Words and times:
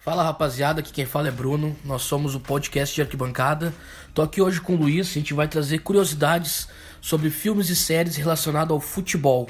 Fala 0.00 0.22
rapaziada, 0.22 0.80
aqui 0.80 0.92
quem 0.92 1.04
fala 1.04 1.28
é 1.28 1.30
Bruno, 1.30 1.76
nós 1.84 2.02
somos 2.02 2.34
o 2.34 2.40
podcast 2.40 2.94
de 2.94 3.02
Arquibancada. 3.02 3.72
Tô 4.14 4.22
aqui 4.22 4.40
hoje 4.40 4.58
com 4.60 4.74
o 4.74 4.76
Luiz, 4.78 5.08
a 5.08 5.12
gente 5.12 5.34
vai 5.34 5.46
trazer 5.46 5.80
curiosidades 5.80 6.68
sobre 7.02 7.28
filmes 7.28 7.68
e 7.68 7.76
séries 7.76 8.16
relacionados 8.16 8.72
ao 8.72 8.80
futebol. 8.80 9.48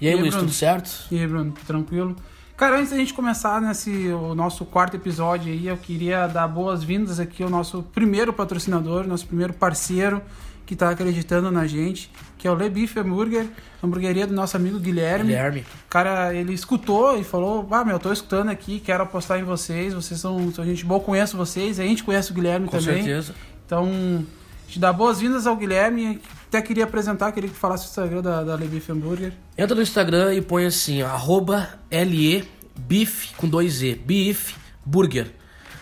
E 0.00 0.08
aí, 0.08 0.12
E 0.12 0.16
aí, 0.16 0.20
Luiz, 0.20 0.34
Bruno? 0.34 0.48
tudo 0.48 0.56
certo? 0.56 1.06
E 1.10 1.18
aí, 1.20 1.26
Bruno, 1.26 1.52
tranquilo? 1.66 2.16
Cara, 2.60 2.78
antes 2.78 2.90
da 2.90 2.98
gente 2.98 3.14
começar 3.14 3.58
nesse 3.58 4.08
o 4.08 4.34
nosso 4.34 4.66
quarto 4.66 4.94
episódio 4.94 5.50
aí, 5.50 5.66
eu 5.66 5.78
queria 5.78 6.26
dar 6.26 6.46
boas-vindas 6.46 7.18
aqui 7.18 7.42
ao 7.42 7.48
nosso 7.48 7.82
primeiro 7.82 8.34
patrocinador, 8.34 9.06
nosso 9.06 9.26
primeiro 9.26 9.54
parceiro 9.54 10.20
que 10.66 10.76
tá 10.76 10.90
acreditando 10.90 11.50
na 11.50 11.66
gente, 11.66 12.10
que 12.36 12.46
é 12.46 12.50
o 12.50 12.54
Le 12.54 12.68
Beef 12.68 12.94
Hambúrguer, 12.98 13.46
hamburgueria 13.82 14.26
do 14.26 14.34
nosso 14.34 14.58
amigo 14.58 14.78
Guilherme. 14.78 15.28
Guilherme. 15.28 15.64
Cara, 15.88 16.34
ele 16.34 16.52
escutou 16.52 17.18
e 17.18 17.24
falou: 17.24 17.66
Ah, 17.70 17.82
meu, 17.82 17.98
tô 17.98 18.12
escutando 18.12 18.50
aqui, 18.50 18.78
quero 18.78 19.04
apostar 19.04 19.40
em 19.40 19.42
vocês, 19.42 19.94
vocês 19.94 20.20
são, 20.20 20.52
são 20.52 20.62
gente 20.62 20.84
boa, 20.84 21.00
conheço 21.00 21.38
vocês, 21.38 21.80
a 21.80 21.82
gente 21.82 22.04
conhece 22.04 22.30
o 22.30 22.34
Guilherme 22.34 22.66
Com 22.66 22.76
também. 22.76 22.96
certeza. 23.02 23.34
Então, 23.64 24.22
te 24.68 24.78
dá 24.78 24.92
boas-vindas 24.92 25.46
ao 25.46 25.56
Guilherme. 25.56 26.20
Até 26.50 26.60
queria 26.60 26.82
apresentar, 26.82 27.30
queria 27.30 27.48
que 27.48 27.54
falasse 27.54 27.84
o 27.84 27.88
Instagram 27.88 28.22
da, 28.22 28.42
da 28.42 28.56
Le 28.56 28.66
Beef 28.66 28.90
Hambúrguer. 28.90 29.32
Entra 29.56 29.76
no 29.76 29.82
Instagram 29.82 30.34
e 30.34 30.42
põe 30.42 30.66
assim, 30.66 31.00
arroba 31.00 31.78
LE 31.88 32.44
Beef 32.76 33.32
com 33.36 33.48
dois 33.48 33.84
E, 33.84 33.94
Beef 33.94 34.56
Burger. 34.84 35.30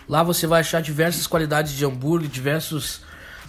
Lá 0.06 0.22
você 0.22 0.46
vai 0.46 0.60
achar 0.60 0.82
diversas 0.82 1.26
qualidades 1.26 1.72
de 1.72 1.86
hambúrguer, 1.86 2.28
diversos 2.28 3.00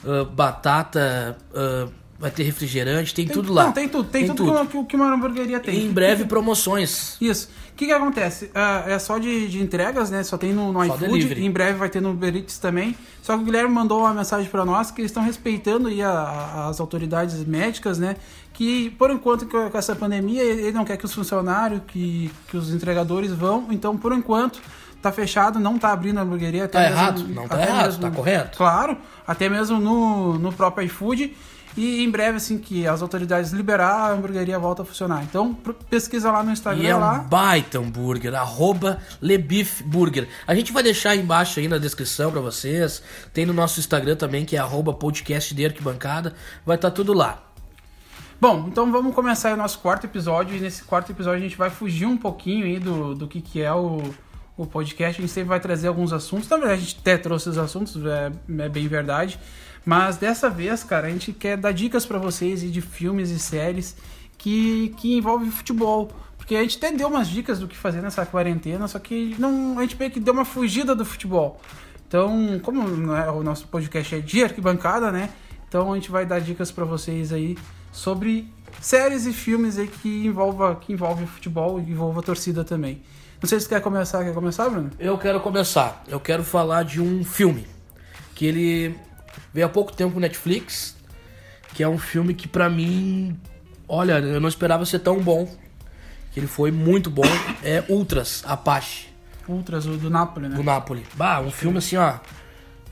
ah, 0.05 0.23
batata, 0.23 1.35
ah, 1.53 1.89
vai 2.19 2.29
ter 2.29 2.43
refrigerante, 2.43 3.13
tem, 3.15 3.25
tudo 3.25 3.53
lá. 3.53 3.63
Não, 3.65 3.71
tem 3.71 3.87
tudo. 3.87 4.09
Tem, 4.09 4.25
Tem 4.25 4.35
tudo, 4.35 4.51
tudo. 4.51 4.67
Que, 4.67 4.75
uma, 4.77 4.85
que 4.85 4.95
uma 4.97 5.13
hamburgueria 5.13 5.59
tem. 5.59 5.73
E 5.79 5.85
em 5.85 5.91
breve 5.91 6.25
promoções. 6.25 7.15
Isso. 7.21 7.49
O 7.71 7.75
que, 7.79 7.85
que 7.85 7.91
acontece? 7.93 8.51
Ah, 8.53 8.83
é 8.87 8.99
só 8.99 9.17
de, 9.17 9.47
de 9.47 9.61
entregas, 9.61 10.09
né? 10.11 10.21
Só 10.23 10.37
tem 10.37 10.51
no, 10.51 10.73
no 10.73 10.85
Só 10.85 10.95
iFood. 10.95 11.41
Em 11.41 11.49
breve 11.49 11.77
vai 11.77 11.88
ter 11.89 12.02
no 12.02 12.11
Uber 12.11 12.35
Eats 12.35 12.57
também. 12.57 12.94
Só 13.21 13.35
que 13.38 13.41
o 13.41 13.45
Guilherme 13.45 13.73
mandou 13.73 13.99
uma 13.99 14.13
mensagem 14.13 14.49
para 14.49 14.66
nós 14.66 14.91
que 14.91 14.99
eles 14.99 15.11
estão 15.11 15.23
respeitando 15.23 15.88
aí 15.88 16.02
a- 16.02 16.09
a- 16.11 16.67
as 16.67 16.81
autoridades 16.81 17.41
médicas, 17.45 17.97
né? 17.97 18.17
Que 18.53 18.89
por 18.91 19.09
enquanto 19.11 19.45
com 19.45 19.77
essa 19.77 19.95
pandemia 19.95 20.44
ele 20.44 20.73
não 20.73 20.83
quer 20.83 20.97
que 20.97 21.05
os 21.05 21.13
funcionários, 21.13 21.81
que, 21.88 22.29
que 22.49 22.57
os 22.57 22.73
entregadores 22.73 23.31
vão. 23.31 23.67
Então, 23.72 23.95
por 23.95 24.11
enquanto, 24.11 24.59
tá 25.01 25.09
fechado, 25.09 25.57
não 25.57 25.79
tá 25.79 25.94
abrindo 25.94 26.17
a 26.17 26.23
hamburgueria. 26.23 26.66
até 26.66 26.73
Tá 26.77 26.79
mesmo- 26.89 26.95
errado? 26.97 27.27
Não 27.29 27.47
tá 27.47 27.61
errado, 27.61 27.85
mesmo- 27.85 28.01
tá 28.01 28.11
correto? 28.11 28.57
Claro, 28.57 28.97
até 29.25 29.47
mesmo 29.47 29.79
no, 29.79 30.38
no 30.38 30.51
próprio 30.51 30.85
iFood. 30.85 31.33
E 31.78 32.03
em 32.03 32.09
breve, 32.09 32.38
assim, 32.38 32.58
que 32.58 32.86
as 32.88 33.02
autoridades 33.02 33.52
liberar, 33.52 34.09
a 34.09 34.12
hamburgueria 34.12 34.58
volta 34.59 34.81
a 34.81 34.86
funcionar. 34.86 35.23
Então, 35.23 35.53
pesquisa 35.89 36.31
lá 36.31 36.44
no 36.44 36.52
Instagram 36.52 36.84
E 36.84 36.88
é 36.88 36.95
lá. 36.95 37.22
um 37.22 37.30
baita 37.30 37.78
hambúrguer, 37.80 38.34
arroba 38.36 39.00
Lebif 39.22 39.84
Burger. 39.84 40.28
A 40.47 40.56
gente 40.56 40.73
vai 40.73 40.84
deixar 40.84 41.12
aí 41.12 41.20
embaixo 41.20 41.59
aí 41.59 41.67
na 41.67 41.78
descrição 41.78 42.31
pra 42.31 42.42
vocês. 42.42 43.02
Tem 43.34 43.45
no 43.45 43.53
nosso 43.53 43.80
Instagram 43.80 44.16
também, 44.16 44.45
que 44.45 44.56
é 44.56 44.59
arroba 44.59 44.94
podcast 44.94 45.53
de 45.53 45.66
arquibancada. 45.66 46.34
Vai 46.66 46.75
estar 46.75 46.92
tudo 46.92 47.14
lá. 47.14 47.44
Bom, 48.42 48.66
então 48.67 48.92
vamos 48.92 49.14
começar 49.14 49.53
o 49.53 49.58
nosso 49.58 49.80
quarto 49.80 50.06
episódio. 50.06 50.56
E 50.56 50.59
nesse 50.59 50.84
quarto 50.84 51.12
episódio 51.12 51.40
a 51.40 51.44
gente 51.44 51.58
vai 51.58 51.70
fugir 51.70 52.06
um 52.06 52.17
pouquinho 52.17 52.66
aí 52.66 52.80
do, 52.80 53.14
do 53.14 53.28
que, 53.28 53.42
que 53.42 53.62
é 53.62 53.73
o, 53.73 54.02
o 54.58 54.66
podcast. 54.66 55.20
A 55.20 55.22
gente 55.22 55.31
sempre 55.34 55.50
vai 55.50 55.59
trazer 55.59 55.88
alguns 55.88 56.12
assuntos. 56.14 56.50
Na 56.50 56.58
verdade, 56.58 56.81
a 56.81 56.84
gente 56.84 56.97
até 57.00 57.17
trouxe 57.17 57.50
os 57.50 57.58
assuntos, 57.58 57.95
é, 58.06 58.31
é 58.64 58.70
bem 58.70 58.88
verdade. 58.88 59.40
Mas 59.89 60.17
dessa 60.17 60.51
vez, 60.51 60.83
cara, 60.83 61.07
a 61.07 61.09
gente 61.09 61.33
quer 61.33 61.57
dar 61.57 61.71
dicas 61.71 62.05
pra 62.05 62.19
vocês 62.19 62.61
de 62.61 62.79
filmes 62.79 63.31
e 63.31 63.39
séries 63.39 63.95
que, 64.37 64.93
que 64.97 65.17
envolvem 65.17 65.49
futebol. 65.49 66.11
Porque 66.37 66.55
a 66.55 66.61
gente 66.61 66.77
até 66.77 66.91
deu 66.91 67.07
umas 67.07 67.27
dicas 67.27 67.57
do 67.57 67.67
que 67.67 67.75
fazer 67.75 67.99
nessa 67.99 68.23
quarentena, 68.23 68.87
só 68.87 68.99
que 68.99 69.35
não, 69.39 69.79
a 69.79 69.81
gente 69.81 69.97
meio 69.97 70.11
que 70.11 70.19
deu 70.19 70.31
uma 70.31 70.45
fugida 70.45 70.93
do 70.93 71.03
futebol. 71.03 71.59
Então, 72.07 72.59
como 72.61 72.87
né, 72.87 73.31
o 73.31 73.41
nosso 73.41 73.67
podcast 73.67 74.13
é 74.13 74.19
de 74.19 74.43
arquibancada, 74.43 75.11
né? 75.11 75.31
Então 75.67 75.91
a 75.91 75.95
gente 75.95 76.11
vai 76.11 76.23
dar 76.23 76.38
dicas 76.38 76.72
pra 76.72 76.85
vocês 76.85 77.33
aí 77.33 77.57
sobre 77.91 78.47
séries 78.79 79.25
e 79.25 79.33
filmes 79.33 79.79
aí 79.79 79.88
que 79.88 80.23
envolva 80.23 80.75
que 80.75 80.94
envolve 80.94 81.25
futebol 81.25 81.79
e 81.79 81.89
envolva 81.89 82.22
torcida 82.22 82.63
também. 82.63 83.01
Não 83.41 83.49
sei 83.49 83.59
se 83.59 83.66
você 83.66 83.73
quer 83.73 83.81
começar, 83.81 84.23
quer 84.23 84.35
começar, 84.35 84.69
Bruno? 84.69 84.91
Eu 84.99 85.17
quero 85.17 85.39
começar. 85.39 86.03
Eu 86.07 86.19
quero 86.19 86.44
falar 86.44 86.83
de 86.83 87.01
um 87.01 87.23
filme 87.23 87.66
que 88.35 88.45
ele 88.45 89.09
veio 89.53 89.65
há 89.65 89.69
pouco 89.69 89.93
tempo 89.93 90.15
no 90.15 90.19
Netflix, 90.21 90.95
que 91.73 91.83
é 91.83 91.87
um 91.87 91.97
filme 91.97 92.33
que 92.33 92.47
pra 92.47 92.69
mim, 92.69 93.39
olha, 93.87 94.19
eu 94.19 94.39
não 94.39 94.49
esperava 94.49 94.85
ser 94.85 94.99
tão 94.99 95.19
bom. 95.19 95.47
Que 96.31 96.39
ele 96.39 96.47
foi 96.47 96.71
muito 96.71 97.09
bom. 97.09 97.23
É 97.63 97.83
Ultras 97.89 98.43
Apache 98.45 99.07
Ultras, 99.47 99.87
o 99.87 99.97
do 99.97 100.11
Napoli, 100.11 100.47
né? 100.47 100.55
do 100.55 100.63
Napoli. 100.63 101.03
Bah, 101.15 101.39
um 101.41 101.49
filme 101.49 101.79
assim, 101.79 101.97
ó. 101.97 102.13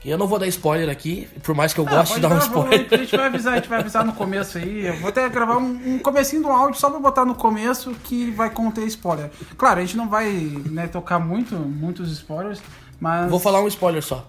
que 0.00 0.10
Eu 0.10 0.18
não 0.18 0.26
vou 0.26 0.40
dar 0.40 0.46
spoiler 0.48 0.90
aqui, 0.90 1.28
por 1.44 1.54
mais 1.54 1.72
que 1.72 1.78
eu 1.78 1.86
Ah, 1.86 1.90
goste 1.90 2.16
de 2.16 2.20
dar 2.20 2.32
um 2.32 2.38
spoiler. 2.38 2.88
A 2.90 2.96
gente 2.96 3.16
vai 3.16 3.26
avisar, 3.26 3.52
a 3.52 3.56
gente 3.56 3.68
vai 3.68 3.78
avisar 3.78 4.04
no 4.04 4.12
começo 4.12 4.58
aí. 4.58 4.86
Eu 4.86 4.96
vou 4.96 5.08
até 5.10 5.28
gravar 5.28 5.56
um, 5.58 5.94
um 5.94 5.98
comecinho 6.00 6.42
do 6.42 6.48
áudio 6.48 6.80
só 6.80 6.90
pra 6.90 6.98
botar 6.98 7.24
no 7.24 7.36
começo 7.36 7.92
que 8.02 8.32
vai 8.32 8.50
conter 8.50 8.84
spoiler. 8.86 9.30
Claro, 9.56 9.78
a 9.78 9.84
gente 9.84 9.96
não 9.96 10.08
vai 10.08 10.32
né, 10.66 10.88
tocar 10.88 11.20
muito, 11.20 11.54
muitos 11.54 12.10
spoilers, 12.10 12.60
mas 12.98 13.30
Vou 13.30 13.38
falar 13.38 13.62
um 13.62 13.68
spoiler 13.68 14.02
só. 14.02 14.26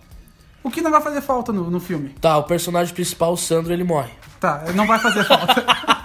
O 0.63 0.69
que 0.69 0.81
não 0.81 0.91
vai 0.91 1.01
fazer 1.01 1.21
falta 1.21 1.51
no, 1.51 1.69
no 1.69 1.79
filme. 1.79 2.09
Tá, 2.21 2.37
o 2.37 2.43
personagem 2.43 2.93
principal, 2.93 3.33
o 3.33 3.37
Sandro, 3.37 3.73
ele 3.73 3.83
morre. 3.83 4.11
Tá, 4.39 4.63
não 4.75 4.85
vai 4.87 4.99
fazer 4.99 5.23
falta. 5.25 5.65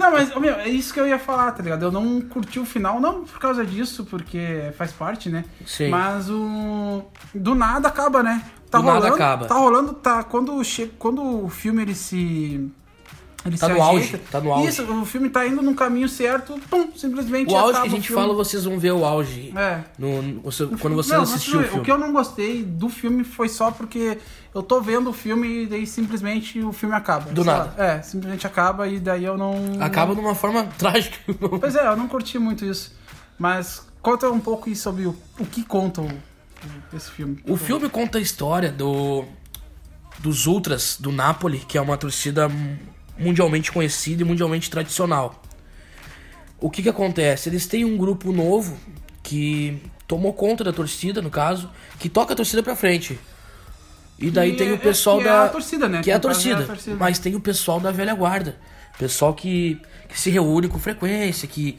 Não, 0.00 0.12
mas, 0.12 0.34
meu, 0.34 0.54
é 0.54 0.68
isso 0.68 0.94
que 0.94 1.00
eu 1.00 1.06
ia 1.06 1.18
falar, 1.18 1.52
tá 1.52 1.62
ligado? 1.62 1.84
Eu 1.84 1.92
não 1.92 2.22
curti 2.22 2.58
o 2.58 2.64
final, 2.64 2.98
não 2.98 3.24
por 3.24 3.38
causa 3.38 3.66
disso, 3.66 4.06
porque 4.06 4.72
faz 4.76 4.92
parte, 4.92 5.28
né? 5.28 5.44
Sim. 5.66 5.90
Mas 5.90 6.30
o. 6.30 7.02
Do 7.34 7.54
nada 7.54 7.88
acaba, 7.88 8.22
né? 8.22 8.42
Tá 8.70 8.78
Do 8.78 8.84
nada 8.84 8.98
rolando, 8.98 9.14
acaba. 9.14 9.46
Tá 9.46 9.54
rolando, 9.54 9.92
tá. 9.92 10.24
Quando, 10.24 10.64
che... 10.64 10.90
quando 10.98 11.44
o 11.44 11.50
filme 11.50 11.82
ele 11.82 11.94
se. 11.94 12.72
Ele 13.44 13.56
Tá 13.56 13.68
no 13.70 13.80
auge, 13.82 14.18
tá 14.30 14.38
no 14.38 14.52
auge. 14.52 14.68
Isso, 14.68 14.82
o 14.84 15.04
filme 15.06 15.30
tá 15.30 15.46
indo 15.46 15.62
num 15.62 15.74
caminho 15.74 16.06
certo, 16.10 16.60
pum, 16.68 16.90
simplesmente 16.94 17.50
O 17.50 17.56
auge 17.56 17.80
que 17.80 17.86
a 17.86 17.90
gente 17.90 18.12
fala, 18.12 18.34
vocês 18.34 18.64
vão 18.64 18.78
ver 18.78 18.92
o 18.92 19.02
auge. 19.02 19.50
É. 19.56 19.80
No, 19.98 20.20
no- 20.20 20.40
você- 20.42 20.66
quando 20.78 20.94
você 20.94 21.14
Não, 21.14 21.22
assistiu 21.22 21.60
o 21.60 21.62
filme. 21.64 21.78
O 21.80 21.82
que 21.82 21.90
eu 21.90 21.96
não 21.96 22.12
gostei 22.12 22.62
do 22.62 22.90
filme 22.90 23.24
foi 23.24 23.48
só 23.48 23.70
porque 23.70 24.18
eu 24.54 24.62
tô 24.62 24.80
vendo 24.82 25.08
o 25.08 25.12
filme 25.14 25.62
e 25.62 25.66
daí 25.66 25.86
simplesmente 25.86 26.60
o 26.62 26.70
filme 26.70 26.94
acaba. 26.94 27.30
Do 27.32 27.42
nada. 27.42 27.72
lá. 27.78 27.84
É, 27.84 28.02
simplesmente 28.02 28.46
acaba 28.46 28.86
e 28.88 29.00
daí 29.00 29.24
eu 29.24 29.38
não. 29.38 29.54
Acaba 29.80 30.14
de 30.14 30.20
uma 30.20 30.34
forma 30.34 30.64
trágica. 30.76 31.16
Pois 31.58 31.74
é, 31.74 31.86
eu 31.86 31.96
não 31.96 32.08
curti 32.08 32.38
muito 32.38 32.64
isso. 32.66 32.94
Mas 33.38 33.86
conta 34.02 34.30
um 34.30 34.38
pouco 34.40 34.68
aí 34.68 34.76
sobre 34.76 35.06
o, 35.06 35.16
o 35.38 35.46
que 35.46 35.62
conta 35.64 36.02
o- 36.02 36.10
esse 36.94 37.10
filme. 37.10 37.38
O 37.48 37.56
filme 37.56 37.88
conta 37.88 38.18
a 38.18 38.20
história 38.20 38.70
do 38.70 39.24
dos 40.18 40.46
Ultras 40.46 40.98
do 41.00 41.10
Napoli, 41.10 41.60
que 41.60 41.78
é 41.78 41.80
uma 41.80 41.96
torcida 41.96 42.50
mundialmente 43.20 43.70
conhecida 43.70 44.22
e 44.22 44.24
mundialmente 44.24 44.70
tradicional. 44.70 45.42
O 46.58 46.70
que 46.70 46.82
que 46.82 46.88
acontece? 46.88 47.48
Eles 47.48 47.66
têm 47.66 47.84
um 47.84 47.96
grupo 47.96 48.32
novo 48.32 48.76
que 49.22 49.80
tomou 50.06 50.32
conta 50.32 50.64
da 50.64 50.72
torcida, 50.72 51.22
no 51.22 51.30
caso, 51.30 51.70
que 51.98 52.08
toca 52.08 52.32
a 52.32 52.36
torcida 52.36 52.62
pra 52.62 52.74
frente. 52.76 53.18
E 54.18 54.30
daí 54.30 54.52
Que 54.52 54.58
tem 54.58 54.68
é- 54.68 54.72
o 54.74 54.78
pessoal 54.78 55.18
que 55.18 55.24
é 55.24 55.26
da 55.28 55.44
a 55.44 55.48
torcida, 55.48 55.88
né? 55.88 56.02
Que 56.02 56.10
é 56.10 56.14
a 56.14 56.16
é 56.16 56.18
a 56.18 56.20
torcida, 56.20 56.64
torcida. 56.64 56.96
mas 56.96 57.18
tem 57.18 57.34
o 57.34 57.40
pessoal 57.40 57.80
da 57.80 57.90
velha 57.90 58.14
guarda, 58.14 58.58
pessoal 58.98 59.32
que, 59.32 59.80
que 60.08 60.20
se 60.20 60.28
reúne 60.30 60.68
com 60.68 60.78
frequência, 60.78 61.46
que 61.48 61.78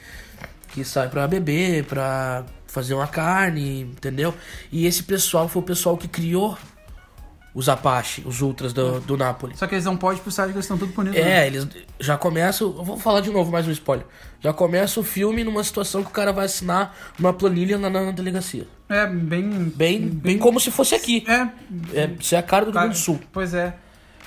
que 0.74 0.85
sai 0.85 1.09
pra 1.09 1.28
beber, 1.28 1.84
pra 1.84 2.46
fazer 2.66 2.94
uma 2.94 3.06
carne, 3.06 3.81
entendeu? 3.81 4.34
E 4.72 4.85
esse 4.88 5.03
pessoal 5.03 5.50
foi 5.50 5.62
o 5.62 5.66
pessoal 5.66 5.97
que 5.97 6.07
criou 6.07 6.57
os 7.53 7.67
Apache, 7.67 8.23
os 8.25 8.41
Ultras 8.41 8.72
do, 8.73 9.00
do 9.01 9.17
Napoli. 9.17 9.56
Só 9.57 9.67
que 9.67 9.75
eles 9.75 9.85
não 9.85 9.97
podem 9.97 10.19
pro 10.22 10.29
estádio, 10.29 10.53
eles 10.53 10.63
estão 10.66 10.78
tudo 10.78 10.94
punidos. 10.94 11.19
né? 11.19 11.44
É, 11.44 11.47
eles 11.47 11.67
já 12.00 12.17
começam. 12.17 12.67
Eu 12.78 12.84
vou 12.84 12.97
falar 12.97 13.19
de 13.22 13.29
novo 13.29 13.51
mais 13.51 13.67
um 13.67 13.72
spoiler. 13.72 14.06
Já 14.39 14.53
começa 14.53 15.00
o 15.00 15.03
filme 15.03 15.44
numa 15.44 15.63
situação 15.63 16.01
que 16.03 16.09
o 16.09 16.13
cara 16.13 16.31
vai 16.31 16.45
assinar 16.45 16.95
uma 17.19 17.33
planilha 17.33 17.77
na, 17.77 17.89
na 17.89 18.12
delegacia. 18.12 18.65
É, 18.89 19.06
bem. 19.06 19.50
Bem, 19.75 20.00
bem 20.07 20.38
como 20.38 20.59
se 20.59 20.71
fosse 20.71 20.95
aqui. 20.95 21.24
É. 21.27 21.48
É, 21.94 22.09
isso 22.19 22.33
é 22.36 22.38
a 22.38 22.44
cara 22.44 22.65
do 22.65 22.71
Rio 22.71 22.80
Grande 22.80 22.94
do 22.95 23.00
Sul. 23.00 23.19
Pois 23.31 23.53
é. 23.53 23.75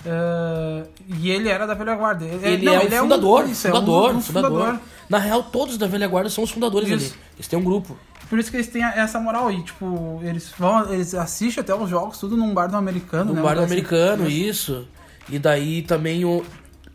Ah, 0.06 0.84
e 1.18 1.30
ele 1.30 1.48
era 1.48 1.66
da 1.66 1.74
velha 1.74 1.94
guarda. 1.94 2.24
Ele, 2.24 2.46
Ele 2.46 2.64
não, 2.66 2.74
é 2.74 2.78
o 2.78 2.90
fundador, 2.90 3.44
um, 3.44 3.48
isso, 3.50 3.66
é 3.66 3.70
um- 3.70 3.74
fundador, 3.74 4.14
um 4.16 4.20
fundador, 4.20 4.80
Na 5.08 5.18
real, 5.18 5.42
todos 5.42 5.76
da 5.78 5.86
velha 5.86 6.06
guarda 6.06 6.28
são 6.30 6.44
os 6.44 6.50
fundadores 6.50 6.88
Isso. 6.88 7.14
ali. 7.14 7.22
Eles 7.36 7.48
têm 7.48 7.58
um 7.58 7.64
grupo. 7.64 7.96
Por 8.28 8.38
isso 8.38 8.50
que 8.50 8.56
eles 8.56 8.68
têm 8.68 8.82
essa 8.82 9.20
moral 9.20 9.48
aí, 9.48 9.62
tipo, 9.62 10.20
eles 10.22 10.52
vão, 10.58 10.92
eles 10.92 11.14
assistem 11.14 11.60
até 11.60 11.74
os 11.74 11.88
jogos, 11.90 12.18
tudo 12.18 12.36
num 12.36 12.54
bar 12.54 12.68
do 12.68 12.76
americano, 12.76 13.26
No 13.26 13.34
né? 13.34 13.42
bar 13.42 13.52
Um 13.52 13.54
lugar 13.54 13.64
americano, 13.66 14.24
assim. 14.24 14.48
isso. 14.48 14.88
E 15.28 15.38
daí 15.38 15.82
também 15.82 16.24
o, 16.24 16.44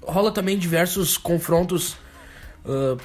rola 0.02 0.32
também 0.32 0.58
diversos 0.58 1.18
confrontos, 1.18 1.96
ah, 2.66 2.98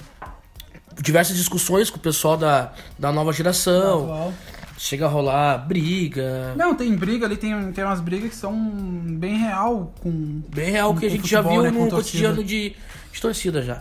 diversas 1.00 1.36
discussões 1.36 1.90
com 1.90 1.96
o 1.96 2.00
pessoal 2.00 2.36
da, 2.36 2.72
da 2.98 3.12
nova 3.12 3.32
geração. 3.32 4.32
Chega 4.76 5.06
a 5.06 5.08
rolar 5.08 5.58
briga. 5.58 6.52
Não, 6.56 6.74
tem 6.74 6.92
briga 6.96 7.26
ali, 7.26 7.36
tem, 7.36 7.72
tem 7.72 7.84
umas 7.84 8.00
brigas 8.00 8.30
que 8.30 8.36
são 8.36 8.52
bem 8.52 9.38
real 9.38 9.94
com. 10.00 10.42
Bem 10.48 10.72
real 10.72 10.92
que 10.96 11.06
a 11.06 11.08
com 11.08 11.14
gente 11.14 11.30
já 11.30 11.40
futebol, 11.40 11.62
viu 11.62 11.72
né, 11.72 11.78
no 11.78 11.88
com 11.88 11.96
cotidiano 11.96 12.42
de, 12.42 12.74
de 13.12 13.20
torcida 13.20 13.62
já. 13.62 13.80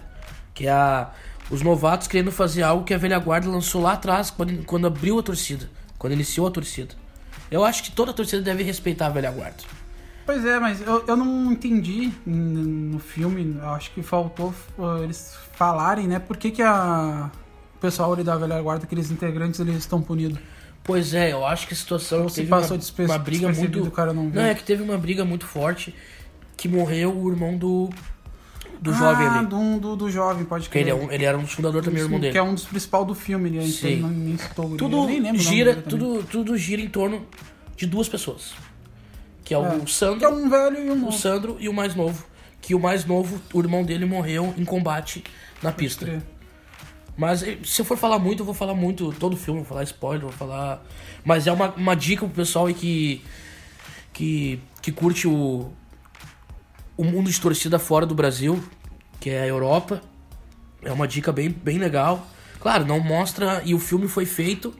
Que 0.53 0.67
é 0.67 0.71
a, 0.71 1.09
Os 1.49 1.61
novatos 1.61 2.07
querendo 2.07 2.31
fazer 2.31 2.63
algo 2.63 2.83
que 2.83 2.93
a 2.93 2.97
velha 2.97 3.19
guarda 3.19 3.49
lançou 3.49 3.81
lá 3.81 3.93
atrás, 3.93 4.31
quando, 4.31 4.63
quando 4.65 4.87
abriu 4.87 5.19
a 5.19 5.23
torcida, 5.23 5.69
quando 5.97 6.13
iniciou 6.13 6.47
a 6.47 6.51
torcida. 6.51 6.95
Eu 7.51 7.63
acho 7.63 7.83
que 7.83 7.91
toda 7.91 8.11
a 8.11 8.13
torcida 8.13 8.41
deve 8.41 8.63
respeitar 8.63 9.07
a 9.07 9.09
velha 9.09 9.31
guarda. 9.31 9.63
Pois 10.25 10.45
é, 10.45 10.57
mas 10.57 10.81
eu, 10.81 11.03
eu 11.05 11.17
não 11.17 11.51
entendi 11.51 12.11
no 12.25 12.97
filme, 12.97 13.57
eu 13.61 13.69
acho 13.69 13.91
que 13.91 14.01
faltou 14.01 14.53
uh, 14.77 15.03
eles 15.03 15.35
falarem, 15.53 16.07
né? 16.07 16.17
Por 16.17 16.37
que, 16.37 16.49
que 16.49 16.61
a, 16.61 17.29
o 17.75 17.79
pessoal 17.79 18.13
ali 18.13 18.23
da 18.23 18.37
velha 18.37 18.61
guarda, 18.61 18.85
aqueles 18.85 19.11
integrantes, 19.11 19.59
eles 19.59 19.75
estão 19.75 20.01
punidos? 20.01 20.39
Pois 20.83 21.13
é, 21.13 21.31
eu 21.31 21.45
acho 21.45 21.67
que 21.67 21.73
a 21.73 21.77
situação 21.77 22.27
se 22.27 22.37
teve 22.37 22.49
passou 22.49 22.77
uma, 22.77 23.05
uma 23.05 23.17
briga 23.17 23.51
muito. 23.51 23.79
não 24.13 24.29
viu. 24.29 24.41
é 24.41 24.53
que 24.53 24.63
teve 24.63 24.81
uma 24.81 24.97
briga 24.97 25.23
muito 25.23 25.45
forte 25.45 25.93
que 26.57 26.67
morreu 26.67 27.17
o 27.17 27.29
irmão 27.29 27.57
do 27.57 27.89
do 28.83 28.93
jovem 28.93 29.25
ah, 29.27 29.39
ali. 29.39 29.47
Do, 29.47 29.79
do, 29.79 29.95
do 29.95 30.11
jovem, 30.11 30.45
pode 30.45 30.69
Que 30.69 30.77
ele, 30.77 30.91
é 30.91 30.93
crer. 30.93 31.07
um- 31.07 31.11
ele 31.11 31.25
era 31.25 31.37
um 31.37 31.41
dos 31.41 31.53
fundadores 31.53 31.85
também, 31.85 32.01
o 32.03 32.05
irmão 32.05 32.19
Que 32.19 32.27
dele. 32.27 32.37
é 32.37 32.43
um 32.43 32.53
dos 32.53 32.65
principais 32.65 33.07
do 33.07 33.15
filme? 33.15 33.57
A 33.57 33.61
gente 33.61 33.71
Sim. 33.73 33.95
não, 33.97 34.09
nem 34.09 34.37
citou. 34.37 34.75
Tudo 34.77 35.07
gira, 35.37 35.75
tudo, 35.75 36.23
tudo 36.23 36.57
gira 36.57 36.81
em 36.81 36.89
torno 36.89 37.25
de 37.75 37.85
duas 37.87 38.07
pessoas. 38.09 38.53
Que 39.43 39.53
é, 39.53 39.57
É. 39.57 39.59
o 39.59 39.87
Sandro, 39.87 40.19
Que 40.19 40.25
é 40.25 40.29
um 40.29 40.49
velho 40.49 40.77
e 40.85 40.89
um 40.89 40.93
o 40.93 40.95
novo. 40.97 41.11
Sandro 41.11 41.57
e 41.59 41.67
o 41.69 41.73
mais 41.73 41.95
novo. 41.95 42.23
Que 42.61 42.73
o 42.75 42.79
mais 42.79 43.05
novo, 43.05 43.41
o 43.53 43.59
irmão 43.59 43.83
dele 43.83 44.05
morreu 44.05 44.53
em 44.57 44.63
combate 44.63 45.23
na 45.61 45.71
Pode 45.71 45.83
pista. 45.83 46.05
crer. 46.05 46.21
Mas 47.17 47.43
eh, 47.43 47.57
se 47.63 47.81
eu 47.81 47.85
for 47.85 47.97
falar 47.97 48.17
muito, 48.19 48.39
eu 48.41 48.45
vou 48.45 48.53
falar 48.55 48.73
muito 48.73 49.13
todo 49.19 49.33
o 49.33 49.37
filme, 49.37 49.59
vou 49.59 49.67
falar 49.67 49.83
spoiler, 49.83 50.21
vou 50.21 50.31
falar. 50.31 50.83
Mas 51.23 51.45
é 51.45 51.51
uma, 51.51 51.69
uma 51.71 51.95
dica 51.95 52.25
pro 52.25 52.33
pessoal 52.35 52.65
aí 52.67 52.73
que. 52.73 53.21
que, 54.11 54.59
que 54.81 54.91
curte 54.91 55.27
o. 55.27 55.71
o 56.97 57.03
mundo 57.03 57.29
de 57.29 57.39
torcida 57.39 57.79
fora 57.79 58.05
do 58.05 58.13
Brasil, 58.15 58.63
que 59.19 59.29
é 59.29 59.41
a 59.41 59.47
Europa. 59.47 60.01
É 60.81 60.91
uma 60.91 61.07
dica 61.07 61.31
bem, 61.31 61.49
bem 61.49 61.77
legal. 61.77 62.27
Claro, 62.59 62.85
não 62.85 62.99
mostra. 62.99 63.61
E 63.65 63.73
o 63.73 63.79
filme 63.79 64.07
foi 64.07 64.25
feito 64.25 64.73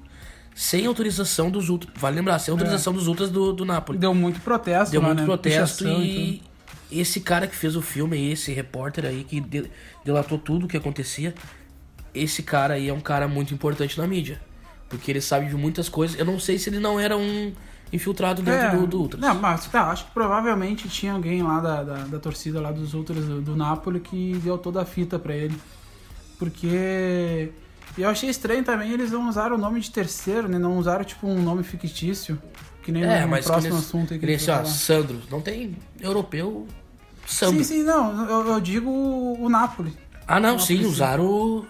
sem 0.56 0.86
autorização 0.86 1.50
dos 1.50 1.69
ultras. 1.69 1.94
Vale 1.98 2.15
lembrar, 2.18 2.39
sem 2.39 2.51
autorização 2.51 2.94
dos 2.94 3.07
ultras 3.07 3.30
do, 3.31 3.54
do 3.54 3.65
Napoli. 3.65 3.98
Deu 3.98 4.13
muito 4.13 4.39
protesto 4.42 4.92
Deu 4.92 5.01
lá, 5.01 5.07
muito 5.07 5.19
né? 5.21 5.25
protesto 5.25 5.83
Pichação 5.86 6.04
e 6.04 6.38
tudo. 6.44 6.50
esse 6.92 7.19
cara 7.21 7.48
que 7.48 7.56
fez 7.56 7.75
o 7.75 7.81
filme, 7.81 8.31
esse 8.31 8.51
repórter 8.54 9.06
aí 9.06 9.24
que 9.24 9.39
de- 9.39 9.69
delatou 10.06 10.38
tudo 10.38 10.65
o 10.65 10.68
que 10.69 10.77
acontecia, 10.77 11.33
esse 12.13 12.44
cara 12.44 12.75
aí 12.75 12.89
é 12.89 12.94
um 12.94 13.00
cara 13.01 13.27
muito 13.27 13.54
importante 13.54 13.98
na 13.98 14.06
mídia. 14.06 14.39
Porque 14.89 15.10
ele 15.10 15.21
sabe 15.21 15.48
de 15.48 15.56
muitas 15.56 15.89
coisas. 15.89 16.19
Eu 16.19 16.25
não 16.25 16.39
sei 16.39 16.60
se 16.60 16.69
ele 16.69 16.80
não 16.80 17.00
era 17.00 17.18
um 17.18 17.51
infiltrado 17.94 18.42
dentro 18.42 18.60
É, 18.68 18.75
do, 18.75 18.88
do 18.88 19.01
Ultras. 19.01 19.22
Não, 19.22 19.36
mas 19.36 19.66
tá, 19.68 19.84
acho 19.92 20.06
que 20.06 20.12
provavelmente 20.12 20.90
tinha 20.90 21.13
alguém 21.13 21.42
lá 21.44 21.60
da, 21.62 21.84
da, 21.84 21.94
da 22.06 22.19
torcida 22.19 22.60
lá 22.60 22.72
dos 22.72 22.94
Ultras 22.94 23.24
do, 23.25 23.40
do 23.42 23.56
Napoli 23.56 24.00
que 24.00 24.34
deu 24.44 24.57
toda 24.57 24.81
a 24.81 24.86
fita 24.86 25.18
pra 25.19 25.36
ele. 25.36 25.56
Porque 26.40 27.51
eu 27.98 28.10
achei 28.10 28.30
estranho 28.30 28.63
também 28.63 28.92
eles 28.92 29.12
não 29.12 29.30
usaram 29.30 29.56
o 29.56 29.60
nome 29.60 29.80
de 29.80 29.92
terceiro, 29.92 30.48
né? 30.48 30.57
Não 30.57 30.78
usaram 30.78 31.04
tipo 31.04 31.28
um 31.28 31.42
nome 31.42 31.63
fictício. 31.63 32.40
Que 32.81 32.92
nem 32.92 33.04
É, 33.04 33.22
no 33.22 33.30
mas 33.30 33.45
próximo 33.45 33.74
nem- 33.75 33.80
assunto 33.81 34.13
aí 34.13 34.19
que 34.19 34.25
vai 34.38 34.60
ó. 34.62 34.66
Sandro. 34.66 35.22
Não 35.31 35.39
tem 35.39 35.78
europeu 36.01 36.68
Sandro. 37.25 37.63
Sim, 37.63 37.75
sim, 37.78 37.84
não, 37.84 38.28
eu, 38.30 38.48
eu 38.50 38.60
digo 38.60 38.89
o, 38.89 39.48
Napoli. 39.48 39.94
Ah, 40.28 40.38
não, 40.39 40.60
sim, 40.60 40.84
usaram. 40.86 41.24
o- 41.25 41.66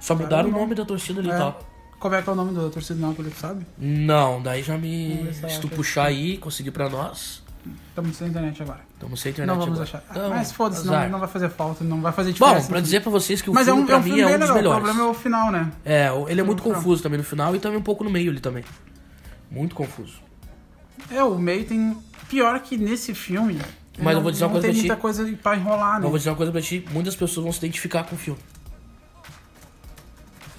Só 0.00 0.14
mudaram 0.14 0.50
o 0.50 0.52
nome 0.52 0.74
da 0.74 0.84
torcida 0.84 1.20
ali 1.20 1.28
e 1.28 1.32
É. 1.32 1.36
tal. 1.38 1.58
Como 1.98 2.14
é 2.14 2.22
que 2.22 2.28
é 2.28 2.32
o 2.32 2.36
nome 2.36 2.54
da 2.54 2.68
torcida 2.70 2.94
do 2.94 3.00
Napoli, 3.06 3.32
sabe? 3.32 3.66
Não, 3.76 4.40
daí 4.40 4.62
já 4.62 4.78
me. 4.78 5.28
Se 5.48 5.60
tu 5.60 5.68
puxar 5.68 6.04
aí, 6.06 6.36
conseguir 6.38 6.70
pra 6.70 6.88
nós. 6.88 7.42
Estamos 7.88 8.16
sem 8.16 8.28
internet 8.28 8.62
agora. 8.62 8.80
Estamos 8.94 9.20
sem 9.20 9.32
internet 9.32 9.48
não 9.56 9.60
vamos 9.64 9.80
agora. 9.80 9.98
achar. 9.98 10.04
Então, 10.10 10.30
mas 10.30 10.52
foda-se, 10.52 10.86
não, 10.86 11.08
não 11.10 11.18
vai 11.18 11.28
fazer 11.28 11.50
falta, 11.50 11.82
não 11.84 12.00
vai 12.00 12.12
fazer 12.12 12.32
diferença. 12.32 12.60
Bom, 12.60 12.66
pra 12.68 12.80
dizer 12.80 13.00
pra 13.02 13.10
vocês 13.10 13.42
que 13.42 13.50
o 13.50 13.54
Mas 13.54 13.66
é 13.66 13.72
filme 13.72 13.82
um, 13.82 13.86
pra 13.86 13.96
é 13.96 13.98
um 13.98 14.02
mim 14.02 14.10
filme 14.14 14.22
é 14.22 14.26
um 14.26 14.30
dos 14.30 14.40
legal. 14.40 14.52
O 14.52 14.56
melhores. 14.56 14.82
problema 14.84 15.08
é 15.08 15.10
o 15.10 15.14
final, 15.14 15.50
né? 15.52 15.72
É, 15.84 16.08
ele 16.28 16.40
é 16.40 16.44
muito 16.44 16.66
lá. 16.66 16.74
confuso 16.74 17.02
também 17.02 17.18
no 17.18 17.24
final 17.24 17.54
e 17.56 17.58
também 17.58 17.78
um 17.78 17.82
pouco 17.82 18.04
no 18.04 18.10
meio 18.10 18.30
ele 18.30 18.40
também. 18.40 18.64
Muito 19.50 19.74
confuso. 19.74 20.20
É, 21.10 21.22
o 21.22 21.36
meio 21.36 21.64
tem. 21.64 21.96
Pior 22.28 22.58
que 22.60 22.76
nesse 22.76 23.12
filme. 23.14 23.58
Mas 23.98 24.06
eu 24.08 24.14
não- 24.14 24.22
vou 24.22 24.30
dizer 24.30 24.44
uma 24.44 24.48
não 24.48 24.60
coisa 24.60 24.66
tem 24.68 24.74
pra 24.74 24.80
ti. 24.82 24.86
muita 24.88 25.00
coisa 25.02 25.38
pra 25.42 25.56
enrolar, 25.56 25.94
né? 25.94 25.96
Mas 25.96 26.04
eu 26.04 26.10
vou 26.10 26.18
dizer 26.18 26.30
uma 26.30 26.36
coisa 26.36 26.52
pra 26.52 26.60
ti, 26.62 26.84
muitas 26.92 27.16
pessoas 27.16 27.42
vão 27.44 27.52
se 27.52 27.58
identificar 27.58 28.04
com 28.04 28.14
o 28.14 28.18
filme. 28.18 28.38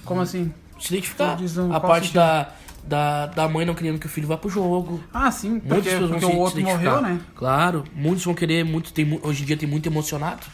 Como 0.04 0.20
assim? 0.20 0.52
Se 0.80 0.94
identificar. 0.94 1.36
Tu 1.36 1.42
diz 1.42 1.56
um- 1.58 1.72
a 1.72 1.78
parte 1.80 2.06
sentido? 2.08 2.16
da, 2.20 2.48
da, 2.84 3.26
da 3.26 3.48
mãe 3.48 3.64
não 3.66 3.74
querendo 3.74 3.98
que 3.98 4.06
o 4.06 4.08
filho 4.08 4.26
vá 4.26 4.36
pro 4.36 4.48
jogo. 4.50 5.00
Ah, 5.12 5.30
sim, 5.30 5.50
Muitas 5.50 5.68
porque, 5.68 5.90
pessoas 5.90 6.10
porque 6.10 6.20
vão 6.20 6.30
se, 6.30 6.36
o 6.36 6.40
outro 6.40 6.54
se 6.56 6.60
identificar. 6.62 6.96
morreu, 7.00 7.14
né? 7.14 7.20
Claro, 7.36 7.84
muitos 7.94 8.24
vão 8.24 8.34
querer, 8.34 8.64
muito, 8.64 8.92
tem, 8.92 9.20
hoje 9.22 9.42
em 9.42 9.46
dia 9.46 9.56
tem 9.56 9.68
muito 9.68 9.86
emocionado. 9.88 10.46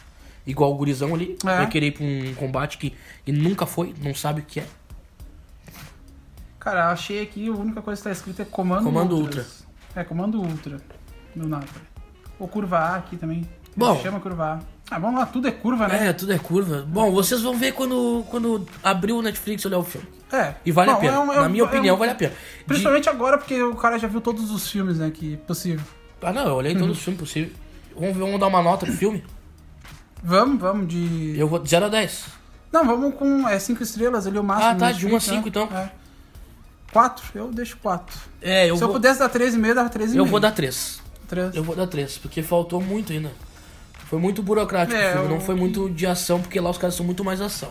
Igual 0.45 0.71
o 0.73 0.75
gurizão 0.77 1.13
ali. 1.13 1.37
É. 1.43 1.57
Vai 1.57 1.67
querer 1.67 1.87
ir 1.87 1.91
pra 1.91 2.05
um 2.05 2.33
combate 2.35 2.77
que, 2.77 2.93
que 3.25 3.31
nunca 3.31 3.65
foi, 3.65 3.93
não 4.01 4.13
sabe 4.15 4.41
o 4.41 4.43
que 4.45 4.59
é. 4.61 4.65
Cara, 6.59 6.91
achei 6.91 7.21
aqui, 7.21 7.47
a 7.47 7.51
única 7.51 7.81
coisa 7.81 7.99
que 8.01 8.07
tá 8.07 8.11
escrita 8.11 8.41
é 8.41 8.45
Comando, 8.45 8.83
Comando 8.83 9.15
Ultras. 9.17 9.65
É, 9.95 10.03
Comando 10.03 10.39
Ultra 10.41 10.77
do 11.35 11.47
Napoli. 11.47 11.69
Ou 12.39 12.47
Curva 12.47 12.77
A 12.77 12.95
aqui 12.97 13.15
também. 13.17 13.47
Bom. 13.75 13.99
Chama 14.01 14.19
Curva 14.19 14.53
A. 14.53 14.59
Ah, 14.95 14.99
vamos 14.99 15.19
lá, 15.19 15.25
tudo 15.25 15.47
é 15.49 15.51
curva, 15.51 15.87
né? 15.87 16.07
É, 16.07 16.13
tudo 16.13 16.31
é 16.31 16.37
curva. 16.39 16.85
Bom, 16.87 17.11
vocês 17.11 17.41
vão 17.41 17.57
ver 17.57 17.73
quando, 17.73 18.23
quando 18.29 18.65
abrir 18.81 19.11
o 19.11 19.21
Netflix 19.21 19.63
e 19.63 19.67
olhar 19.67 19.79
o 19.79 19.83
filme. 19.83 20.07
É. 20.31 20.53
E 20.65 20.71
vale 20.71 20.91
a 20.91 20.93
Bom, 20.95 20.99
pena. 20.99 21.13
é 21.15 21.19
um- 21.19 21.31
é 21.31 21.35
Na 21.37 21.41
um- 21.43 21.49
minha 21.49 21.63
é 21.63 21.65
opinião, 21.65 21.95
um- 21.95 21.99
vale 21.99 22.11
a 22.11 22.15
pena. 22.15 22.31
De- 22.33 22.63
Principalmente 22.65 23.09
agora, 23.09 23.37
porque 23.37 23.61
o 23.63 23.75
cara 23.75 23.97
já 23.97 24.07
viu 24.07 24.19
todos 24.21 24.51
os 24.51 24.69
filmes, 24.69 24.99
né, 24.99 25.09
que 25.09 25.37
possível. 25.47 25.85
Ah, 26.21 26.33
não, 26.33 26.47
eu 26.47 26.55
olhei 26.55 26.73
Uhum. 26.73 26.79
todos 26.79 26.97
os 26.97 27.03
filmes 27.03 27.19
possíveis. 27.19 27.53
Vamos, 27.97 28.17
vamos 28.17 28.39
dar 28.39 28.47
uma 28.47 28.61
nota 28.61 28.85
pro 28.85 28.95
filme? 28.95 29.23
Vamos, 30.23 30.59
vamos 30.59 30.87
de... 30.87 31.35
Eu 31.37 31.47
vou 31.47 31.59
de 31.59 31.69
0 31.69 31.85
a 31.85 31.89
10. 31.89 32.25
Não, 32.71 32.85
vamos 32.85 33.15
com 33.15 33.47
é, 33.47 33.57
cinco 33.59 33.81
estrelas 33.83 34.27
ali, 34.27 34.37
o 34.37 34.43
máximo. 34.43 34.69
Ah, 34.71 34.75
tá, 34.75 34.91
de 34.91 35.05
um 35.05 35.09
a 35.09 35.11
Netflix, 35.13 35.23
cinco, 35.45 35.59
né? 35.59 35.65
então. 35.65 35.77
É. 35.77 35.89
Quatro? 36.91 37.23
Eu 37.35 37.51
deixo 37.51 37.77
quatro. 37.77 38.17
É, 38.41 38.69
eu 38.69 38.75
Se 38.77 38.83
eu 38.83 38.87
vou, 38.87 38.95
pudesse 38.95 39.19
dar 39.19 39.29
13,5, 39.29 39.73
dava 39.75 39.89
13,5. 39.89 40.17
eu 40.17 40.25
vou 40.25 40.39
dar 40.39 40.51
3. 40.51 41.01
Três. 41.27 41.55
Eu 41.55 41.63
vou 41.63 41.75
dar 41.75 41.87
3, 41.87 42.17
porque 42.17 42.41
faltou 42.41 42.81
muito 42.81 43.11
ainda. 43.13 43.31
Foi 44.09 44.17
muito 44.19 44.41
burocrático 44.41 44.97
É, 44.97 45.09
o 45.09 45.13
filme, 45.13 45.27
não 45.27 45.35
eu- 45.35 45.41
foi 45.41 45.55
muito 45.55 45.89
de 45.89 46.07
ação, 46.07 46.41
porque 46.41 46.59
lá 46.59 46.69
os 46.69 46.77
caras 46.77 46.95
são 46.95 47.05
muito 47.05 47.23
mais 47.25 47.41
ação. 47.41 47.69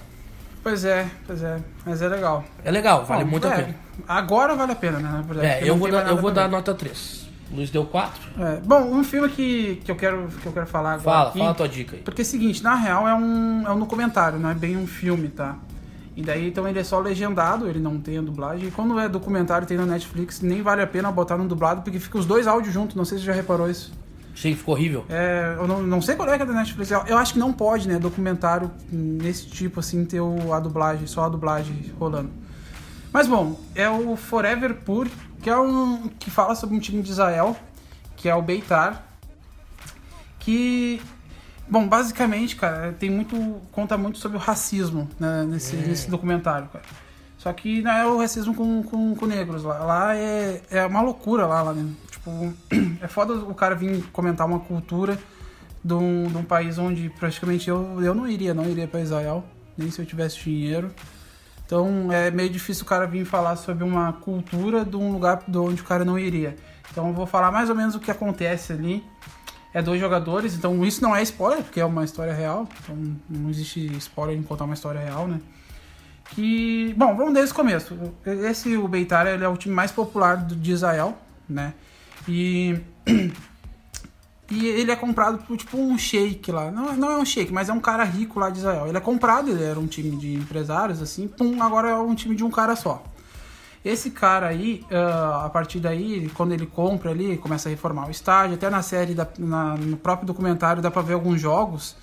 Pois 0.67 0.85
é, 0.85 1.09
pois 1.25 1.45
é. 1.45 1.61
Mas 1.85 2.03
é 2.03 2.09
legal. 2.09 2.45
É 2.65 2.73
legal, 2.73 3.05
vale 3.05 3.23
Bom, 3.23 3.31
muito 3.31 3.47
a 3.47 3.53
é, 3.53 3.57
pena. 3.63 3.77
Agora 4.09 4.57
vale 4.57 4.73
a 4.73 4.75
pena, 4.75 4.99
né? 4.99 5.09
Na 5.09 5.23
verdade, 5.23 5.47
É, 5.47 5.71
eu 5.71 5.77
vou 5.77 5.89
dar, 5.89 6.09
eu 6.09 6.17
vou 6.17 6.33
dar 6.33 6.49
nota 6.49 6.75
3. 6.75 7.29
O 7.53 7.55
Luiz 7.55 7.71
deu 7.71 7.85
4? 7.85 8.21
É, 8.37 8.57
bom, 8.65 8.81
um 8.81 9.05
filme 9.05 9.29
que, 9.29 9.81
que, 9.85 9.89
eu 9.93 9.95
quero, 9.95 10.27
que 10.27 10.45
eu 10.45 10.51
quero 10.51 10.67
falar 10.67 10.95
agora. 10.95 11.05
Fala, 11.05 11.29
aqui, 11.29 11.39
fala 11.39 11.51
a 11.53 11.55
tua 11.55 11.69
dica 11.69 11.95
aí. 11.95 12.03
Porque 12.03 12.23
é 12.23 12.25
o 12.25 12.27
seguinte, 12.27 12.65
na 12.65 12.75
real 12.75 13.07
é 13.07 13.15
um, 13.15 13.63
é 13.65 13.71
um 13.71 13.79
documentário, 13.79 14.41
não 14.41 14.51
é 14.51 14.55
bem 14.55 14.77
um 14.77 14.89
filme, 14.89 15.29
tá? 15.29 15.57
E 16.17 16.23
daí, 16.23 16.49
então 16.49 16.67
ele 16.67 16.81
é 16.81 16.83
só 16.83 16.99
legendado, 16.99 17.69
ele 17.69 17.79
não 17.79 18.01
tem 18.01 18.19
a 18.19 18.23
dublagem. 18.23 18.67
E 18.67 18.71
quando 18.73 18.99
é 18.99 19.09
documentário 19.09 19.69
tem 19.69 19.77
no 19.77 19.87
Netflix, 19.87 20.41
nem 20.41 20.63
vale 20.63 20.83
a 20.83 20.87
pena 20.89 21.13
botar 21.13 21.37
no 21.37 21.47
dublado, 21.47 21.83
porque 21.83 22.01
fica 22.01 22.19
os 22.19 22.27
dois 22.27 22.49
áudios 22.49 22.75
juntos, 22.75 22.97
não 22.97 23.05
sei 23.05 23.19
se 23.19 23.23
você 23.23 23.29
já 23.29 23.37
reparou 23.37 23.71
isso. 23.71 23.93
Sim, 24.37 24.55
ficou 24.55 24.75
horrível. 24.75 25.07
É, 25.09 25.55
eu 25.57 25.67
não, 25.67 25.83
não 25.83 26.03
sei 26.03 26.15
qual 26.15 26.29
é 26.29 26.37
que 26.37 26.43
é 26.43 26.47
da 26.47 26.53
Netflix. 26.53 26.91
Eu, 26.91 27.03
eu 27.07 27.17
acho 27.17 27.33
que 27.33 27.39
não 27.39 27.55
pode, 27.55 27.89
né? 27.89 27.99
Documentário 27.99 28.71
nesse 28.93 29.47
tipo, 29.47 29.81
assim, 29.81 30.05
ter 30.05 30.21
o, 30.21 30.53
a 30.53 30.61
dublagem, 30.61 31.07
só 31.07 31.25
a 31.25 31.29
dublagem 31.31 31.91
rolando. 31.99 32.31
Mas 33.11 33.27
bom, 33.27 33.59
é 33.75 33.89
o 33.89 34.15
Forever 34.15 34.75
Pur, 34.75 35.09
que 35.41 35.49
é 35.49 35.57
um. 35.57 36.11
que 36.19 36.31
fala 36.31 36.55
sobre 36.55 36.77
um 36.77 36.79
time 36.79 37.03
de 37.03 37.11
Israel, 37.11 37.57
que 38.15 38.29
é 38.29 38.35
o 38.35 38.43
Beitar. 38.43 39.07
Que. 40.39 41.01
Bom, 41.67 41.89
basicamente, 41.89 42.57
cara, 42.57 42.93
tem 42.93 43.09
muito. 43.09 43.37
conta 43.73 43.97
muito 43.97 44.19
sobre 44.19 44.37
o 44.37 44.41
racismo 44.41 45.09
né, 45.19 45.47
nesse, 45.49 45.77
nesse 45.77 46.11
documentário, 46.11 46.69
cara. 46.69 46.85
Só 47.39 47.51
que 47.55 47.81
não 47.81 47.91
é 47.91 48.07
o 48.07 48.19
racismo 48.19 48.55
com, 48.55 48.83
com, 48.83 49.15
com 49.15 49.25
negros 49.25 49.63
lá. 49.65 49.79
Lá 49.79 50.15
é, 50.15 50.61
é 50.71 50.85
uma 50.85 51.01
loucura 51.01 51.47
lá, 51.47 51.63
lá 51.63 51.73
né? 51.73 51.91
Tipo, 52.11 52.53
é 53.01 53.09
foda 53.09 53.35
o 53.35 53.55
cara 53.55 53.75
vir 53.75 54.03
comentar 54.13 54.47
uma 54.47 54.61
cultura 54.61 55.19
de 55.83 55.95
um, 55.95 56.27
de 56.27 56.37
um 56.37 56.43
país 56.43 56.79
onde 56.79 57.09
praticamente 57.11 57.69
eu, 57.69 58.03
eu 58.03 58.15
não 58.15 58.29
iria, 58.29 58.53
não 58.53 58.65
iria 58.69 58.89
pra 58.89 59.01
Israel, 59.01 59.45
nem 59.77 59.91
se 59.91 60.01
eu 60.01 60.07
tivesse 60.07 60.39
dinheiro. 60.39 60.91
Então 61.65 62.13
é 62.13 62.31
meio 62.31 62.49
difícil 62.49 62.85
o 62.85 62.87
cara 62.87 63.07
vir 63.07 63.25
falar 63.25 63.57
sobre 63.57 63.83
uma 63.83 64.13
cultura 64.13 64.85
de 64.85 64.97
um 64.97 65.13
lugar 65.13 65.43
de 65.47 65.59
onde 65.59 65.83
o 65.83 65.85
cara 65.85 66.05
não 66.05 66.19
iria. 66.19 66.57
Então 66.91 67.09
eu 67.09 67.13
vou 67.13 67.27
falar 67.27 67.51
mais 67.51 67.69
ou 67.69 67.77
menos 67.77 67.95
o 67.95 68.01
que 68.01 68.11
acontece 68.11 68.73
ali. 68.73 69.05
É 69.75 69.83
dois 69.83 70.01
jogadores, 70.01 70.55
então 70.55 70.83
isso 70.85 71.03
não 71.03 71.15
é 71.15 71.23
spoiler, 71.23 71.63
porque 71.63 71.79
é 71.79 71.85
uma 71.85 72.05
história 72.05 72.33
real. 72.33 72.67
Então 72.83 72.97
não 73.29 73.51
existe 73.51 73.85
spoiler 73.99 74.37
em 74.37 74.43
contar 74.43 74.65
uma 74.65 74.75
história 74.75 75.01
real, 75.01 75.29
né? 75.29 75.41
Que, 76.31 76.95
bom, 76.97 77.15
vamos 77.15 77.35
desde 77.35 77.53
o 77.53 77.55
começo. 77.55 77.97
Esse, 78.25 78.77
o 78.77 78.89
Beitar, 78.89 79.27
ele 79.27 79.45
é 79.45 79.49
o 79.49 79.57
time 79.57 79.75
mais 79.75 79.93
popular 79.93 80.37
de 80.37 80.73
Israel, 80.73 81.17
né? 81.49 81.75
E, 82.29 82.79
e 84.51 84.67
ele 84.67 84.91
é 84.91 84.97
comprado 84.97 85.39
por, 85.45 85.57
tipo, 85.57 85.77
um 85.77 85.99
shake 85.99 86.53
lá. 86.53 86.71
Não, 86.71 86.95
não 86.97 87.11
é 87.11 87.17
um 87.19 87.25
shake, 87.25 87.53
mas 87.53 87.69
é 87.69 87.73
um 87.73 87.81
cara 87.81 88.05
rico 88.05 88.39
lá 88.39 88.51
de 88.51 88.59
Israel. 88.59 88.87
Ele 88.87 88.97
é 88.97 89.01
comprado, 89.01 89.51
ele 89.51 89.63
era 89.63 89.79
um 89.79 89.87
time 89.87 90.17
de 90.17 90.35
empresários, 90.35 91.03
assim, 91.03 91.27
pum, 91.29 91.63
agora 91.63 91.91
é 91.91 91.95
um 91.97 92.15
time 92.15 92.35
de 92.37 92.45
um 92.45 92.51
cara 92.51 92.77
só. 92.77 93.03
Esse 93.85 94.11
cara 94.11 94.49
aí, 94.49 94.85
ah, 94.91 95.45
a 95.47 95.49
partir 95.51 95.79
daí, 95.79 96.29
quando 96.35 96.53
ele 96.53 96.67
compra 96.67 97.11
ali, 97.11 97.37
começa 97.39 97.69
a 97.69 97.71
reformar 97.71 98.09
o 98.09 98.11
estádio, 98.11 98.55
até 98.57 98.69
na 98.69 98.83
série, 98.83 99.15
da- 99.15 99.29
na- 99.39 99.77
no 99.77 99.97
próprio 99.97 100.27
documentário 100.27 100.83
dá 100.83 100.91
pra 100.91 101.03
ver 101.03 101.15
alguns 101.15 101.41
jogos 101.41 101.97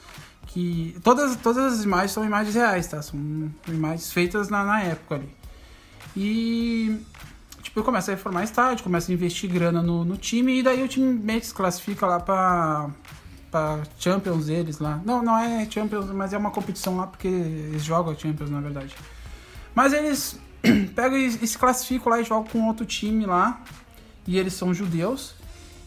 que 0.48 0.96
todas, 1.04 1.36
todas 1.38 1.74
as 1.74 1.84
imagens 1.84 2.12
são 2.12 2.24
imagens 2.24 2.56
reais, 2.56 2.88
tá? 2.88 3.02
São 3.02 3.20
imagens 3.68 4.12
feitas 4.14 4.48
na, 4.50 4.64
na 4.64 4.82
época 4.82 5.16
ali. 5.16 5.30
E 6.16 6.98
tipo, 7.74 7.84
começa 7.84 8.12
a 8.12 8.16
reformar 8.16 8.44
estádio, 8.44 8.84
começa 8.84 9.12
a 9.12 9.14
investir 9.16 9.50
grana 9.50 9.82
no, 9.82 10.06
no 10.06 10.16
time 10.16 10.60
e 10.60 10.64
daí 10.64 10.84
o 10.84 10.88
time 10.88 11.12
meio 11.12 11.40
que 11.42 11.48
se 11.48 11.54
classifica 11.54 12.06
lá 12.06 12.20
pra, 12.20 12.90
pra 13.50 13.80
Champions 13.98 14.46
deles 14.46 14.78
lá. 14.80 15.02
Não, 15.04 15.24
não 15.24 15.38
é 15.38 15.68
Champions, 15.70 16.06
mas 16.12 16.34
é 16.34 16.38
uma 16.38 16.52
competição 16.52 16.98
lá 16.98 17.08
porque 17.08 17.28
eles 17.28 17.84
jogam 17.84 18.14
a 18.14 18.16
Champions, 18.16 18.50
na 18.52 18.62
verdade. 18.62 18.96
Mas 19.74 19.92
eles 19.92 20.40
pegam 20.96 21.18
e, 21.18 21.26
e 21.42 21.48
se 21.48 21.58
classificam 21.58 22.12
lá 22.12 22.22
e 22.22 22.24
jogam 22.24 22.46
com 22.46 22.68
outro 22.68 22.86
time 22.86 23.26
lá. 23.26 23.60
E 24.28 24.38
eles 24.38 24.54
são 24.54 24.74
judeus. 24.74 25.34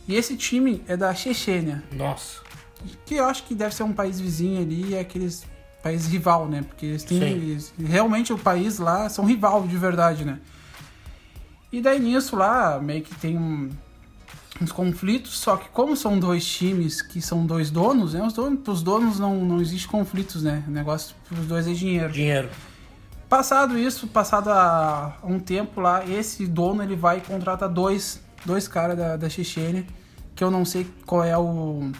E 0.08 0.14
esse 0.14 0.36
time 0.36 0.82
é 0.86 0.96
da 0.96 1.14
Chechênia. 1.14 1.82
Nossa. 1.92 2.40
Que 3.06 3.14
eu 3.14 3.24
acho 3.24 3.44
que 3.44 3.54
deve 3.54 3.74
ser 3.74 3.82
um 3.84 3.92
país 3.92 4.20
vizinho 4.20 4.60
ali, 4.60 4.94
é 4.94 5.00
aqueles 5.00 5.44
país 5.82 6.06
rival, 6.06 6.46
né? 6.46 6.62
Porque 6.62 6.84
eles 6.86 7.02
têm. 7.04 7.22
Eles- 7.22 7.72
realmente 7.78 8.32
o 8.32 8.38
país 8.38 8.78
lá 8.78 9.08
são 9.08 9.24
rival 9.24 9.66
de 9.66 9.76
verdade, 9.78 10.24
né? 10.24 10.38
E 11.72 11.80
daí 11.80 11.98
nisso 11.98 12.36
lá, 12.36 12.80
meio 12.80 13.02
que 13.02 13.14
tem 13.14 13.36
uns 14.60 14.72
conflitos, 14.72 15.38
só 15.38 15.56
que 15.56 15.68
como 15.68 15.96
são 15.96 16.18
dois 16.18 16.44
times 16.44 17.02
que 17.02 17.20
são 17.20 17.44
dois 17.44 17.70
donos, 17.70 18.14
né? 18.14 18.22
Os 18.22 18.32
donos, 18.32 18.60
pros 18.60 18.82
donos 18.82 19.18
não, 19.18 19.44
não 19.44 19.60
existe 19.60 19.86
conflitos, 19.88 20.42
né? 20.42 20.64
O 20.66 20.70
negócio 20.70 21.14
pros 21.28 21.46
dois 21.46 21.66
é 21.66 21.72
dinheiro. 21.72 22.12
Dinheiro. 22.12 22.48
Passado 23.28 23.76
isso, 23.76 24.06
passado 24.06 24.50
a 24.50 25.16
um 25.24 25.38
tempo 25.40 25.80
lá, 25.80 26.06
esse 26.06 26.46
dono 26.46 26.82
ele 26.82 26.94
vai 26.94 27.18
e 27.18 27.20
contrata 27.20 27.68
dois, 27.68 28.22
dois 28.44 28.68
caras 28.68 28.96
da, 28.96 29.16
da 29.16 29.28
Chechênia, 29.28 29.84
que 30.34 30.44
eu 30.44 30.50
não 30.50 30.64
sei 30.64 30.86
qual 31.04 31.24
é 31.24 31.36
o. 31.36 31.90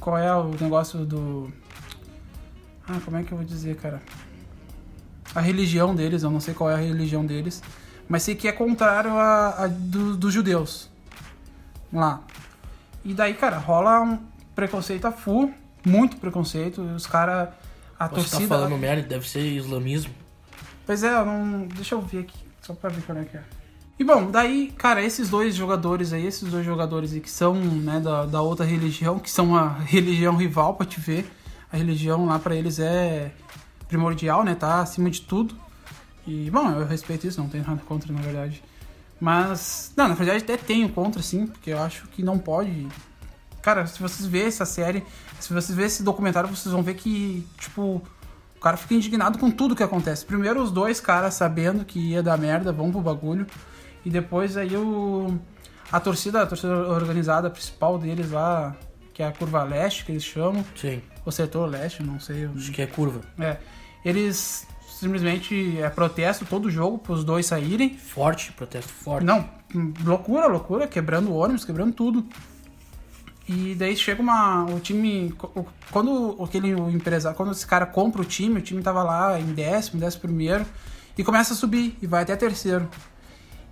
Qual 0.00 0.18
é 0.18 0.34
o 0.34 0.50
negócio 0.60 1.04
do. 1.06 1.52
Ah, 2.86 3.00
como 3.04 3.16
é 3.16 3.22
que 3.22 3.32
eu 3.32 3.38
vou 3.38 3.46
dizer, 3.46 3.76
cara? 3.76 4.02
A 5.34 5.40
religião 5.40 5.94
deles, 5.94 6.22
eu 6.22 6.30
não 6.30 6.40
sei 6.40 6.52
qual 6.52 6.70
é 6.70 6.74
a 6.74 6.78
religião 6.78 7.24
deles, 7.24 7.62
mas 8.08 8.22
sei 8.22 8.34
que 8.34 8.46
é 8.48 8.52
contrário 8.52 9.12
a, 9.16 9.64
a 9.64 9.66
do- 9.66 10.16
dos 10.16 10.32
judeus. 10.32 10.88
Lá. 11.92 12.20
E 13.04 13.14
daí, 13.14 13.34
cara, 13.34 13.58
rola 13.58 14.00
um 14.00 14.18
preconceito 14.54 15.06
a 15.06 15.12
full, 15.12 15.52
muito 15.84 16.16
preconceito, 16.16 16.80
os 16.80 17.06
caras. 17.06 17.48
A 17.98 18.08
Você 18.08 18.14
torcida. 18.16 18.40
tá 18.42 18.48
falando 18.48 18.76
merda, 18.76 19.06
deve 19.06 19.28
ser 19.28 19.40
islamismo. 19.40 20.12
Pois 20.84 21.02
é, 21.04 21.14
eu 21.14 21.24
não. 21.24 21.66
Deixa 21.68 21.94
eu 21.94 22.00
ver 22.00 22.20
aqui, 22.20 22.36
só 22.62 22.74
pra 22.74 22.90
ver 22.90 23.02
qual 23.02 23.16
é 23.18 23.24
que 23.24 23.36
é. 23.36 23.42
E 23.96 24.02
bom, 24.02 24.28
daí, 24.30 24.72
cara, 24.76 25.00
esses 25.02 25.28
dois 25.30 25.54
jogadores 25.54 26.12
aí, 26.12 26.26
esses 26.26 26.50
dois 26.50 26.66
jogadores 26.66 27.12
aí 27.12 27.20
que 27.20 27.30
são, 27.30 27.54
né, 27.54 28.00
da, 28.00 28.26
da 28.26 28.42
outra 28.42 28.66
religião, 28.66 29.20
que 29.20 29.30
são 29.30 29.54
a 29.54 29.68
religião 29.68 30.34
rival 30.36 30.74
pra 30.74 30.84
te 30.84 30.98
ver. 31.00 31.30
A 31.72 31.76
religião 31.76 32.26
lá 32.26 32.38
pra 32.40 32.56
eles 32.56 32.80
é 32.80 33.30
primordial, 33.86 34.42
né? 34.44 34.54
Tá 34.56 34.80
acima 34.80 35.08
de 35.10 35.20
tudo. 35.20 35.56
E, 36.26 36.50
bom, 36.50 36.70
eu 36.70 36.86
respeito 36.86 37.26
isso, 37.26 37.40
não 37.40 37.48
tenho 37.48 37.66
nada 37.66 37.82
contra, 37.86 38.12
na 38.12 38.20
verdade. 38.20 38.62
Mas, 39.20 39.92
não, 39.96 40.08
na 40.08 40.14
verdade 40.14 40.42
até 40.42 40.56
tenho 40.56 40.88
contra, 40.88 41.22
sim, 41.22 41.46
porque 41.46 41.70
eu 41.70 41.80
acho 41.80 42.06
que 42.08 42.22
não 42.22 42.38
pode. 42.38 42.86
Cara, 43.62 43.86
se 43.86 44.00
vocês 44.00 44.26
verem 44.26 44.48
essa 44.48 44.64
série, 44.64 45.04
se 45.40 45.52
vocês 45.52 45.74
verem 45.74 45.86
esse 45.86 46.02
documentário, 46.02 46.48
vocês 46.48 46.72
vão 46.72 46.82
ver 46.82 46.94
que, 46.94 47.46
tipo, 47.58 48.02
o 48.56 48.60
cara 48.60 48.76
fica 48.76 48.94
indignado 48.94 49.38
com 49.38 49.50
tudo 49.50 49.76
que 49.76 49.82
acontece. 49.82 50.24
Primeiro 50.24 50.62
os 50.62 50.70
dois 50.70 51.00
caras 51.00 51.34
sabendo 51.34 51.84
que 51.84 51.98
ia 51.98 52.22
dar 52.22 52.36
merda, 52.36 52.72
vão 52.72 52.90
pro 52.90 53.00
bagulho. 53.00 53.46
E 54.04 54.10
depois 54.10 54.56
aí 54.56 54.76
o. 54.76 55.38
A 55.90 56.00
torcida, 56.00 56.42
a 56.42 56.46
torcida 56.46 56.74
organizada 56.88 57.48
principal 57.48 57.98
deles 57.98 58.30
lá, 58.30 58.74
que 59.12 59.22
é 59.22 59.26
a 59.26 59.32
curva 59.32 59.62
leste, 59.62 60.04
que 60.04 60.12
eles 60.12 60.24
chamam, 60.24 60.64
Sim. 60.74 61.00
ou 61.24 61.30
setor 61.30 61.66
leste, 61.66 62.02
não 62.02 62.18
sei. 62.18 62.46
Acho 62.46 62.72
que 62.72 62.82
é 62.82 62.86
curva. 62.86 63.20
É. 63.38 63.58
Eles 64.04 64.66
simplesmente 65.00 65.78
é 65.80 65.88
protesto 65.90 66.44
todo 66.44 66.70
jogo 66.70 66.98
pros 66.98 67.24
dois 67.24 67.46
saírem. 67.46 67.96
Forte, 67.96 68.52
protesto 68.52 68.92
forte. 68.92 69.24
Não, 69.24 69.48
loucura, 70.04 70.46
loucura, 70.46 70.86
quebrando 70.86 71.30
o 71.30 71.34
ônibus, 71.36 71.64
quebrando 71.64 71.92
tudo. 71.92 72.26
E 73.46 73.74
daí 73.74 73.94
chega 73.96 74.22
uma. 74.22 74.64
O 74.64 74.80
time. 74.80 75.34
o- 75.54 75.66
Quando 75.90 76.36
aquele 76.42 76.74
o 76.74 76.90
empresário. 76.90 77.36
Quando 77.36 77.52
esse 77.52 77.66
cara 77.66 77.84
compra 77.84 78.22
o 78.22 78.24
time, 78.24 78.58
o 78.58 78.62
time 78.62 78.82
tava 78.82 79.02
lá 79.02 79.38
em 79.38 79.52
décimo, 79.52 80.00
décimo 80.00 80.22
primeiro. 80.22 80.64
E 81.16 81.22
começa 81.22 81.52
a 81.52 81.56
subir 81.56 81.96
e 82.00 82.06
vai 82.06 82.22
até 82.22 82.34
terceiro. 82.36 82.88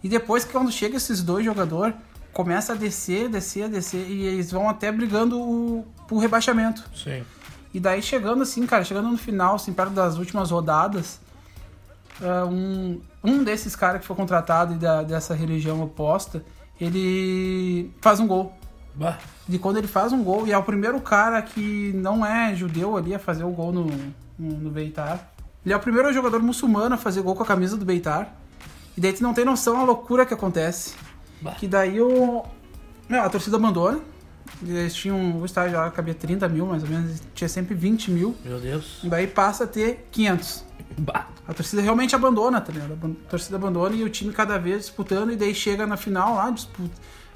E 0.04 0.08
depois 0.08 0.44
que 0.44 0.52
quando 0.52 0.70
chega 0.70 0.96
esses 0.96 1.22
dois 1.22 1.44
jogadores, 1.44 1.94
começa 2.32 2.74
a 2.74 2.76
descer, 2.76 3.28
descer, 3.30 3.68
descer. 3.68 4.06
E 4.10 4.26
eles 4.26 4.50
vão 4.50 4.68
até 4.68 4.92
brigando 4.92 5.40
o, 5.40 5.86
pro 6.06 6.18
rebaixamento. 6.18 6.84
Sim. 6.94 7.22
E 7.72 7.80
daí 7.80 8.02
chegando 8.02 8.42
assim, 8.42 8.66
cara, 8.66 8.84
chegando 8.84 9.08
no 9.08 9.16
final, 9.16 9.54
assim, 9.54 9.72
perto 9.72 9.92
das 9.92 10.18
últimas 10.18 10.50
rodadas, 10.50 11.20
ah, 12.20 12.44
um, 12.46 13.00
um 13.22 13.42
desses 13.42 13.74
caras 13.74 14.00
que 14.00 14.06
foi 14.06 14.16
contratado 14.16 14.74
e 14.74 14.76
da, 14.76 15.02
dessa 15.02 15.34
religião 15.34 15.82
oposta, 15.82 16.44
ele 16.80 17.90
faz 18.00 18.20
um 18.20 18.26
gol. 18.26 18.52
Bah. 18.94 19.18
E 19.48 19.58
quando 19.58 19.78
ele 19.78 19.88
faz 19.88 20.12
um 20.12 20.22
gol, 20.22 20.46
e 20.46 20.52
é 20.52 20.58
o 20.58 20.62
primeiro 20.62 21.00
cara 21.00 21.40
que 21.40 21.92
não 21.94 22.24
é 22.24 22.54
judeu 22.54 22.96
ali 22.96 23.14
a 23.14 23.18
fazer 23.18 23.44
o 23.44 23.50
gol 23.50 23.72
no, 23.72 23.86
no, 24.38 24.56
no 24.58 24.70
Beitar. 24.70 25.32
Ele 25.64 25.72
é 25.72 25.76
o 25.76 25.80
primeiro 25.80 26.12
jogador 26.12 26.42
muçulmano 26.42 26.94
a 26.94 26.98
fazer 26.98 27.22
gol 27.22 27.34
com 27.34 27.42
a 27.42 27.46
camisa 27.46 27.76
do 27.76 27.84
Beitar. 27.84 28.34
E 28.96 29.00
daí 29.00 29.12
tu 29.12 29.22
não 29.22 29.32
tem 29.32 29.44
noção 29.44 29.80
a 29.80 29.84
loucura 29.84 30.26
que 30.26 30.34
acontece. 30.34 30.94
Bah. 31.40 31.52
Que 31.52 31.66
daí 31.66 32.00
o. 32.00 32.44
Meu, 33.08 33.22
a 33.22 33.30
torcida 33.30 33.56
abandona. 33.56 34.00
Eles 34.64 34.94
tinham. 34.94 35.38
O 35.40 35.44
estádio 35.44 35.76
lá 35.76 35.90
cabia 35.90 36.14
30 36.14 36.48
mil, 36.48 36.66
mais 36.66 36.82
ou 36.82 36.88
menos. 36.88 37.20
Tinha 37.34 37.48
sempre 37.48 37.74
20 37.74 38.10
mil. 38.10 38.36
Meu 38.44 38.60
Deus. 38.60 38.98
E 39.02 39.08
daí 39.08 39.26
passa 39.26 39.64
a 39.64 39.66
ter 39.66 40.06
500. 40.12 40.64
Bah. 40.98 41.26
A 41.48 41.52
torcida 41.54 41.82
realmente 41.82 42.14
abandona, 42.14 42.60
tá 42.60 42.72
ligado? 42.72 42.92
A 43.26 43.30
torcida 43.30 43.56
abandona 43.56 43.94
e 43.96 44.04
o 44.04 44.08
time 44.10 44.32
cada 44.32 44.58
vez 44.58 44.82
disputando. 44.82 45.32
E 45.32 45.36
daí 45.36 45.54
chega 45.54 45.86
na 45.86 45.96
final 45.96 46.34
lá, 46.36 46.50
disputa. 46.50 46.92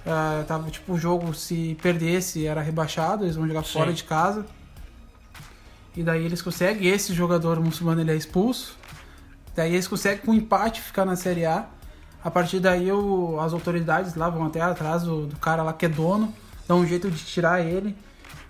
ah, 0.06 0.44
tava 0.46 0.70
tipo 0.70 0.92
o 0.92 0.98
jogo, 0.98 1.34
se 1.34 1.76
perdesse, 1.82 2.46
era 2.46 2.60
rebaixado. 2.60 3.24
Eles 3.24 3.34
vão 3.36 3.46
jogar 3.48 3.64
Sim. 3.64 3.72
fora 3.72 3.92
de 3.92 4.04
casa. 4.04 4.46
E 5.96 6.02
daí 6.02 6.24
eles 6.24 6.42
conseguem. 6.42 6.88
Esse 6.88 7.12
jogador 7.14 7.58
muçulmano 7.60 8.00
ele 8.00 8.12
é 8.12 8.16
expulso. 8.16 8.76
Daí 9.56 9.72
eles 9.72 9.88
conseguem 9.88 10.18
com 10.24 10.34
empate 10.34 10.80
ficar 10.80 11.04
na 11.04 11.16
Série 11.16 11.44
A. 11.46 11.66
A 12.22 12.30
partir 12.30 12.60
daí 12.60 12.92
o- 12.92 13.40
as 13.40 13.52
autoridades 13.52 14.14
lá 14.14 14.28
vão 14.28 14.44
até 14.46 14.60
atrás 14.60 15.02
do, 15.04 15.26
do 15.26 15.36
cara 15.36 15.62
lá 15.62 15.72
que 15.72 15.86
é 15.86 15.88
dono, 15.88 16.32
dão 16.66 16.80
um 16.80 16.86
jeito 16.86 17.10
de 17.10 17.24
tirar 17.24 17.60
ele. 17.60 17.96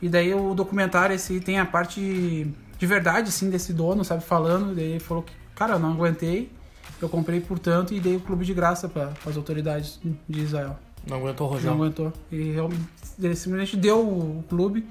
E 0.01 0.09
daí 0.09 0.35
o 0.35 0.55
documentário 0.55 1.15
esse 1.15 1.41
tem 1.41 1.59
a 1.59 1.65
parte 1.65 2.47
de 2.79 2.87
verdade, 2.87 3.29
assim, 3.29 3.49
desse 3.49 3.73
dono, 3.73 4.05
sabe, 4.05 4.23
falando. 4.23 4.75
Daí 4.75 4.93
ele 4.93 5.01
falou 5.01 5.23
que, 5.23 5.33
cara, 5.55 5.75
eu 5.75 5.79
não 5.79 5.93
aguentei, 5.93 6.53
eu 7.01 7.09
comprei 7.09 7.41
por 7.41 7.59
tanto 7.59 7.95
e 7.95 8.01
dei 8.01 8.17
o 8.17 8.21
clube 8.21 8.45
de 8.45 8.53
graça 8.53 8.89
para 8.89 9.13
as 9.25 9.37
autoridades 9.37 10.01
de 10.29 10.41
Israel. 10.41 10.79
Não 11.07 11.19
aguentou 11.19 11.53
o 11.53 11.61
Não 11.61 11.75
aguentou. 11.75 12.13
E 12.31 12.53
realmente, 12.53 12.83
ele 13.23 13.37
simplesmente 13.37 13.77
deu 13.77 14.01
o 14.01 14.45
clube 14.49 14.85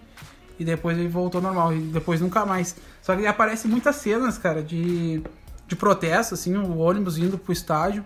e 0.58 0.64
depois 0.64 0.98
ele 0.98 1.10
voltou 1.10 1.42
normal. 1.42 1.74
E 1.74 1.80
depois 1.80 2.22
nunca 2.22 2.46
mais. 2.46 2.76
Só 3.02 3.16
que 3.16 3.28
aparece 3.28 3.68
muitas 3.68 3.98
cenas, 3.98 4.38
cara, 4.38 4.64
de, 4.64 5.22
de 5.68 5.76
protesto, 5.76 6.34
assim, 6.34 6.56
o 6.56 6.78
ônibus 6.78 7.18
indo 7.18 7.38
pro 7.38 7.52
estádio. 7.52 8.06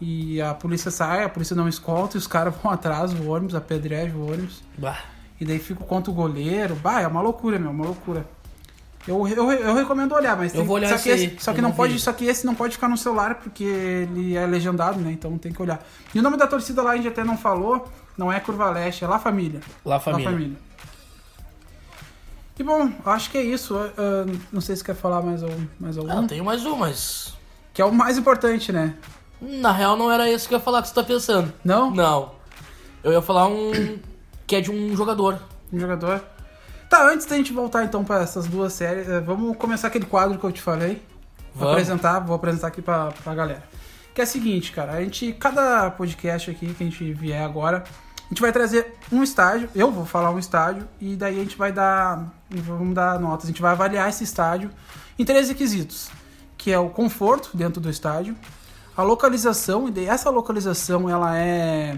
E 0.00 0.40
a 0.42 0.52
polícia 0.54 0.90
sai, 0.90 1.24
a 1.24 1.28
polícia 1.28 1.56
não 1.56 1.68
escolta 1.68 2.16
e 2.16 2.18
os 2.18 2.26
caras 2.26 2.54
vão 2.62 2.70
atrás 2.72 3.12
do 3.12 3.28
ônibus, 3.30 3.54
apedrejam 3.54 4.18
o 4.20 4.26
ônibus. 4.32 4.62
Bah. 4.76 4.98
E 5.40 5.44
daí 5.44 5.58
fica 5.58 5.84
contra 5.84 6.10
o 6.10 6.14
goleiro. 6.14 6.74
Bah, 6.76 7.00
é 7.00 7.06
uma 7.06 7.20
loucura, 7.20 7.58
meu, 7.58 7.70
uma 7.70 7.84
loucura. 7.84 8.26
Eu, 9.06 9.26
eu, 9.28 9.52
eu 9.52 9.74
recomendo 9.74 10.12
olhar, 10.16 10.36
mas 10.36 10.52
Eu 10.52 10.64
vou 10.64 10.76
olhar 10.76 10.88
só 10.88 10.98
que, 10.98 11.08
esse- 11.10 11.36
só 11.38 11.52
eu 11.52 11.54
que 11.54 11.60
não 11.62 11.68
não 11.68 11.76
pode, 11.76 11.96
só 12.00 12.12
que 12.12 12.24
esse 12.24 12.44
não 12.44 12.56
pode 12.56 12.72
ficar 12.74 12.88
no 12.88 12.96
celular 12.96 13.36
porque 13.36 13.62
ele 13.62 14.36
é 14.36 14.44
legendado, 14.44 14.98
né? 14.98 15.12
Então 15.12 15.38
tem 15.38 15.52
que 15.52 15.62
olhar. 15.62 15.80
E 16.12 16.18
o 16.18 16.22
nome 16.22 16.36
da 16.36 16.46
torcida 16.46 16.82
lá 16.82 16.90
a 16.90 16.96
gente 16.96 17.06
até 17.08 17.22
não 17.22 17.38
falou, 17.38 17.86
não 18.18 18.32
é 18.32 18.40
Curva 18.40 18.68
Leste, 18.70 19.04
é 19.04 19.06
La 19.06 19.20
Família. 19.20 19.60
Lá 19.84 20.00
família. 20.00 20.24
La 20.26 20.32
Família. 20.32 20.56
E 22.58 22.62
bom, 22.62 22.90
acho 23.04 23.30
que 23.30 23.38
é 23.38 23.42
isso. 23.44 23.76
Ah, 23.76 24.26
não 24.50 24.60
sei 24.60 24.74
se 24.74 24.82
quer 24.82 24.94
falar 24.96 25.22
mais 25.22 25.42
algum, 25.42 25.66
mais 25.78 25.96
algum. 25.98 26.10
Ah, 26.10 26.26
tenho 26.26 26.44
mais 26.44 26.64
um, 26.64 26.76
mas. 26.76 27.34
Que 27.72 27.82
é 27.82 27.84
o 27.84 27.92
mais 27.92 28.16
importante, 28.18 28.72
né? 28.72 28.94
Na 29.40 29.72
real, 29.72 29.96
não 29.96 30.10
era 30.10 30.30
isso 30.30 30.48
que 30.48 30.54
eu 30.54 30.58
ia 30.58 30.64
falar 30.64 30.82
que 30.82 30.88
você 30.88 30.94
tá 30.94 31.02
pensando. 31.02 31.52
Não? 31.64 31.90
Não. 31.90 32.32
Eu 33.04 33.12
ia 33.12 33.22
falar 33.22 33.46
um. 33.46 33.98
que 34.46 34.56
é 34.56 34.60
de 34.60 34.70
um 34.70 34.96
jogador. 34.96 35.40
Um 35.72 35.78
jogador. 35.78 36.22
Tá, 36.88 37.08
antes 37.10 37.26
da 37.26 37.36
gente 37.36 37.52
voltar 37.52 37.84
então 37.84 38.04
para 38.04 38.22
essas 38.22 38.46
duas 38.46 38.72
séries, 38.72 39.08
eh, 39.08 39.20
vamos 39.20 39.56
começar 39.56 39.88
aquele 39.88 40.06
quadro 40.06 40.38
que 40.38 40.44
eu 40.44 40.52
te 40.52 40.62
falei. 40.62 41.02
Vou 41.54 41.70
apresentar, 41.70 42.20
vou 42.20 42.36
apresentar 42.36 42.68
aqui 42.68 42.80
pra, 42.80 43.10
pra 43.24 43.34
galera. 43.34 43.64
Que 44.14 44.20
é 44.20 44.24
o 44.24 44.26
seguinte, 44.26 44.72
cara, 44.72 44.92
a 44.92 45.00
gente, 45.00 45.32
cada 45.32 45.90
podcast 45.90 46.50
aqui 46.50 46.72
que 46.74 46.84
a 46.84 46.86
gente 46.86 47.12
vier 47.12 47.42
agora, 47.42 47.82
a 48.18 48.28
gente 48.28 48.40
vai 48.40 48.52
trazer 48.52 48.94
um 49.10 49.22
estádio, 49.22 49.68
eu 49.74 49.90
vou 49.90 50.04
falar 50.04 50.30
um 50.30 50.38
estádio, 50.38 50.86
e 51.00 51.16
daí 51.16 51.36
a 51.36 51.42
gente 51.42 51.56
vai 51.56 51.72
dar, 51.72 52.26
vamos 52.50 52.94
dar 52.94 53.18
notas, 53.18 53.46
a 53.46 53.48
gente 53.48 53.62
vai 53.62 53.72
avaliar 53.72 54.08
esse 54.08 54.22
estádio 54.22 54.70
em 55.18 55.24
três 55.24 55.48
requisitos, 55.48 56.10
que 56.58 56.70
é 56.70 56.78
o 56.78 56.90
conforto 56.90 57.50
dentro 57.54 57.80
do 57.80 57.88
estádio, 57.90 58.36
a 58.96 59.02
localização, 59.02 59.92
e 59.94 60.04
essa 60.06 60.30
localização, 60.30 61.08
ela 61.08 61.36
é 61.38 61.96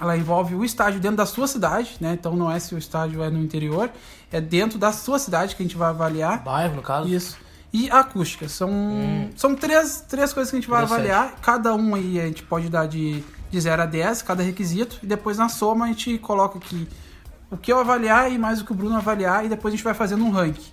ela 0.00 0.16
envolve 0.16 0.54
o 0.54 0.64
estádio 0.64 0.98
dentro 0.98 1.18
da 1.18 1.26
sua 1.26 1.46
cidade, 1.46 1.98
né? 2.00 2.14
Então 2.18 2.34
não 2.34 2.50
é 2.50 2.58
se 2.58 2.74
o 2.74 2.78
estádio 2.78 3.22
é 3.22 3.28
no 3.28 3.38
interior, 3.38 3.90
é 4.32 4.40
dentro 4.40 4.78
da 4.78 4.92
sua 4.92 5.18
cidade 5.18 5.54
que 5.54 5.62
a 5.62 5.66
gente 5.66 5.76
vai 5.76 5.90
avaliar. 5.90 6.42
Bairro, 6.42 6.76
no 6.76 6.82
caso. 6.82 7.06
Isso. 7.06 7.36
E 7.72 7.90
a 7.90 8.00
acústica. 8.00 8.48
São, 8.48 8.70
são 9.36 9.54
três, 9.54 10.04
três 10.08 10.32
coisas 10.32 10.50
que 10.50 10.56
a 10.56 10.60
gente 10.60 10.70
vai 10.70 10.82
avaliar. 10.82 11.36
Cada 11.42 11.74
um 11.74 11.94
aí 11.94 12.18
a 12.18 12.26
gente 12.26 12.42
pode 12.42 12.70
dar 12.70 12.86
de, 12.86 13.22
de 13.50 13.60
0 13.60 13.82
a 13.82 13.86
10, 13.86 14.22
cada 14.22 14.42
requisito. 14.42 14.98
E 15.02 15.06
depois 15.06 15.36
na 15.36 15.48
soma 15.50 15.84
a 15.84 15.88
gente 15.88 16.16
coloca 16.18 16.58
aqui 16.58 16.88
o 17.50 17.56
que 17.56 17.70
eu 17.70 17.78
avaliar 17.78 18.32
e 18.32 18.38
mais 18.38 18.60
o 18.60 18.64
que 18.64 18.72
o 18.72 18.74
Bruno 18.74 18.96
avaliar. 18.96 19.44
E 19.44 19.48
depois 19.50 19.72
a 19.72 19.76
gente 19.76 19.84
vai 19.84 19.94
fazendo 19.94 20.24
um 20.24 20.30
ranking. 20.30 20.72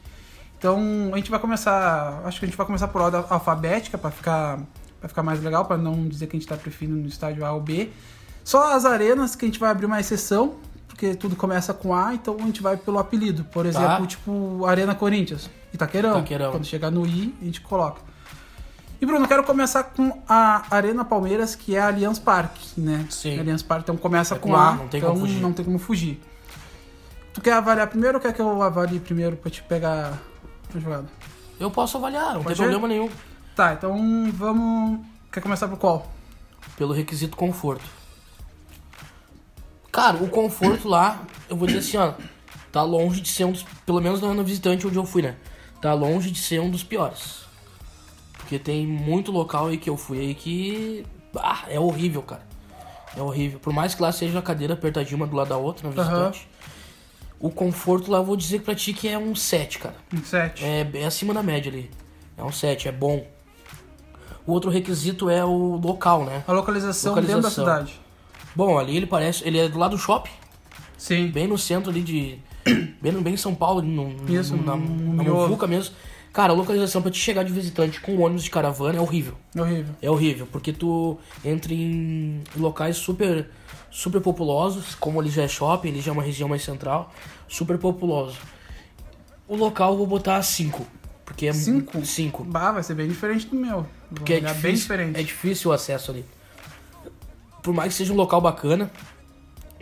Então 0.58 0.80
a 1.14 1.18
gente 1.18 1.30
vai 1.30 1.40
começar. 1.40 2.22
Acho 2.26 2.40
que 2.40 2.46
a 2.46 2.48
gente 2.48 2.58
vai 2.58 2.66
começar 2.66 2.88
por 2.88 3.02
ordem 3.02 3.24
alfabética 3.30 3.98
para 3.98 4.10
ficar, 4.10 4.60
pra 5.00 5.08
ficar 5.10 5.24
mais 5.24 5.42
legal, 5.44 5.66
para 5.66 5.78
não 5.78 6.08
dizer 6.08 6.28
que 6.28 6.36
a 6.36 6.40
gente 6.40 6.46
está 6.46 6.56
preferindo 6.58 6.98
no 7.00 7.08
estádio 7.08 7.46
A 7.46 7.52
ou 7.52 7.62
B. 7.62 7.90
Só 8.44 8.74
as 8.76 8.86
arenas 8.86 9.36
que 9.36 9.46
a 9.46 9.48
gente 9.48 9.60
vai 9.60 9.70
abrir 9.72 9.86
uma 9.86 10.00
exceção, 10.00 10.56
porque 10.88 11.16
tudo 11.16 11.36
começa 11.36 11.74
com 11.74 11.94
A, 11.94 12.14
então 12.14 12.38
a 12.40 12.44
gente 12.44 12.62
vai 12.62 12.78
pelo 12.78 12.98
apelido. 12.98 13.44
Por 13.46 13.66
exemplo, 13.66 14.08
tipo 14.08 14.66
Arena 14.66 14.96
Corinthians, 14.96 15.50
Itaquerão. 15.74 16.20
Itaquerão. 16.20 16.52
Quando 16.52 16.66
chegar 16.66 16.90
no 16.90 17.06
I, 17.06 17.36
a 17.42 17.46
gente 17.46 17.62
coloca. 17.62 18.02
E 19.00 19.06
Bruno, 19.06 19.26
eu 19.26 19.28
quero 19.28 19.44
começar 19.44 19.84
com 19.84 20.24
a 20.28 20.64
Arena 20.72 21.06
Palmeiras, 21.06 21.54
que 21.56 21.76
é 21.76 21.80
a 21.80 21.88
Allianz 21.88 22.18
Parque, 22.18 22.80
né? 22.80 23.06
Sim. 23.12 23.38
Allianz 23.40 23.62
Parque, 23.62 23.84
então 23.84 23.98
começa 23.98 24.34
É 24.34 24.40
com 24.40 24.56
A, 24.56 24.74
não 24.74 24.88
tem 24.88 24.98
então 24.98 25.12
como 25.14 25.26
fugir. 25.28 25.40
não 25.42 25.54
tem 25.54 25.66
como 25.66 25.78
fugir. 25.78 26.20
Tu 27.32 27.42
quer 27.42 27.54
avaliar 27.54 27.86
primeiro 27.88 28.18
ou 28.18 28.22
quer 28.22 28.34
que 28.34 28.42
eu 28.42 28.62
avalie 28.64 29.00
primeiro 29.00 29.36
pra 29.36 29.52
te 29.52 29.62
pegar 29.62 30.18
a 30.74 30.80
jogada? 30.80 31.06
Eu 31.60 31.70
posso 31.70 31.98
avaliar, 31.98 32.34
não 32.34 32.44
Pode 32.44 32.56
tem 32.56 32.56
problema 32.56 32.88
nenhum. 32.88 33.10
Tá, 33.58 33.74
então 33.74 34.32
vamos. 34.34 35.00
Quer 35.32 35.42
começar 35.42 35.68
por 35.68 35.80
qual? 35.80 36.08
Pelo 36.78 36.94
requisito 36.94 37.36
conforto. 37.36 37.84
Cara, 39.92 40.18
o 40.18 40.30
conforto 40.30 40.88
lá, 40.88 41.24
eu 41.50 41.58
vou 41.58 41.66
dizer 41.66 41.80
assim, 41.80 41.98
ó. 41.98 42.14
Tá 42.72 42.84
longe 42.84 43.20
de 43.20 43.30
ser 43.30 43.46
um 43.46 43.52
dos. 43.52 43.64
Pelo 43.84 44.00
menos 44.00 44.22
no 44.22 44.44
visitante 44.44 44.86
onde 44.86 44.96
eu 44.96 45.04
fui, 45.04 45.24
né? 45.24 45.36
Tá 45.82 45.92
longe 45.96 46.30
de 46.30 46.38
ser 46.38 46.62
um 46.62 46.70
dos 46.70 46.84
piores. 46.84 47.48
Porque 48.34 48.60
tem 48.60 48.86
muito 48.86 49.32
local 49.32 49.66
aí 49.66 49.80
que 49.80 49.90
eu 49.90 49.98
fui 49.98 50.20
aí 50.20 50.36
que. 50.36 51.04
Ah, 51.36 51.64
é 51.68 51.80
horrível, 51.80 52.22
cara. 52.22 52.46
É 53.16 53.22
horrível. 53.24 53.60
Por 53.60 53.74
mais 53.74 53.96
que 53.96 54.04
lá 54.04 54.12
seja 54.12 54.38
a 54.38 54.42
cadeira 54.44 54.76
apertadinha 54.76 55.18
uma 55.18 55.26
do 55.26 55.36
lado 55.36 55.50
da 55.50 55.58
outra, 55.58 55.90
no 55.90 55.96
visitante. 55.96 56.48
O 57.40 57.50
conforto 57.50 58.12
lá 58.12 58.20
eu 58.20 58.24
vou 58.24 58.38
dizer 58.38 58.62
pra 58.62 58.76
ti 58.76 58.94
que 58.94 59.08
é 59.08 59.18
um 59.18 59.34
7, 59.34 59.80
cara. 59.80 59.96
Um 60.14 60.24
7. 60.24 60.64
É, 60.64 60.88
é 60.94 61.06
acima 61.06 61.34
da 61.34 61.42
média 61.42 61.72
ali. 61.72 61.90
É 62.38 62.44
um 62.44 62.52
7, 62.52 62.88
é 62.88 62.92
bom. 62.92 63.26
O 64.48 64.54
outro 64.54 64.72
requisito 64.72 65.30
é 65.30 65.44
o 65.44 65.76
local, 65.84 66.24
né? 66.24 66.44
A 66.48 66.54
localização, 66.54 67.14
dentro 67.16 67.28
da 67.30 67.36
Localização. 67.36 67.66
cidade. 67.66 68.00
Bom, 68.56 68.80
ali 68.80 68.96
ele 68.96 69.06
parece. 69.06 69.46
Ele 69.46 69.60
é 69.60 69.68
do 69.68 69.78
lado 69.78 69.92
do 69.92 69.98
shopping, 69.98 70.32
Sim. 70.98 71.28
bem 71.28 71.48
no 71.48 71.58
centro 71.58 71.92
ali 71.92 72.02
de. 72.02 72.40
Bem, 73.00 73.14
bem 73.22 73.36
em 73.36 73.38
São 73.38 73.54
Paulo, 73.54 73.82
no, 73.82 74.16
Isso, 74.28 74.56
na, 74.58 74.76
no 74.76 75.14
na 75.14 75.24
miolo. 75.24 75.42
Muvuca 75.44 75.68
mesmo. 75.68 75.94
Cara, 76.34 76.52
a 76.52 76.56
localização 76.56 77.02
pra 77.02 77.12
te 77.12 77.20
chegar 77.20 77.44
de 77.44 77.52
visitante 77.54 78.02
com 78.02 78.18
ônibus 78.20 78.44
de 78.44 78.50
caravana 78.50 78.98
é 78.98 79.02
horrível. 79.02 79.36
Horrível. 79.58 79.96
É 80.02 80.10
horrível, 80.10 80.48
porque 80.52 80.74
tu 80.74 81.18
entra 81.46 81.74
em 81.74 82.42
locais 82.56 82.98
super 82.98 83.50
super 83.90 84.20
populosos, 84.22 84.96
como 84.96 85.20
ali 85.20 85.30
já 85.30 85.44
é 85.44 85.48
shopping, 85.48 85.90
ali 85.90 86.02
já 86.02 86.12
é 86.12 86.14
uma 86.14 86.24
região 86.24 86.50
mais 86.50 86.64
central, 86.64 87.14
super 87.48 87.78
populoso. 87.78 88.38
O 89.48 89.56
local 89.56 89.92
eu 89.92 89.98
vou 89.98 90.08
botar 90.08 90.42
5, 90.42 90.86
porque 91.26 91.48
é 91.48 91.54
Cinco? 91.54 92.06
5. 92.06 92.44
Bah, 92.44 92.72
vai 92.72 92.84
ser 92.84 92.96
bem 92.96 93.08
diferente 93.08 93.48
do 93.48 93.56
meu. 93.56 93.86
Porque 94.14 94.34
é 94.34 94.40
difícil, 94.40 94.62
bem 94.62 94.76
diferente. 94.76 95.20
é 95.20 95.24
difícil 95.24 95.72
o 95.72 95.74
acesso 95.74 96.12
ali. 96.12 96.26
Por 97.62 97.74
mais 97.74 97.94
que 97.94 97.98
seja 97.98 98.14
um 98.14 98.16
local 98.16 98.40
bacana, 98.40 98.90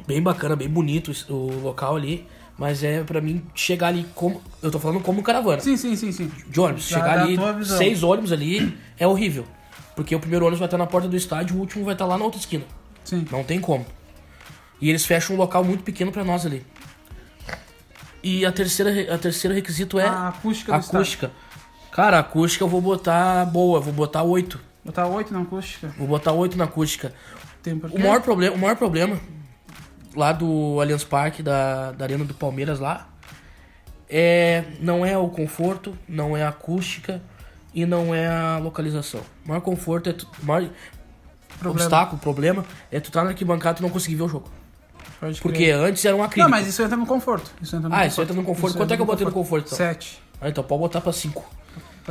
bem 0.07 0.21
bacana, 0.21 0.55
bem 0.55 0.67
bonito 0.69 1.11
o 1.29 1.59
local 1.61 1.95
ali, 1.95 2.25
mas 2.57 2.83
é 2.83 3.03
pra 3.03 3.21
mim 3.21 3.43
chegar 3.53 3.87
ali 3.87 4.05
como. 4.15 4.41
Eu 4.61 4.71
tô 4.71 4.79
falando 4.79 5.01
como 5.01 5.21
caravana. 5.21 5.59
Sim, 5.61 5.77
sim, 5.77 5.95
sim, 5.95 6.11
sim. 6.11 6.31
De 6.47 6.59
ônibus. 6.59 6.89
Da- 6.89 6.97
chegar 6.97 7.17
da 7.17 7.23
ali, 7.23 7.65
seis 7.65 8.01
ônibus 8.01 8.31
ali, 8.31 8.75
é 8.97 9.05
horrível. 9.07 9.45
Porque 9.95 10.15
o 10.15 10.19
primeiro 10.19 10.45
ônibus 10.45 10.59
vai 10.59 10.65
estar 10.67 10.77
na 10.77 10.87
porta 10.87 11.07
do 11.07 11.15
estádio, 11.15 11.55
o 11.55 11.59
último 11.59 11.85
vai 11.85 11.93
estar 11.93 12.05
lá 12.05 12.17
na 12.17 12.23
outra 12.25 12.39
esquina. 12.39 12.63
Sim. 13.03 13.25
Não 13.31 13.43
tem 13.43 13.59
como. 13.61 13.85
E 14.81 14.89
eles 14.89 15.05
fecham 15.05 15.35
um 15.35 15.39
local 15.39 15.63
muito 15.63 15.83
pequeno 15.83 16.11
pra 16.11 16.23
nós 16.23 16.45
ali. 16.45 16.65
E 18.23 18.45
a 18.45 18.51
terceira, 18.51 19.13
a 19.13 19.17
terceiro 19.17 19.53
requisito 19.55 19.99
é 19.99 20.07
A 20.07 20.29
acústica 20.29 20.75
acústica. 20.75 21.31
Cara, 21.95 22.19
acústica 22.19 22.61
eu 22.61 22.67
vou 22.67 22.81
botar 22.81 23.45
boa, 23.45 23.79
vou 23.79 23.93
botar 23.93 24.21
8. 24.21 24.59
Botar 24.83 25.07
8 25.07 25.31
na 25.33 25.39
acústica. 25.43 25.93
Vou 25.97 26.05
botar 26.05 26.33
8 26.33 26.57
na 26.57 26.65
acústica. 26.65 27.13
O 27.93 27.97
maior 27.97 28.21
problema, 28.21 28.53
o 28.53 28.59
maior 28.59 28.75
problema 28.75 29.17
lá 30.13 30.33
do 30.33 30.77
Allianz 30.81 31.05
Parque, 31.05 31.41
da, 31.41 31.93
da 31.93 32.03
Arena 32.03 32.25
do 32.25 32.33
Palmeiras 32.33 32.81
lá, 32.81 33.07
é 34.09 34.65
não 34.81 35.05
é 35.05 35.17
o 35.17 35.29
conforto, 35.29 35.97
não 36.05 36.35
é 36.35 36.43
a 36.43 36.49
acústica 36.49 37.21
e 37.73 37.85
não 37.85 38.13
é 38.13 38.27
a 38.27 38.57
localização. 38.57 39.21
O 39.45 39.47
maior 39.47 39.61
conforto 39.61 40.09
é 40.09 40.13
tu, 40.13 40.27
maior 40.43 40.69
Problema. 41.59 41.79
obstáculo, 41.85 42.19
problema 42.19 42.65
é 42.91 42.99
tu 42.99 43.09
tá 43.09 43.23
na 43.23 43.29
arquibancada 43.29 43.79
e 43.79 43.81
não 43.81 43.89
conseguir 43.89 44.15
ver 44.15 44.23
o 44.23 44.27
jogo. 44.27 44.51
Pode 45.17 45.39
Porque 45.39 45.59
crer. 45.59 45.75
antes 45.75 46.03
era 46.03 46.13
um 46.13 46.19
Não, 46.19 46.25
acrílico. 46.25 46.51
mas 46.51 46.67
isso 46.67 46.83
entra 46.83 46.97
no 46.97 47.05
conforto. 47.05 47.49
Isso 47.61 47.73
entra 47.73 47.87
no 47.87 47.95
Ah, 47.95 47.99
conforto. 47.99 48.11
isso 48.11 48.21
entra 48.21 48.35
no 48.35 48.43
conforto. 48.43 48.77
Quanto 48.77 48.93
é 48.93 48.95
que 48.97 49.01
eu 49.01 49.05
botei 49.05 49.25
no 49.25 49.31
conforto, 49.31 49.67
então? 49.67 49.77
7. 49.77 50.21
Ah, 50.41 50.49
então 50.49 50.61
pode 50.61 50.81
botar 50.81 50.99
pra 50.99 51.13
5. 51.13 51.55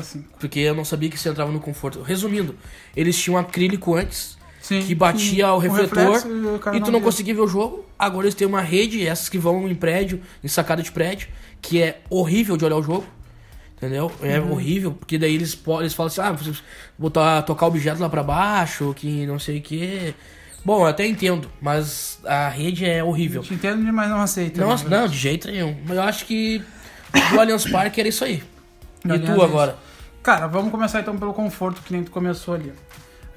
5. 0.03 0.39
Porque 0.39 0.61
eu 0.61 0.75
não 0.75 0.85
sabia 0.85 1.09
que 1.09 1.17
isso 1.17 1.29
entrava 1.29 1.51
no 1.53 1.61
conforto. 1.61 2.03
Resumindo, 2.03 2.57
eles 2.97 3.17
tinham 3.21 3.39
acrílico 3.39 3.95
antes 3.95 4.37
Sim. 4.61 4.81
que 4.83 4.95
batia 4.95 5.53
o 5.53 5.59
refletor 5.59 6.13
reflexo 6.15 6.29
e 6.29 6.33
o 6.33 6.77
e 6.77 6.81
tu 6.81 6.91
não 6.91 7.01
conseguia 7.01 7.35
ver 7.35 7.41
o 7.43 7.47
jogo. 7.49 7.85
Agora 7.99 8.27
eles 8.27 8.35
têm 8.35 8.47
uma 8.47 8.61
rede, 8.61 9.07
essas 9.07 9.29
que 9.29 9.39
vão 9.39 9.69
em 9.69 9.75
prédio, 9.75 10.21
em 10.43 10.49
sacada 10.49 10.83
de 10.83 10.91
prédio, 10.91 11.29
que 11.61 11.81
é 11.83 12.01
horrível 12.11 12.57
de 12.57 12.65
olhar 12.65 12.77
o 12.77 12.83
jogo. 12.83 13.07
Entendeu? 13.77 14.11
É 14.23 14.41
Uhum. 14.41 14.53
horrível, 14.53 14.93
porque 14.93 15.19
daí 15.19 15.35
eles, 15.35 15.59
eles 15.81 15.93
falam 15.93 16.07
assim: 16.07 16.21
ah, 16.23 16.33
vocês 16.33 16.63
botar, 16.99 17.43
tocar 17.43 17.67
objetos 17.67 18.01
lá 18.01 18.09
pra 18.09 18.23
baixo, 18.23 18.95
que 18.97 19.27
não 19.27 19.39
sei 19.39 19.59
o 19.59 19.63
que. 19.63 20.15
Bom, 20.65 20.81
eu 20.81 20.87
até 20.87 21.07
entendo, 21.07 21.51
mas 21.61 22.19
a 22.25 22.49
rede 22.49 22.87
é 22.87 23.05
horrível. 23.05 23.43
Te 23.43 23.53
entendo, 23.53 23.83
mas 23.93 24.09
não 24.09 24.23
aceita. 24.23 24.65
Nossa, 24.65 24.89
né? 24.89 24.97
não, 25.01 25.07
de 25.09 25.19
jeito 25.19 25.49
nenhum. 25.49 25.77
Mas 25.87 25.97
eu 25.97 26.03
acho 26.03 26.25
que 26.25 26.63
do 27.31 27.41
Allianz 27.41 27.69
Parque 27.71 28.01
era 28.01 28.09
isso 28.09 28.25
aí. 28.25 28.43
E 29.05 29.19
tu 29.19 29.33
é 29.33 29.45
agora? 29.45 29.77
Cara, 30.23 30.47
vamos 30.47 30.71
começar 30.71 31.01
então 31.01 31.19
pelo 31.19 31.35
conforto 31.35 31.83
que 31.83 31.93
nem 31.93 32.03
tu 32.03 32.11
começou 32.11 32.55
ali. 32.55 32.73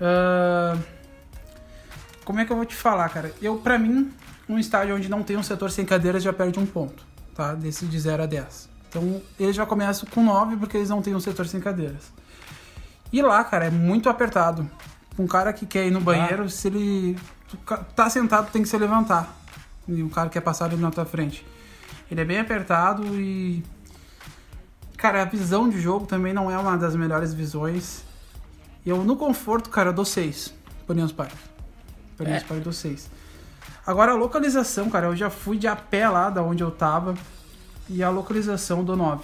Ah, 0.01 0.77
Como 2.23 2.39
é 2.39 2.45
que 2.45 2.51
eu 2.51 2.57
vou 2.57 2.65
te 2.65 2.75
falar, 2.75 3.09
cara? 3.09 3.33
Eu, 3.41 3.57
pra 3.57 3.77
mim, 3.77 4.11
um 4.47 4.57
estádio 4.57 4.95
onde 4.95 5.09
não 5.09 5.23
tem 5.23 5.37
um 5.37 5.43
setor 5.43 5.71
sem 5.71 5.85
cadeiras 5.85 6.23
já 6.23 6.31
perde 6.33 6.59
um 6.59 6.65
ponto, 6.65 7.03
tá? 7.35 7.53
Desse 7.53 7.85
de 7.85 7.99
0 7.99 8.23
a 8.23 8.25
10. 8.25 8.69
Então, 8.89 9.21
eles 9.39 9.55
já 9.55 9.65
começam 9.65 10.07
com 10.09 10.23
9 10.23 10.55
porque 10.57 10.77
eles 10.77 10.89
não 10.89 11.01
têm 11.01 11.13
um 11.15 11.19
setor 11.19 11.45
sem 11.47 11.59
cadeiras. 11.59 12.11
E 13.11 13.21
lá, 13.21 13.43
cara, 13.43 13.65
é 13.65 13.69
muito 13.69 14.09
apertado. 14.09 14.69
Um 15.19 15.27
cara 15.27 15.51
que 15.51 15.65
quer 15.65 15.85
ir 15.87 15.91
no 15.91 15.99
banheiro, 15.99 16.49
se 16.49 16.67
ele 16.67 17.17
tá 17.95 18.09
sentado, 18.09 18.51
tem 18.51 18.61
que 18.61 18.67
se 18.69 18.77
levantar. 18.77 19.35
E 19.87 20.03
um 20.03 20.09
cara 20.09 20.29
quer 20.29 20.41
passar 20.41 20.65
ali 20.65 20.75
na 20.75 20.91
tua 20.91 21.05
frente. 21.05 21.45
Ele 22.11 22.21
é 22.21 22.25
bem 22.25 22.39
apertado 22.39 23.03
e 23.19 23.63
Cara, 24.97 25.21
a 25.21 25.25
visão 25.25 25.69
de 25.69 25.79
jogo 25.79 26.05
também 26.07 26.33
não 26.33 26.49
é 26.51 26.57
uma 26.57 26.75
das 26.75 26.95
melhores 26.95 27.33
visões. 27.33 28.03
Eu, 28.85 29.03
no 29.03 29.15
conforto, 29.15 29.69
cara, 29.69 29.89
eu 29.89 29.93
dou 29.93 30.03
6 30.05 30.53
por 30.85 30.93
Allianz 30.93 31.11
Parque. 31.11 31.35
Por 32.17 32.25
Allianz 32.25 32.43
É. 32.43 32.45
Parque 32.47 32.61
eu 32.61 32.63
dou 32.63 32.73
6. 32.73 33.09
Agora, 33.85 34.11
a 34.13 34.15
localização, 34.15 34.89
cara, 34.89 35.07
eu 35.07 35.15
já 35.15 35.29
fui 35.29 35.57
de 35.57 35.67
a 35.67 35.75
pé 35.75 36.09
lá 36.09 36.29
da 36.29 36.41
onde 36.41 36.63
eu 36.63 36.71
tava. 36.71 37.13
E 37.89 38.03
a 38.03 38.09
localização 38.09 38.79
eu 38.79 38.83
dou 38.83 38.95
9. 38.97 39.23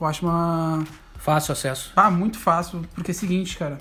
Eu 0.00 0.06
acho 0.06 0.24
uma... 0.26 0.82
Fácil 1.18 1.52
acesso. 1.52 1.92
Ah, 1.94 2.10
muito 2.10 2.36
fácil, 2.38 2.82
porque 2.94 3.12
é 3.12 3.14
o 3.14 3.16
seguinte, 3.16 3.56
cara. 3.56 3.78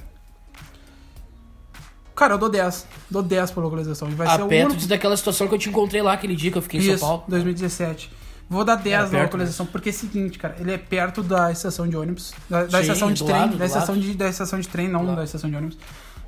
Cara, 2.16 2.36
eu 2.36 2.38
dou 2.38 2.50
10. 2.50 2.86
Dou 3.10 3.24
10 3.24 3.50
por 3.52 3.64
localização. 3.64 4.08
Vai 4.12 4.28
ser 4.28 4.42
Ah, 4.42 4.46
o 4.46 4.48
único... 4.48 4.86
daquela 4.88 5.18
situação 5.18 5.48
que 5.48 5.56
eu 5.56 5.58
te 5.58 5.70
encontrei 5.70 6.02
lá 6.04 6.14
aquele 6.14 6.36
dia 6.36 6.52
que 6.52 6.58
eu 6.58 6.62
fiquei 6.62 6.80
em 6.80 6.84
Isso, 6.84 7.00
São 7.00 7.08
Paulo. 7.08 7.24
2017. 7.28 8.12
Vou 8.52 8.66
dar 8.66 8.76
10 8.76 8.94
Era 8.94 9.08
na 9.18 9.24
localização, 9.24 9.66
porque 9.66 9.88
é 9.88 9.92
o 9.94 9.96
seguinte, 9.96 10.38
cara, 10.38 10.58
ele 10.60 10.74
é 10.74 10.78
perto 10.78 11.24
da 11.24 11.50
estação 11.54 11.88
de 11.88 11.96
ônibus, 11.96 12.34
da, 12.50 12.66
da 12.66 12.78
Sim, 12.80 12.82
estação 12.82 13.14
de 13.14 13.24
trem, 13.24 13.34
lado, 13.40 13.56
da, 13.58 13.66
estação 13.66 13.96
lado. 13.96 14.04
de, 14.06 14.14
da 14.14 14.28
estação 14.28 14.60
de 14.60 14.68
trem, 14.68 14.90
não 14.90 15.06
da 15.16 15.24
estação 15.24 15.50
de 15.50 15.56
ônibus. 15.56 15.78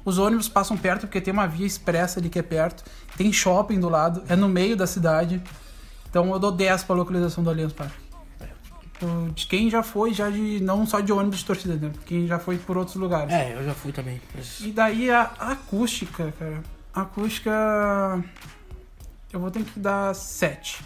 Os 0.05 0.17
ônibus 0.17 0.47
passam 0.47 0.77
perto 0.77 1.01
porque 1.01 1.19
tem 1.19 1.33
uma 1.33 1.45
via 1.47 1.65
expressa 1.67 2.21
ali 2.21 2.29
que 2.29 2.39
é 2.39 2.41
perto, 2.41 2.81
tem 3.17 3.31
shopping 3.33 3.77
do 3.77 3.89
lado, 3.89 4.23
é 4.29 4.37
no 4.37 4.47
meio 4.47 4.77
da 4.77 4.87
cidade. 4.87 5.41
Então 6.09 6.31
eu 6.31 6.39
dou 6.39 6.49
10 6.51 6.85
pra 6.85 6.95
localização 6.95 7.43
do 7.43 7.49
Allianz 7.49 7.73
Parque. 7.73 7.93
O- 9.01 9.29
De 9.33 9.45
quem 9.45 9.69
já 9.69 9.83
foi, 9.83 10.13
já 10.13 10.29
de. 10.29 10.61
não 10.61 10.85
só 10.85 11.01
de 11.01 11.11
ônibus 11.11 11.39
de 11.39 11.45
torcida, 11.45 11.75
né? 11.75 11.91
Quem 12.05 12.25
já 12.25 12.39
foi 12.39 12.57
por 12.57 12.77
outros 12.77 12.95
lugares. 12.95 13.33
É, 13.33 13.53
eu 13.53 13.65
já 13.65 13.73
fui 13.73 13.91
também. 13.91 14.21
mas- 14.33 14.61
E 14.61 14.71
daí 14.71 15.11
a 15.11 15.29
a 15.37 15.51
acústica, 15.51 16.33
cara. 16.39 16.63
A 16.93 17.01
acústica. 17.01 17.51
Eu 19.33 19.41
vou 19.41 19.51
ter 19.51 19.63
que 19.63 19.77
dar 19.77 20.13
7. 20.15 20.81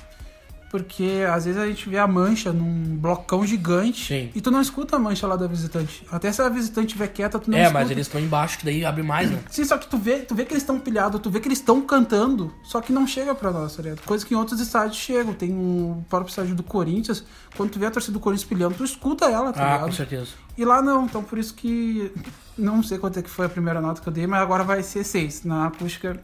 Porque 0.70 1.24
às 1.32 1.46
vezes 1.46 1.60
a 1.60 1.66
gente 1.66 1.88
vê 1.90 1.98
a 1.98 2.06
mancha 2.06 2.52
num 2.52 2.98
blocão 2.98 3.46
gigante 3.46 4.06
Sim. 4.06 4.30
e 4.36 4.42
tu 4.42 4.52
não 4.52 4.60
escuta 4.60 4.98
a 4.98 5.00
mancha 5.00 5.26
lá 5.26 5.38
da 5.38 5.48
visitante. 5.48 6.06
Até 6.12 6.30
se 6.32 6.42
a 6.42 6.50
visitante 6.50 6.88
estiver 6.88 7.08
quieta, 7.08 7.40
tu 7.40 7.50
não 7.50 7.58
é, 7.58 7.62
escuta. 7.64 7.80
mas 7.80 7.90
eles 7.92 8.08
estão 8.08 8.20
embaixo, 8.20 8.58
que 8.60 8.66
daí 8.66 8.84
abre 8.84 9.02
mais, 9.02 9.32
né? 9.32 9.40
Sim, 9.50 9.64
só 9.64 9.78
que 9.78 9.88
tu 9.88 9.98
vê, 9.98 10.18
tu 10.20 10.36
vê 10.36 10.44
que 10.44 10.52
eles 10.54 10.64
estão 10.64 10.78
pilhados, 10.78 11.22
tu 11.22 11.30
vê 11.30 11.40
que 11.40 11.48
eles 11.48 11.60
estão 11.60 11.80
cantando, 11.82 12.54
só 12.64 12.82
que 12.82 12.92
não 12.92 13.08
chega 13.08 13.34
pra 13.34 13.50
nós, 13.52 13.76
tá 13.78 13.82
ligado? 13.84 14.02
Coisa 14.06 14.26
que 14.26 14.34
em 14.34 14.38
outros 14.38 14.60
estádios 14.60 14.98
chegam. 14.98 15.34
Tem 15.34 15.52
o 15.54 16.04
próprio 16.10 16.30
estádio 16.30 16.54
do 16.54 16.64
Corinthians, 16.64 17.24
quando 17.56 17.70
tu 17.72 17.80
vê 17.80 17.86
a 17.86 17.92
torcida 17.92 18.14
do 18.14 18.20
Corinthians 18.20 18.48
pilhando, 18.50 18.76
tu 18.76 18.84
escuta 18.84 19.26
ela, 19.26 19.54
tá 19.54 19.62
Ah, 19.62 19.72
ligado? 19.74 19.86
com 19.90 19.92
certeza. 19.96 20.28
E 20.58 20.66
lá 20.66 20.82
não, 20.82 21.06
então 21.06 21.24
por 21.24 21.38
isso 21.38 21.54
que. 21.54 22.12
Não 22.58 22.82
sei 22.84 22.98
quanto 22.98 23.20
é 23.20 23.22
que 23.22 23.30
foi 23.30 23.46
a 23.46 23.50
primeira 23.50 23.80
nota 23.80 24.02
que 24.02 24.10
eu 24.10 24.12
dei, 24.12 24.26
mas 24.28 24.42
agora 24.42 24.64
vai 24.64 24.82
ser 24.84 25.04
6. 25.04 25.44
Na 25.46 25.68
acústica 25.68 26.20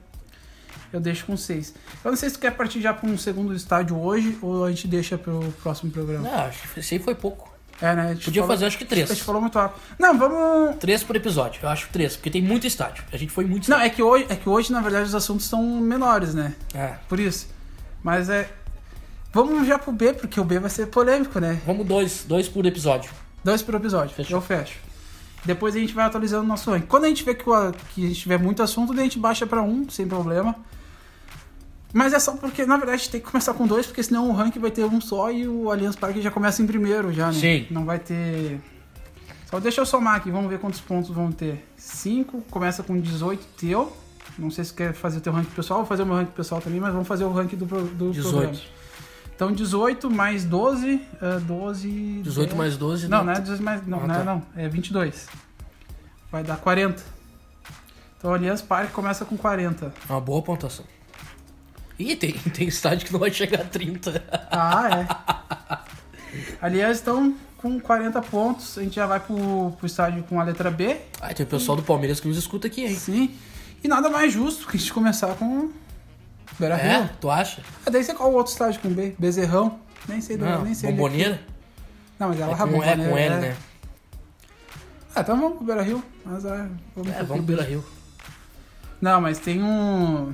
eu 0.96 1.02
deixo 1.02 1.26
com 1.26 1.36
6. 1.38 1.74
Eu 2.04 2.12
não 2.12 2.18
sei 2.18 2.30
se 2.30 2.36
tu 2.36 2.40
quer 2.42 2.52
partir 2.52 2.82
já 2.82 2.94
pra 2.94 3.10
um 3.10 3.18
segundo 3.18 3.54
estádio 3.54 4.00
hoje 4.00 4.38
ou 4.42 4.66
a 4.66 4.70
gente 4.70 4.88
deixa 4.88 5.18
pro 5.18 5.54
próximo 5.62 5.92
programa. 5.92 6.28
Não, 6.30 6.40
acho 6.46 6.68
que 6.74 6.80
esse 6.80 6.96
aí 6.96 7.00
foi 7.02 7.16
pouco. 7.16 7.52
É, 7.82 7.94
né? 7.96 8.12
a 8.12 8.24
Podia 8.24 8.42
falou- 8.44 8.48
fazer 8.56 8.66
acho 8.68 8.78
que 8.78 8.84
A 8.84 8.88
três. 8.88 9.10
gente 9.10 9.24
falou 9.24 9.42
muito 9.42 9.58
rápido. 9.58 9.82
Não, 10.00 10.18
vamos. 10.18 10.78
Três 10.78 11.04
por 11.04 11.16
episódio, 11.16 11.60
eu 11.64 11.70
acho 11.70 11.90
três, 11.92 12.16
porque 12.16 12.30
tem 12.30 12.42
muito 12.42 12.66
estádio. 12.68 13.04
A 13.12 13.18
gente 13.18 13.32
foi 13.32 13.46
muito 13.46 13.70
Não, 13.70 13.78
estádio. 13.78 13.92
é 13.92 13.96
que 13.96 14.04
hoje, 14.04 14.26
é 14.30 14.36
que 14.36 14.48
hoje 14.48 14.72
na 14.72 14.80
verdade, 14.80 15.06
os 15.08 15.16
assuntos 15.16 15.46
são 15.48 15.62
menores, 15.82 16.34
né? 16.34 16.54
É. 16.74 16.94
Por 17.10 17.20
isso. 17.20 17.48
Mas 18.04 18.30
é. 18.30 18.50
Vamos 19.34 19.68
já 19.68 19.80
pro 19.80 19.92
B, 19.92 20.14
porque 20.14 20.40
o 20.40 20.44
B 20.44 20.60
vai 20.60 20.70
ser 20.70 20.86
polêmico, 20.88 21.40
né? 21.40 21.60
Vamos 21.66 21.86
dois, 21.88 22.24
dois 22.28 22.48
por 22.48 22.66
episódio. 22.66 23.10
Dois 23.44 23.62
por 23.64 23.74
episódio. 23.76 24.16
Fechou. 24.16 24.38
Eu 24.38 24.42
fecho. 24.42 24.78
Depois 25.44 25.76
a 25.76 25.80
gente 25.80 25.94
vai 25.94 26.06
atualizando 26.06 26.44
o 26.44 26.48
nosso 26.48 26.70
ranking. 26.72 26.86
Quando 26.86 27.06
a 27.06 27.08
gente 27.08 27.24
vê 27.26 27.34
que, 27.36 27.50
o- 27.50 27.72
que 27.94 28.06
a 28.06 28.08
gente 28.08 28.20
tiver 28.22 28.38
muito 28.40 28.62
assunto, 28.64 28.94
a 28.94 28.96
gente 28.96 29.18
baixa 29.20 29.46
pra 29.48 29.62
um, 29.62 29.90
sem 29.90 30.08
problema. 30.08 30.56
Mas 31.94 32.12
é 32.12 32.18
só 32.20 32.34
porque, 32.36 32.66
na 32.66 32.76
verdade, 32.76 33.08
tem 33.08 33.22
que 33.22 33.30
começar 33.30 33.54
com 33.54 33.68
dois, 33.68 33.86
porque 33.86 34.02
senão 34.02 34.28
o 34.30 34.34
ranking 34.34 34.60
vai 34.60 34.72
ter 34.72 34.84
um 34.84 35.00
só 35.00 35.32
e 35.32 35.48
o 35.48 35.70
Allianz 35.72 35.96
Parque 35.96 36.22
já 36.22 36.32
começa 36.32 36.62
em 36.64 36.66
primeiro 36.68 37.14
já, 37.14 37.28
né? 37.28 37.34
Sim. 37.40 37.68
Não 37.70 37.86
vai 37.86 38.00
ter. 38.00 38.60
Só 39.50 39.60
deixa 39.60 39.82
eu 39.82 39.86
somar 39.86 40.16
aqui, 40.16 40.32
vamos 40.32 40.50
ver 40.50 40.58
quantos 40.60 40.82
pontos 40.82 41.12
vão 41.12 41.32
ter. 41.32 41.64
5, 41.78 42.42
começa 42.50 42.82
com 42.82 43.00
18 43.00 43.46
teu. 43.58 43.96
Não 44.40 44.50
sei 44.50 44.64
se 44.64 44.74
quer 44.74 44.94
fazer 44.94 45.20
o 45.20 45.22
teu 45.22 45.32
ranking 45.32 45.52
pessoal, 45.52 45.82
vou 45.82 45.86
fazer 45.88 46.02
o 46.02 46.06
meu 46.08 46.16
ranking 46.16 46.32
pessoal 46.32 46.60
também, 46.60 46.80
mas 46.80 46.92
vamos 46.92 47.08
fazer 47.08 47.24
o 47.26 47.32
ranking 47.32 47.58
do, 47.58 47.66
do 47.66 48.12
18. 48.12 48.32
programa. 48.32 48.60
Então 49.36 49.52
18 49.52 50.10
mais 50.10 50.44
12, 50.46 51.00
é 51.22 51.40
12. 51.42 52.22
18 52.24 52.48
10. 52.50 52.58
mais 52.58 52.78
12. 52.78 53.08
Não, 53.08 53.20
dá- 53.20 53.24
não 53.26 53.34
é 53.34 53.40
18 53.42 53.64
mais. 53.64 53.86
Não, 53.88 54.00
Ah, 54.00 54.08
não, 54.08 54.16
é, 54.16 54.18
tá. 54.18 54.24
não. 54.24 54.44
É 54.56 54.68
22. 54.68 55.28
Vai 56.32 56.44
dar 56.44 56.58
40. 56.58 57.04
Então 58.18 58.32
o 58.32 58.34
Allianz 58.34 58.62
Parque 58.64 58.92
começa 58.94 59.24
com 59.26 59.38
40. 59.38 59.94
Uma 60.10 60.20
boa 60.20 60.42
pontuação. 60.42 60.86
Ih, 62.00 62.16
tem, 62.16 62.34
tem 62.34 62.68
estádio 62.68 63.06
que 63.06 63.14
não 63.14 63.20
vai 63.20 63.32
chegar 63.32 63.62
a 63.62 63.66
30. 63.66 64.24
Ah, 64.52 64.90
é. 65.00 65.84
Aliás, 66.62 66.98
estão 66.98 67.36
com 67.58 67.80
40 67.80 68.22
pontos. 68.24 68.78
A 68.78 68.84
gente 68.84 68.96
já 68.96 69.06
vai 69.06 69.20
pro, 69.20 69.72
pro 69.78 69.86
estádio 69.86 70.24
com 70.24 70.40
a 70.40 70.44
letra 70.44 70.72
B. 70.72 70.98
Ah, 71.22 71.34
tem 71.34 71.46
o 71.46 71.50
pessoal 71.50 71.78
do 71.78 71.84
Palmeiras 71.84 72.20
que 72.20 72.28
nos 72.28 72.38
escuta 72.38 72.68
aqui, 72.68 72.86
hein? 72.86 72.96
Sim. 72.96 73.36
E 73.84 73.88
nada 73.88 74.10
mais 74.10 74.34
justo 74.34 74.68
que 74.68 74.78
a 74.78 74.80
gente 74.80 74.94
começar 74.94 75.36
com 75.36 75.70
Beira 76.58 76.76
É? 76.76 76.98
Rio. 77.00 77.10
Tu 77.20 77.30
acha? 77.30 77.62
Ah, 77.86 77.90
daí 77.90 78.04
você 78.04 78.14
qual 78.14 78.32
o 78.32 78.36
outro 78.36 78.52
estádio 78.52 78.80
com 78.82 78.90
B? 78.90 79.16
Bezerrão? 79.20 79.80
Nem 80.08 80.20
sei 80.22 80.38
do 80.38 80.46
Não, 80.46 80.64
nem 80.64 80.74
sei 80.74 80.90
é 80.90 80.92
bomboneira? 80.94 81.42
Não, 82.20 82.30
mas 82.30 82.40
ela 82.40 82.54
É 82.54 82.56
com, 82.56 82.84
é 82.84 82.96
com 82.96 83.18
L, 83.18 83.36
né? 83.42 83.56
Ah, 85.16 85.22
então 85.22 85.40
vamos 85.40 85.58
pro 85.58 85.66
Beira 85.66 85.82
Rio. 85.82 86.04
Mas, 86.26 86.46
ah, 86.46 86.68
vamos 86.96 87.12
É, 87.12 87.18
pro 87.18 87.28
vamos 87.28 87.46
Beira 87.46 87.64
pela 87.64 87.76
Rio. 87.76 87.86
Não, 89.02 89.22
mas 89.22 89.38
tem 89.38 89.62
um. 89.62 90.34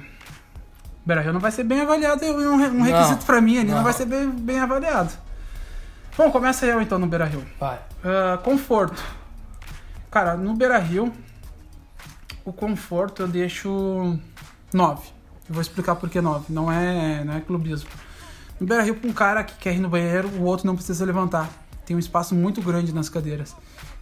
Beira 1.10 1.24
Rio 1.24 1.34
não 1.34 1.39
vai 1.39 1.52
ser 1.52 1.63
bem 1.63 1.82
avaliado, 1.82 2.24
é 2.24 2.32
um, 2.32 2.54
um 2.54 2.82
requisito 2.84 3.26
pra 3.26 3.41
mim 3.41 3.58
ali, 3.58 3.69
não. 3.69 3.78
não. 3.78 3.84
vai 3.84 3.93
ser 3.93 4.06
bem, 4.06 4.30
bem 4.30 4.60
avaliado. 4.60 5.12
Bom, 6.15 6.30
começa 6.30 6.67
eu 6.67 6.80
então 6.80 7.00
no 7.00 7.08
Beira 7.08 7.26
Rio. 7.26 7.43
Vai. 7.60 7.80
Ah, 8.04 8.38
conforto. 8.43 9.02
Cara, 10.12 10.38
no 10.38 10.54
Beira 10.54 10.78
Rio, 10.78 11.12
o 12.45 12.54
conforto 12.54 13.24
eu 13.24 13.28
deixo 13.28 14.19
9. 14.72 15.08
Eu 15.48 15.54
vou 15.56 15.62
explicar 15.63 15.95
por 15.95 16.12
que 16.12 16.22
9. 16.22 16.45
Não 16.54 16.72
é, 16.72 17.24
não 17.24 17.34
é 17.34 17.41
clubismo. 17.41 17.89
No 18.60 18.67
Beira 18.67 18.84
Rio, 18.84 18.93
pra 18.93 19.10
um 19.10 19.13
cara 19.13 19.43
que 19.43 19.56
quer 19.56 19.74
ir 19.74 19.80
no 19.80 19.89
banheiro, 19.89 20.28
o 20.28 20.43
outro 20.43 20.67
não 20.67 20.76
precisa 20.76 21.04
levantar. 21.06 21.50
Tem 21.88 21.95
um 21.95 22.00
espaço 22.00 22.36
muito 22.36 22.62
grande 22.62 22.93
nas 22.93 23.10
cadeiras. 23.10 23.56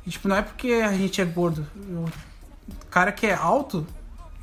E, 0.05 0.09
tipo, 0.09 0.27
não 0.27 0.35
é 0.35 0.41
porque 0.41 0.73
a 0.73 0.91
gente 0.91 1.21
é 1.21 1.25
gordo. 1.25 1.65
O 1.87 2.85
cara 2.89 3.13
que 3.13 3.27
é 3.27 3.33
alto 3.33 3.87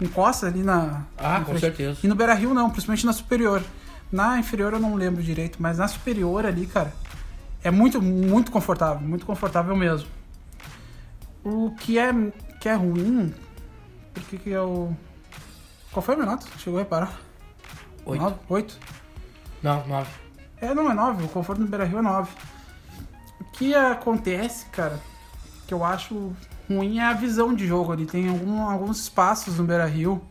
encosta 0.01 0.47
ali 0.47 0.63
na. 0.63 1.03
Ah, 1.17 1.39
na 1.41 1.45
com 1.45 1.59
certeza. 1.59 1.99
E 2.03 2.09
no 2.09 2.15
Beira 2.15 2.35
Rio 2.35 2.55
não, 2.55 2.71
principalmente 2.71 3.07
na 3.07 3.13
superior. 3.13 3.63
Na 4.11 4.39
inferior 4.39 4.73
eu 4.73 4.81
não 4.81 4.95
lembro 4.95 5.23
direito, 5.23 5.61
mas 5.61 5.79
na 5.79 5.89
superior 5.89 6.47
ali, 6.47 6.67
cara, 6.67 6.93
é 7.63 7.71
muito, 7.71 8.01
muito 8.01 8.53
confortável, 8.53 9.07
muito 9.07 9.27
confortável 9.27 9.75
mesmo. 9.77 10.09
O 11.43 11.73
que 11.73 11.99
é, 11.99 12.13
que 12.61 12.69
é 12.69 12.75
ruim, 12.75 13.35
porque 14.13 14.39
que 14.39 14.53
é 14.53 14.61
o. 14.61 14.95
Qual 15.91 16.03
foi 16.03 16.15
a 16.15 16.19
minha 16.19 16.31
nota? 16.31 16.47
Chegou 16.59 16.79
a 16.79 16.83
reparar? 16.83 17.21
Oito. 18.07 18.23
Nove? 18.23 18.37
Oito? 18.49 18.79
Não, 19.63 19.87
nove. 19.87 20.11
É, 20.61 20.75
não, 20.75 20.91
é 20.91 20.95
9. 20.95 21.25
O 21.25 21.29
conforto 21.29 21.61
no 21.61 21.67
Beira 21.69 21.85
Rio 21.85 21.99
é 21.99 22.03
9. 22.03 22.31
O 23.41 23.45
que 23.45 23.75
acontece, 23.75 24.67
cara, 24.67 24.99
que 25.67 25.75
eu 25.75 25.85
acho 25.85 26.33
ruim 26.69 26.99
é 26.99 27.05
a 27.05 27.13
visão 27.13 27.55
de 27.55 27.67
jogo 27.67 27.93
ali. 27.93 28.07
Tem 28.07 28.29
algum- 28.29 28.63
alguns 28.63 29.01
espaços 29.03 29.57
no 29.59 29.65
Beira 29.65 29.87
Rio, 29.87 30.23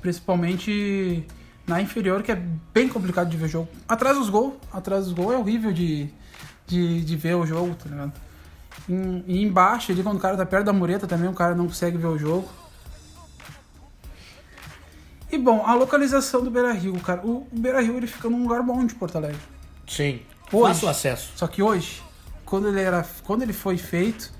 principalmente 0.00 1.26
na 1.66 1.80
inferior, 1.80 2.22
que 2.22 2.30
é 2.32 2.42
bem 2.72 2.88
complicado 2.88 3.28
de 3.30 3.36
ver 3.36 3.46
o 3.46 3.48
jogo. 3.48 3.68
Atrás 3.88 4.16
dos 4.18 4.28
gols, 4.28 4.54
atrás 4.72 5.04
dos 5.06 5.12
gols 5.14 5.32
é 5.34 5.36
horrível 5.38 5.72
de, 5.72 6.08
de, 6.66 7.02
de 7.04 7.16
ver 7.16 7.34
o 7.36 7.46
jogo, 7.46 7.74
tá 7.74 7.88
ligado? 7.88 8.12
Em- 8.88 9.24
E 9.26 9.42
embaixo, 9.42 9.90
ali, 9.92 10.02
quando 10.02 10.18
o 10.18 10.20
cara 10.20 10.36
tá 10.36 10.44
perto 10.44 10.66
da 10.66 10.72
mureta 10.72 11.06
também, 11.06 11.28
o 11.28 11.32
cara 11.34 11.54
não 11.54 11.66
consegue 11.66 11.96
ver 11.96 12.06
o 12.08 12.18
jogo. 12.18 12.48
E 15.30 15.38
bom, 15.38 15.64
a 15.66 15.74
localização 15.74 16.44
do 16.44 16.50
Beira 16.50 16.72
Rio, 16.72 16.98
cara. 17.00 17.20
O 17.26 17.46
Beira 17.50 17.80
Rio 17.80 17.96
ele 17.96 18.06
fica 18.06 18.28
num 18.28 18.42
lugar 18.42 18.62
bom 18.62 18.84
de 18.86 18.94
Porto 18.94 19.16
Alegre. 19.16 19.40
Sim. 19.86 20.20
Hoje. 20.52 20.74
Fácil 20.74 20.88
acesso. 20.88 21.32
Só 21.34 21.46
que 21.48 21.62
hoje, 21.62 22.02
quando 22.44 22.68
ele, 22.68 22.80
era, 22.80 23.04
quando 23.24 23.42
ele 23.42 23.52
foi 23.52 23.76
feito, 23.76 24.30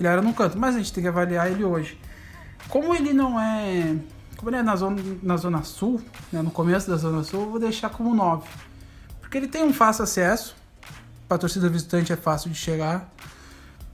ele 0.00 0.08
era 0.08 0.22
num 0.22 0.32
canto. 0.32 0.58
Mas 0.58 0.74
a 0.74 0.78
gente 0.78 0.92
tem 0.92 1.02
que 1.02 1.08
avaliar 1.08 1.50
ele 1.50 1.62
hoje. 1.62 1.98
Como 2.68 2.94
ele 2.94 3.12
não 3.12 3.40
é. 3.40 3.96
Como 4.36 4.50
ele 4.50 4.56
é 4.56 4.62
na 4.62 4.74
zona, 4.74 5.02
na 5.22 5.36
zona 5.36 5.62
sul, 5.62 6.00
né, 6.32 6.40
no 6.40 6.50
começo 6.50 6.90
da 6.90 6.96
zona 6.96 7.22
sul, 7.22 7.42
eu 7.42 7.50
vou 7.50 7.60
deixar 7.60 7.90
como 7.90 8.14
9. 8.14 8.48
Porque 9.20 9.36
ele 9.36 9.46
tem 9.46 9.62
um 9.62 9.72
fácil 9.72 10.04
acesso. 10.04 10.56
Pra 11.28 11.36
torcida 11.38 11.68
visitante 11.68 12.12
é 12.12 12.16
fácil 12.16 12.50
de 12.50 12.56
chegar. 12.56 13.12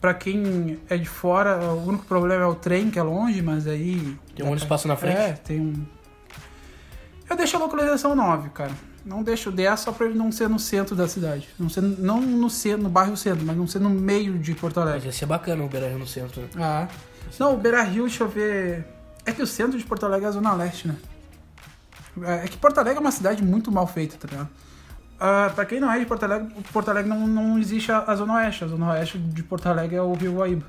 Pra 0.01 0.15
quem 0.15 0.79
é 0.89 0.97
de 0.97 1.09
fora, 1.09 1.59
o 1.59 1.89
único 1.89 2.05
problema 2.05 2.45
é 2.45 2.47
o 2.47 2.55
trem, 2.55 2.91
que 2.91 2.99
é 2.99 3.03
longe, 3.03 3.43
mas 3.43 3.67
aí. 3.67 4.17
Tem 4.35 4.47
um 4.47 4.51
ônibus 4.51 4.69
passa 4.69 4.87
na 4.87 4.97
frente. 4.97 5.17
É, 5.17 5.33
tem 5.33 5.61
um. 5.61 5.87
Eu 7.29 7.37
deixo 7.37 7.57
a 7.57 7.61
localização 7.61 8.15
9, 8.15 8.51
cara. 8.51 8.73
Não 9.07 9.23
deixo 9.23 9.51
o 9.51 9.53
10 9.53 9.79
só 9.81 9.93
pra 9.93 10.07
ele 10.07 10.19
não 10.19 10.33
ser 10.33 10.49
no 10.49 10.59
centro 10.59 10.97
da 10.97 11.07
cidade. 11.07 11.49
Não, 11.59 11.69
ser, 11.71 11.81
não 11.81 12.21
no, 12.21 12.51
centro, 12.51 12.83
no 12.83 12.89
bairro 12.91 13.17
centro, 13.17 13.47
mas 13.47 13.57
não 13.57 13.67
ser 13.67 13.79
no 13.79 13.89
meio 13.89 14.37
de 14.37 14.53
Porto 14.55 14.81
Mas 14.81 14.89
Alegre. 14.89 15.07
ia 15.07 15.13
ser 15.13 15.27
bacana 15.27 15.63
o 15.63 15.69
Beira 15.69 15.89
Rio 15.89 15.99
no 16.01 16.07
centro. 16.09 16.41
né? 16.43 16.49
Ah. 16.57 16.89
Não, 17.39 17.55
o 17.55 17.57
Beira 17.57 17.83
Rio, 17.85 18.03
deixa 18.07 18.25
eu 18.25 18.29
ver. 18.29 18.85
É 19.25 19.31
que 19.31 19.41
o 19.41 19.47
centro 19.47 19.79
de 19.79 19.85
Porto 19.85 20.05
Alegre 20.05 20.27
é 20.27 20.29
a 20.29 20.33
Zona 20.33 20.53
Leste, 20.55 20.89
né? 20.89 20.97
É 22.23 22.45
é 22.45 22.49
que 22.49 22.57
Porto 22.57 22.79
Alegre 22.79 22.99
é 22.99 23.01
uma 23.01 23.13
cidade 23.13 23.45
muito 23.45 23.71
mal 23.71 23.87
feita, 23.87 24.17
tá 24.19 24.27
ligado? 24.29 24.49
Ah, 25.21 25.51
pra 25.55 25.65
quem 25.65 25.79
não 25.81 25.91
é 25.91 25.99
de 26.01 26.05
Porto 26.07 26.25
Alegre, 26.25 26.53
Porto 26.73 26.89
Alegre 26.91 27.09
não, 27.09 27.27
não 27.29 27.59
existe 27.59 27.93
a, 27.93 28.01
a 28.09 28.15
Zona 28.17 28.35
Oeste. 28.35 28.65
A 28.65 28.67
Zona 28.67 28.91
Oeste 28.91 29.19
de 29.19 29.43
Porto 29.43 29.67
Alegre 29.69 29.97
é 29.97 30.03
o 30.03 30.13
Rio 30.15 30.35
Guaíba. 30.37 30.67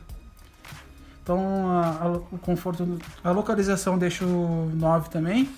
Então, 1.23 1.69
a, 1.71 2.03
a- 2.03 2.07
o 2.11 2.37
conforto, 2.39 2.99
a 3.23 3.31
localização 3.31 3.97
deixa 3.97 4.25
o 4.25 4.71
9 4.75 5.09
também. 5.09 5.49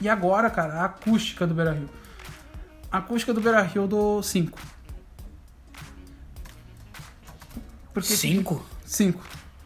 E 0.00 0.08
agora, 0.08 0.50
cara, 0.50 0.74
a 0.80 0.84
acústica 0.86 1.46
do 1.46 1.54
Beira 1.54 1.72
Rio. 1.72 1.88
A 2.90 2.98
acústica 2.98 3.32
do 3.32 3.40
Beira 3.40 3.62
Rio 3.62 3.86
dou 3.86 4.22
5. 4.22 4.58
Porque 7.92 8.14
Cinco? 8.14 8.64
5. 8.84 9.20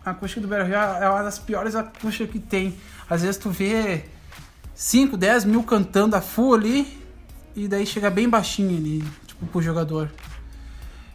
A 0.04 0.10
acústica 0.10 0.40
do 0.40 0.48
Beira 0.48 0.64
Rio 0.64 0.74
é 0.74 1.08
uma 1.08 1.22
das 1.22 1.38
piores 1.38 1.74
acústicas 1.74 2.30
que 2.30 2.38
tem. 2.38 2.76
Às 3.08 3.22
vezes 3.22 3.36
tu 3.36 3.50
vê 3.50 4.04
5, 4.74 5.16
10 5.16 5.44
mil 5.44 5.62
cantando 5.62 6.16
a 6.16 6.20
full 6.20 6.54
ali 6.54 7.00
e 7.54 7.68
daí 7.68 7.86
chega 7.86 8.10
bem 8.10 8.28
baixinho 8.28 8.76
ali, 8.76 9.04
tipo, 9.26 9.46
pro 9.46 9.62
jogador. 9.62 10.10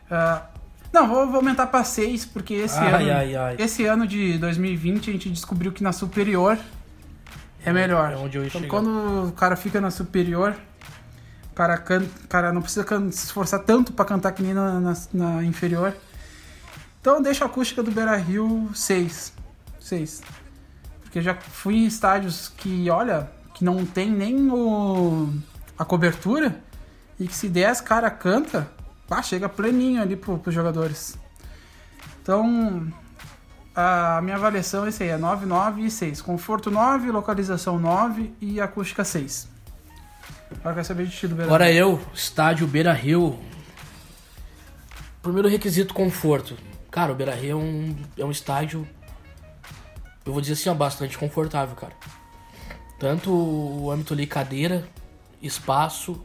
Ah, 0.09 0.43
não, 0.91 1.07
vou, 1.07 1.27
vou 1.27 1.35
aumentar 1.37 1.67
pra 1.67 1.83
6, 1.83 2.25
porque 2.25 2.53
esse 2.55 2.77
Ai, 2.79 3.09
ano. 3.09 3.17
ai, 3.19 3.35
ai. 3.35 3.55
Esse 3.59 3.85
ano 3.85 4.07
de 4.07 4.37
2020 4.39 5.09
a 5.09 5.13
gente 5.13 5.29
descobriu 5.29 5.71
que 5.71 5.83
na 5.83 5.91
superior 5.91 6.57
é 7.65 7.71
melhor. 7.73 8.11
É 8.13 8.15
onde 8.15 8.37
eu 8.37 8.45
então, 8.45 8.61
chegar. 8.61 8.69
quando 8.71 9.27
o 9.27 9.31
cara 9.33 9.55
fica 9.55 9.79
na 9.81 9.91
superior, 9.91 10.55
o 11.51 11.55
cara, 11.55 11.77
canta, 11.77 12.09
cara 12.27 12.53
não 12.53 12.61
precisa 12.61 12.85
se 13.11 13.25
esforçar 13.25 13.59
tanto 13.61 13.93
pra 13.93 14.05
cantar 14.05 14.31
que 14.31 14.41
nem 14.43 14.53
na, 14.53 14.79
na- 14.79 14.93
na 15.13 15.43
inferior. 15.43 15.95
Então 17.01 17.21
deixa 17.21 17.45
a 17.45 17.47
acústica 17.47 17.81
do 17.83 17.91
Beira 17.91 18.15
Rio 18.17 18.69
6. 18.73 19.33
6. 19.79 20.21
Porque 21.01 21.21
já 21.21 21.33
fui 21.35 21.75
em 21.77 21.85
estádios 21.85 22.49
que, 22.49 22.89
olha, 22.89 23.29
que 23.53 23.63
não 23.65 23.85
tem 23.85 24.11
nem 24.11 24.49
o, 24.51 25.33
a 25.77 25.83
cobertura 25.85 26.61
e 27.19 27.27
que 27.27 27.35
se 27.35 27.49
10 27.49 27.81
cara 27.81 28.09
canta, 28.11 28.69
pá, 29.07 29.21
chega 29.21 29.49
pleninho 29.49 30.01
ali 30.01 30.15
pro, 30.15 30.37
pros 30.37 30.53
jogadores. 30.53 31.17
Então, 32.21 32.87
a 33.79 34.21
minha 34.21 34.35
avaliação 34.35 34.85
é 34.85 34.89
esse 34.89 35.03
aí, 35.03 35.09
é 35.09 35.17
9, 35.17 35.45
9 35.45 35.81
e 35.83 35.89
6. 35.89 36.21
Conforto 36.21 36.69
9, 36.69 37.11
localização 37.11 37.79
9 37.79 38.33
e 38.41 38.59
acústica 38.59 39.05
6. 39.05 39.47
Agora 40.59 40.75
quero 40.75 40.85
saber 40.85 41.05
de 41.05 41.15
ti 41.15 41.27
do 41.27 41.35
Beira 41.35 41.49
Agora 41.49 41.71
eu, 41.71 42.01
estádio 42.13 42.67
Beira 42.67 42.91
Rio. 42.91 43.39
Primeiro 45.21 45.47
requisito, 45.47 45.93
conforto. 45.93 46.57
Cara, 46.91 47.13
o 47.13 47.15
Beira 47.15 47.33
Rio 47.33 47.51
é 47.51 47.55
um, 47.55 47.95
é 48.17 48.25
um 48.25 48.31
estádio, 48.31 48.85
eu 50.25 50.33
vou 50.33 50.41
dizer 50.41 50.53
assim, 50.53 50.69
ó, 50.69 50.73
bastante 50.73 51.17
confortável, 51.17 51.75
cara. 51.75 51.93
Tanto 52.99 53.31
o 53.31 53.89
âmbito 53.89 54.13
ali, 54.13 54.27
cadeira, 54.27 54.85
espaço. 55.41 56.21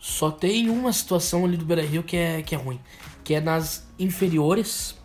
Só 0.00 0.30
tem 0.30 0.70
uma 0.70 0.92
situação 0.92 1.44
ali 1.44 1.58
do 1.58 1.66
Beira 1.66 1.82
Rio 1.82 2.02
que 2.02 2.16
é, 2.16 2.40
que 2.40 2.54
é 2.54 2.58
ruim. 2.58 2.80
Que 3.22 3.34
é 3.34 3.40
nas 3.40 3.86
inferiores, 3.98 4.96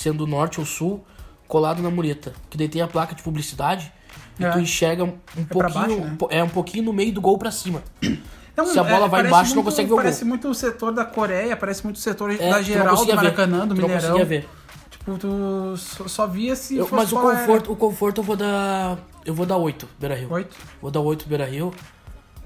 sendo 0.00 0.26
norte 0.26 0.58
ou 0.60 0.64
sul, 0.66 1.04
colado 1.46 1.82
na 1.82 1.90
mureta. 1.90 2.32
Que 2.48 2.56
daí 2.56 2.68
tem 2.68 2.80
a 2.80 2.88
placa 2.88 3.14
de 3.14 3.22
publicidade 3.22 3.92
e 4.38 4.44
É. 4.44 4.50
tu 4.50 4.58
enxerga 4.58 5.04
um 5.04 5.12
pra 5.44 5.68
pouquinho. 5.68 6.00
baixo, 6.00 6.00
né? 6.00 6.16
É 6.30 6.42
um 6.42 6.48
pouquinho 6.48 6.84
no 6.84 6.92
meio 6.92 7.12
do 7.12 7.20
gol 7.20 7.36
pra 7.38 7.50
cima. 7.50 7.82
É 8.56 8.62
um- 8.62 8.66
Se 8.66 8.78
a 8.78 8.82
bola 8.84 9.00
vai 9.08 9.10
parece 9.22 9.28
embaixo, 9.28 9.48
não 9.50 9.62
muito- 9.62 9.66
consegue 9.70 9.86
ver 9.88 9.92
o 9.92 9.96
gol. 9.96 10.02
Parece 10.02 10.24
muito 10.24 10.48
o 10.48 10.54
setor 10.54 10.92
da 10.92 11.04
Coreia, 11.04 11.56
parece 11.56 11.84
muito 11.84 11.96
o 11.96 11.98
setor 12.00 12.32
É, 12.32 12.36
da 12.36 12.56
não 12.56 12.62
geral 12.62 12.96
do 12.96 13.06
ver. 13.06 13.14
Maracanã, 13.14 13.58
do 13.66 13.74
Tu 13.74 13.80
não 13.80 13.88
Mineirão. 13.88 14.10
conseguia 14.18 14.24
ver. 14.26 14.48
Tipo, 14.90 15.16
tu 15.18 15.76
só, 15.76 16.26
via 16.26 16.54
se 16.56 16.76
Eu- 16.76 16.84
fosse 16.86 16.94
mas 17.02 17.12
o 17.12 17.16
conforto, 17.20 17.72
o 17.72 17.76
conforto 17.76 18.18
eu 18.20 18.24
vou 18.24 18.36
dar. 18.36 18.98
Eu 19.24 19.32
vou 19.34 19.46
dar 19.46 19.56
8, 19.56 19.88
Beira 19.98 20.14
Rio. 20.16 20.30
Oito? 20.32 20.54
Vou 20.82 20.90
dar 20.90 21.00
8 21.00 21.26
Beira 21.28 21.46
Rio. 21.46 21.72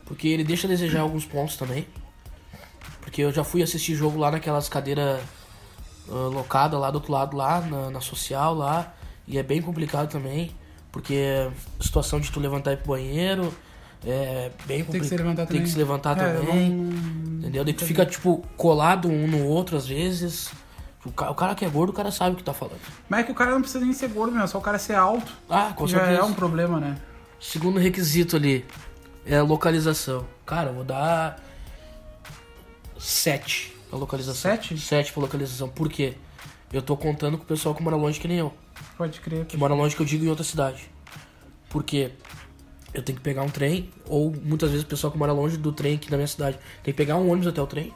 Porque 0.04 0.28
ele 0.28 0.44
deixa 0.44 0.66
a 0.66 0.70
desejar 0.70 1.00
alguns 1.00 1.24
pontos 1.24 1.56
também. 1.56 1.86
Porque 3.00 3.22
eu 3.22 3.32
já 3.32 3.42
fui 3.42 3.62
assistir 3.62 3.94
jogo 3.96 4.18
lá 4.18 4.30
naquelas 4.30 4.68
cadeiras 4.68 5.20
ah, 6.08 6.12
locadas 6.32 6.78
lá 6.80 6.90
do 6.90 6.96
outro 6.96 7.12
lado, 7.12 7.36
lá 7.36 7.60
na, 7.60 7.90
na 7.90 8.00
social 8.00 8.54
lá. 8.54 8.92
E 9.26 9.38
é 9.38 9.42
bem 9.42 9.60
complicado 9.62 10.08
também. 10.10 10.54
Porque 10.92 11.18
a 11.80 11.82
situação 11.82 12.20
de 12.20 12.30
tu 12.30 12.38
levantar 12.38 12.70
e 12.70 12.74
ir 12.74 12.76
pro 12.78 12.88
banheiro 12.92 13.52
é 14.06 14.50
bem 14.66 14.84
complicado. 14.84 14.90
Tem 14.92 15.00
que 15.00 15.06
se 15.08 15.16
levantar 15.16 15.42
Tem 15.42 15.46
também. 15.48 15.62
que 15.64 15.70
se 15.70 15.78
levantar 15.78 16.18
É, 16.18 16.34
também. 16.34 16.70
não- 16.70 17.38
Entendeu? 17.38 17.64
Daí 17.64 17.74
tu 17.74 17.84
fica, 17.84 18.06
tipo, 18.06 18.44
colado 18.56 19.08
um 19.08 19.26
no 19.26 19.44
outro 19.46 19.76
às 19.76 19.86
vezes. 19.86 20.50
O 21.04 21.10
ca- 21.12 21.30
o 21.30 21.34
cara 21.34 21.54
que 21.54 21.64
é 21.64 21.68
gordo, 21.68 21.90
o 21.90 21.92
cara 21.92 22.10
sabe 22.10 22.34
o 22.34 22.36
que 22.36 22.42
tá 22.44 22.54
falando. 22.54 22.80
Mas 23.08 23.20
é 23.20 23.22
que 23.24 23.32
o 23.32 23.34
cara 23.34 23.50
não 23.50 23.60
precisa 23.60 23.84
nem 23.84 23.92
ser 23.92 24.08
gordo, 24.08 24.34
meu. 24.34 24.46
Só 24.48 24.56
o 24.58 24.60
cara 24.62 24.78
ser 24.78 24.94
alto. 24.94 25.32
Ah, 25.50 25.72
com 25.76 25.86
já 25.86 25.98
certeza. 25.98 26.20
é 26.20 26.24
um 26.24 26.32
problema, 26.32 26.78
né? 26.80 26.96
Segundo 27.40 27.78
requisito 27.78 28.36
ali 28.36 28.64
é 29.26 29.36
a 29.36 29.42
localização. 29.42 30.24
Cara, 30.46 30.70
eu 30.70 30.74
vou 30.74 30.84
dar 30.84 31.38
7 32.98 33.73
pra 33.94 34.00
localização. 34.00 34.50
Sete? 34.50 34.76
7 34.78 35.12
pra 35.12 35.22
localização. 35.22 35.68
Por 35.68 35.88
quê? 35.88 36.14
Eu 36.72 36.82
tô 36.82 36.96
contando 36.96 37.38
com 37.38 37.44
o 37.44 37.46
pessoal 37.46 37.74
que 37.74 37.82
mora 37.82 37.96
longe 37.96 38.18
que 38.18 38.26
nem 38.26 38.38
eu. 38.38 38.52
Pode 38.98 39.20
crer. 39.20 39.44
Que 39.46 39.56
mora 39.56 39.74
longe 39.74 39.94
que 39.94 40.02
eu 40.02 40.06
digo 40.06 40.24
em 40.24 40.28
outra 40.28 40.44
cidade. 40.44 40.90
Porque 41.70 42.10
eu 42.92 43.02
tenho 43.02 43.16
que 43.16 43.22
pegar 43.24 43.42
um 43.42 43.48
trem, 43.48 43.90
ou 44.06 44.34
muitas 44.42 44.70
vezes 44.70 44.84
o 44.84 44.88
pessoal 44.88 45.12
que 45.12 45.18
mora 45.18 45.32
longe 45.32 45.56
do 45.56 45.72
trem 45.72 45.94
aqui 45.94 46.10
na 46.10 46.16
minha 46.16 46.26
cidade 46.26 46.58
tem 46.82 46.92
que 46.92 46.96
pegar 46.98 47.16
um 47.16 47.28
ônibus 47.30 47.46
até 47.48 47.60
o 47.62 47.66
trem. 47.66 47.92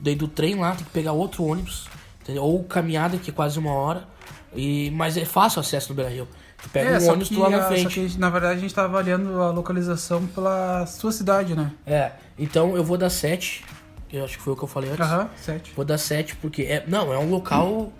Daí 0.00 0.14
do 0.14 0.28
trem 0.28 0.56
lá 0.56 0.74
tem 0.74 0.84
que 0.84 0.90
pegar 0.90 1.12
outro 1.12 1.44
ônibus. 1.44 1.86
entendeu? 2.22 2.42
Ou 2.42 2.62
caminhada, 2.64 3.16
que 3.16 3.30
é 3.30 3.32
quase 3.32 3.58
uma 3.58 3.72
hora. 3.72 4.06
E, 4.54 4.90
mas 4.90 5.16
é 5.16 5.24
fácil 5.24 5.58
o 5.58 5.60
acesso 5.60 5.88
no 5.90 5.94
Beira 5.94 6.10
Rio. 6.10 6.28
Tu 6.62 6.68
pega 6.68 6.90
É, 6.90 6.98
um 7.00 7.08
ônibus 7.08 7.28
que, 7.28 7.34
tu 7.34 7.40
lá 7.40 7.48
na 7.50 7.58
a- 7.64 7.68
frente. 7.68 8.18
Na 8.18 8.28
verdade, 8.30 8.58
a 8.58 8.60
gente 8.60 8.74
tá 8.74 8.84
avaliando 8.84 9.40
a 9.40 9.50
localização 9.50 10.26
pela 10.26 10.84
sua 10.86 11.10
cidade, 11.10 11.54
né? 11.54 11.72
É, 11.86 12.12
então 12.38 12.76
eu 12.76 12.84
vou 12.84 12.96
dar 12.98 13.08
7. 13.10 13.64
Eu 14.12 14.24
acho 14.24 14.36
que 14.36 14.42
foi 14.42 14.52
o 14.52 14.56
que 14.56 14.62
eu 14.62 14.68
falei 14.68 14.90
antes. 14.90 15.00
Aham, 15.00 15.30
sete. 15.36 15.72
Vou 15.74 15.84
dar 15.84 15.98
7 15.98 16.36
porque 16.36 16.62
é, 16.62 16.84
não, 16.86 17.12
é 17.12 17.18
um 17.18 17.30
local 17.30 17.92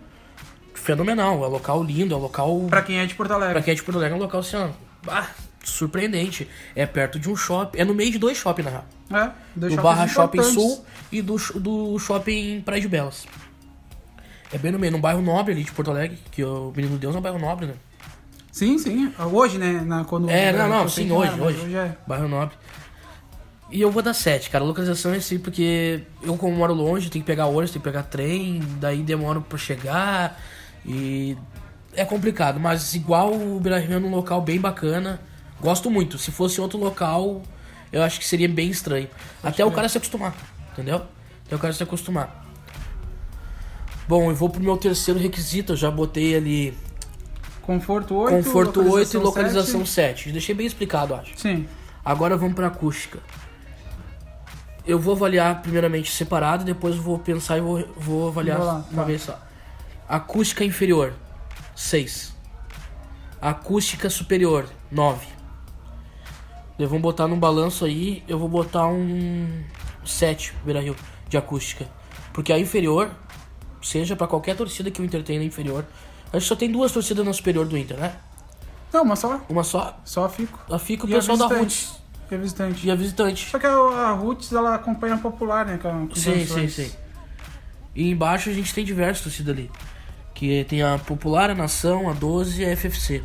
fenomenal, 0.74 1.42
é 1.44 1.48
um 1.48 1.50
local 1.50 1.82
lindo, 1.82 2.14
é 2.14 2.16
um 2.16 2.20
local 2.20 2.66
Pra 2.68 2.82
quem 2.82 2.98
é 2.98 3.06
de 3.06 3.14
Porto 3.14 3.32
Alegre. 3.32 3.54
Pra 3.54 3.62
quem 3.62 3.72
é 3.72 3.74
de 3.74 3.82
Porto 3.82 3.96
Alegre, 3.96 4.14
é 4.14 4.18
um 4.18 4.22
local 4.22 4.40
assim, 4.40 4.56
ó, 4.56 4.68
ah, 5.08 5.26
surpreendente. 5.64 6.48
É 6.74 6.84
perto 6.86 7.18
de 7.18 7.30
um 7.30 7.36
shopping, 7.36 7.78
é 7.78 7.84
no 7.84 7.94
meio 7.94 8.10
de 8.10 8.18
dois 8.18 8.36
shoppings, 8.36 8.70
na 8.70 8.70
real. 8.70 8.84
É, 9.26 9.30
dois 9.54 9.74
Do 9.74 9.82
Barra 9.82 10.06
Shopping. 10.08 10.42
Sul 10.42 10.84
e 11.10 11.20
do, 11.22 11.36
do 11.56 11.98
Shopping 11.98 12.60
Praia 12.62 12.80
de 12.80 12.88
Belas. 12.88 13.26
É 14.52 14.58
bem 14.58 14.70
no 14.70 14.78
meio, 14.78 14.92
num 14.92 15.00
bairro 15.00 15.22
nobre 15.22 15.52
ali 15.54 15.64
de 15.64 15.72
Porto 15.72 15.90
Alegre, 15.90 16.18
que 16.30 16.44
o 16.44 16.72
Menino 16.76 16.98
Deus 16.98 17.14
é 17.14 17.18
um 17.18 17.22
bairro 17.22 17.38
nobre, 17.38 17.66
né? 17.66 17.74
Sim, 18.50 18.76
sim. 18.76 19.10
Hoje, 19.32 19.56
né? 19.56 19.82
Na, 19.84 20.04
quando 20.04 20.28
É, 20.28 20.52
não, 20.52 20.68
não, 20.68 20.88
sim, 20.88 21.10
hoje, 21.10 21.28
era, 21.32 21.36
mas 21.38 21.56
hoje. 21.56 21.74
é. 21.74 21.96
Bairro 22.06 22.28
nobre. 22.28 22.54
E 23.72 23.80
eu 23.80 23.90
vou 23.90 24.02
dar 24.02 24.12
7, 24.12 24.50
cara. 24.50 24.62
Localização 24.62 25.14
é 25.14 25.16
assim, 25.16 25.38
porque 25.38 26.02
eu, 26.22 26.36
como 26.36 26.54
moro 26.54 26.74
longe, 26.74 27.08
tenho 27.08 27.24
que 27.24 27.26
pegar 27.26 27.46
ônibus, 27.46 27.70
tenho 27.70 27.82
que 27.82 27.88
pegar 27.88 28.02
trem, 28.02 28.60
daí 28.78 29.02
demora 29.02 29.40
pra 29.40 29.56
chegar. 29.56 30.38
E 30.84 31.36
é 31.94 32.04
complicado, 32.04 32.60
mas 32.60 32.94
igual 32.94 33.32
o 33.32 33.58
Beira 33.58 33.78
Rio 33.78 33.96
é 33.96 33.98
num 33.98 34.10
local 34.10 34.42
bem 34.42 34.60
bacana. 34.60 35.18
Gosto 35.58 35.90
muito. 35.90 36.18
Se 36.18 36.30
fosse 36.30 36.60
outro 36.60 36.78
local, 36.78 37.42
eu 37.90 38.02
acho 38.02 38.18
que 38.18 38.26
seria 38.26 38.46
bem 38.46 38.68
estranho. 38.68 39.08
Até 39.42 39.64
o 39.64 39.70
cara 39.70 39.88
se 39.88 39.96
acostumar, 39.96 40.34
entendeu? 40.72 41.06
Até 41.46 41.56
o 41.56 41.58
cara 41.58 41.72
se 41.72 41.82
acostumar. 41.82 42.44
Bom, 44.06 44.30
eu 44.30 44.34
vou 44.34 44.50
pro 44.50 44.62
meu 44.62 44.76
terceiro 44.76 45.18
requisito. 45.18 45.72
Eu 45.72 45.76
já 45.76 45.90
botei 45.90 46.36
ali 46.36 46.76
Conforto 47.62 48.16
8. 48.16 48.36
conforto 48.36 48.80
8 48.80 48.86
e 48.86 48.90
localização 48.90 49.22
localização 49.22 49.86
7. 49.86 50.24
7. 50.24 50.32
Deixei 50.32 50.54
bem 50.54 50.66
explicado, 50.66 51.14
acho. 51.14 51.32
Sim. 51.38 51.66
Agora 52.04 52.36
vamos 52.36 52.54
pra 52.54 52.66
acústica. 52.66 53.18
Eu 54.84 54.98
vou 54.98 55.14
avaliar 55.14 55.62
primeiramente 55.62 56.10
separado, 56.10 56.64
depois 56.64 56.96
vou 56.96 57.18
pensar 57.18 57.58
e 57.58 57.60
vou, 57.60 57.86
vou 57.96 58.28
avaliar 58.28 58.58
lá, 58.58 58.84
uma 58.90 59.02
tá. 59.02 59.04
vez 59.04 59.22
só. 59.22 59.38
Acústica 60.08 60.64
inferior, 60.64 61.14
6. 61.76 62.34
Acústica 63.40 64.10
superior, 64.10 64.68
9. 64.90 65.26
Eu 66.78 66.88
vou 66.88 66.98
botar 66.98 67.28
num 67.28 67.38
balanço 67.38 67.84
aí, 67.84 68.24
eu 68.26 68.38
vou 68.38 68.48
botar 68.48 68.88
um 68.88 69.62
7, 70.04 70.52
Beira 70.64 70.80
Rio, 70.80 70.96
de 71.28 71.36
acústica. 71.36 71.86
Porque 72.32 72.52
a 72.52 72.58
inferior, 72.58 73.10
seja 73.80 74.16
pra 74.16 74.26
qualquer 74.26 74.56
torcida 74.56 74.90
que 74.90 75.00
o 75.00 75.04
Inter 75.04 75.22
tem 75.22 75.38
na 75.38 75.44
inferior, 75.44 75.86
acho 76.32 76.40
que 76.40 76.48
só 76.48 76.56
tem 76.56 76.70
duas 76.70 76.90
torcidas 76.90 77.24
na 77.24 77.32
superior 77.32 77.66
do 77.66 77.78
Inter, 77.78 77.96
né? 77.98 78.16
Não, 78.92 79.04
mas 79.04 79.20
só. 79.20 79.40
Uma 79.48 79.62
só, 79.62 79.96
Só 80.04 80.28
fico. 80.28 80.58
a 80.70 80.78
fica 80.78 81.06
o 81.06 81.08
E 81.08 81.14
a 81.14 81.16
pessoal 81.16 81.38
da. 81.38 81.46
Roots 81.46 82.01
E 82.32 82.34
a 82.34 82.38
visitante. 82.38 82.86
e 82.86 82.90
a 82.90 82.94
visitante. 82.94 83.50
Só 83.50 83.58
que 83.58 83.66
a, 83.66 83.70
a 83.70 84.12
Roots, 84.12 84.52
ela 84.52 84.74
acompanha 84.74 85.14
a 85.14 85.18
popular, 85.18 85.66
né? 85.66 85.78
Com, 85.80 86.08
com 86.08 86.14
Sim, 86.14 86.44
sim, 86.46 86.68
sim. 86.68 86.90
E 87.94 88.10
embaixo 88.10 88.48
a 88.48 88.52
gente 88.52 88.72
tem 88.74 88.84
diversas 88.84 89.22
torcidas 89.22 89.54
ali. 89.54 89.70
Que 90.34 90.64
tem 90.64 90.82
a 90.82 90.98
Popular, 90.98 91.50
a 91.50 91.54
Nação, 91.54 92.08
a 92.08 92.14
12 92.14 92.62
e 92.62 92.64
a 92.64 92.76
FFC. 92.76 93.22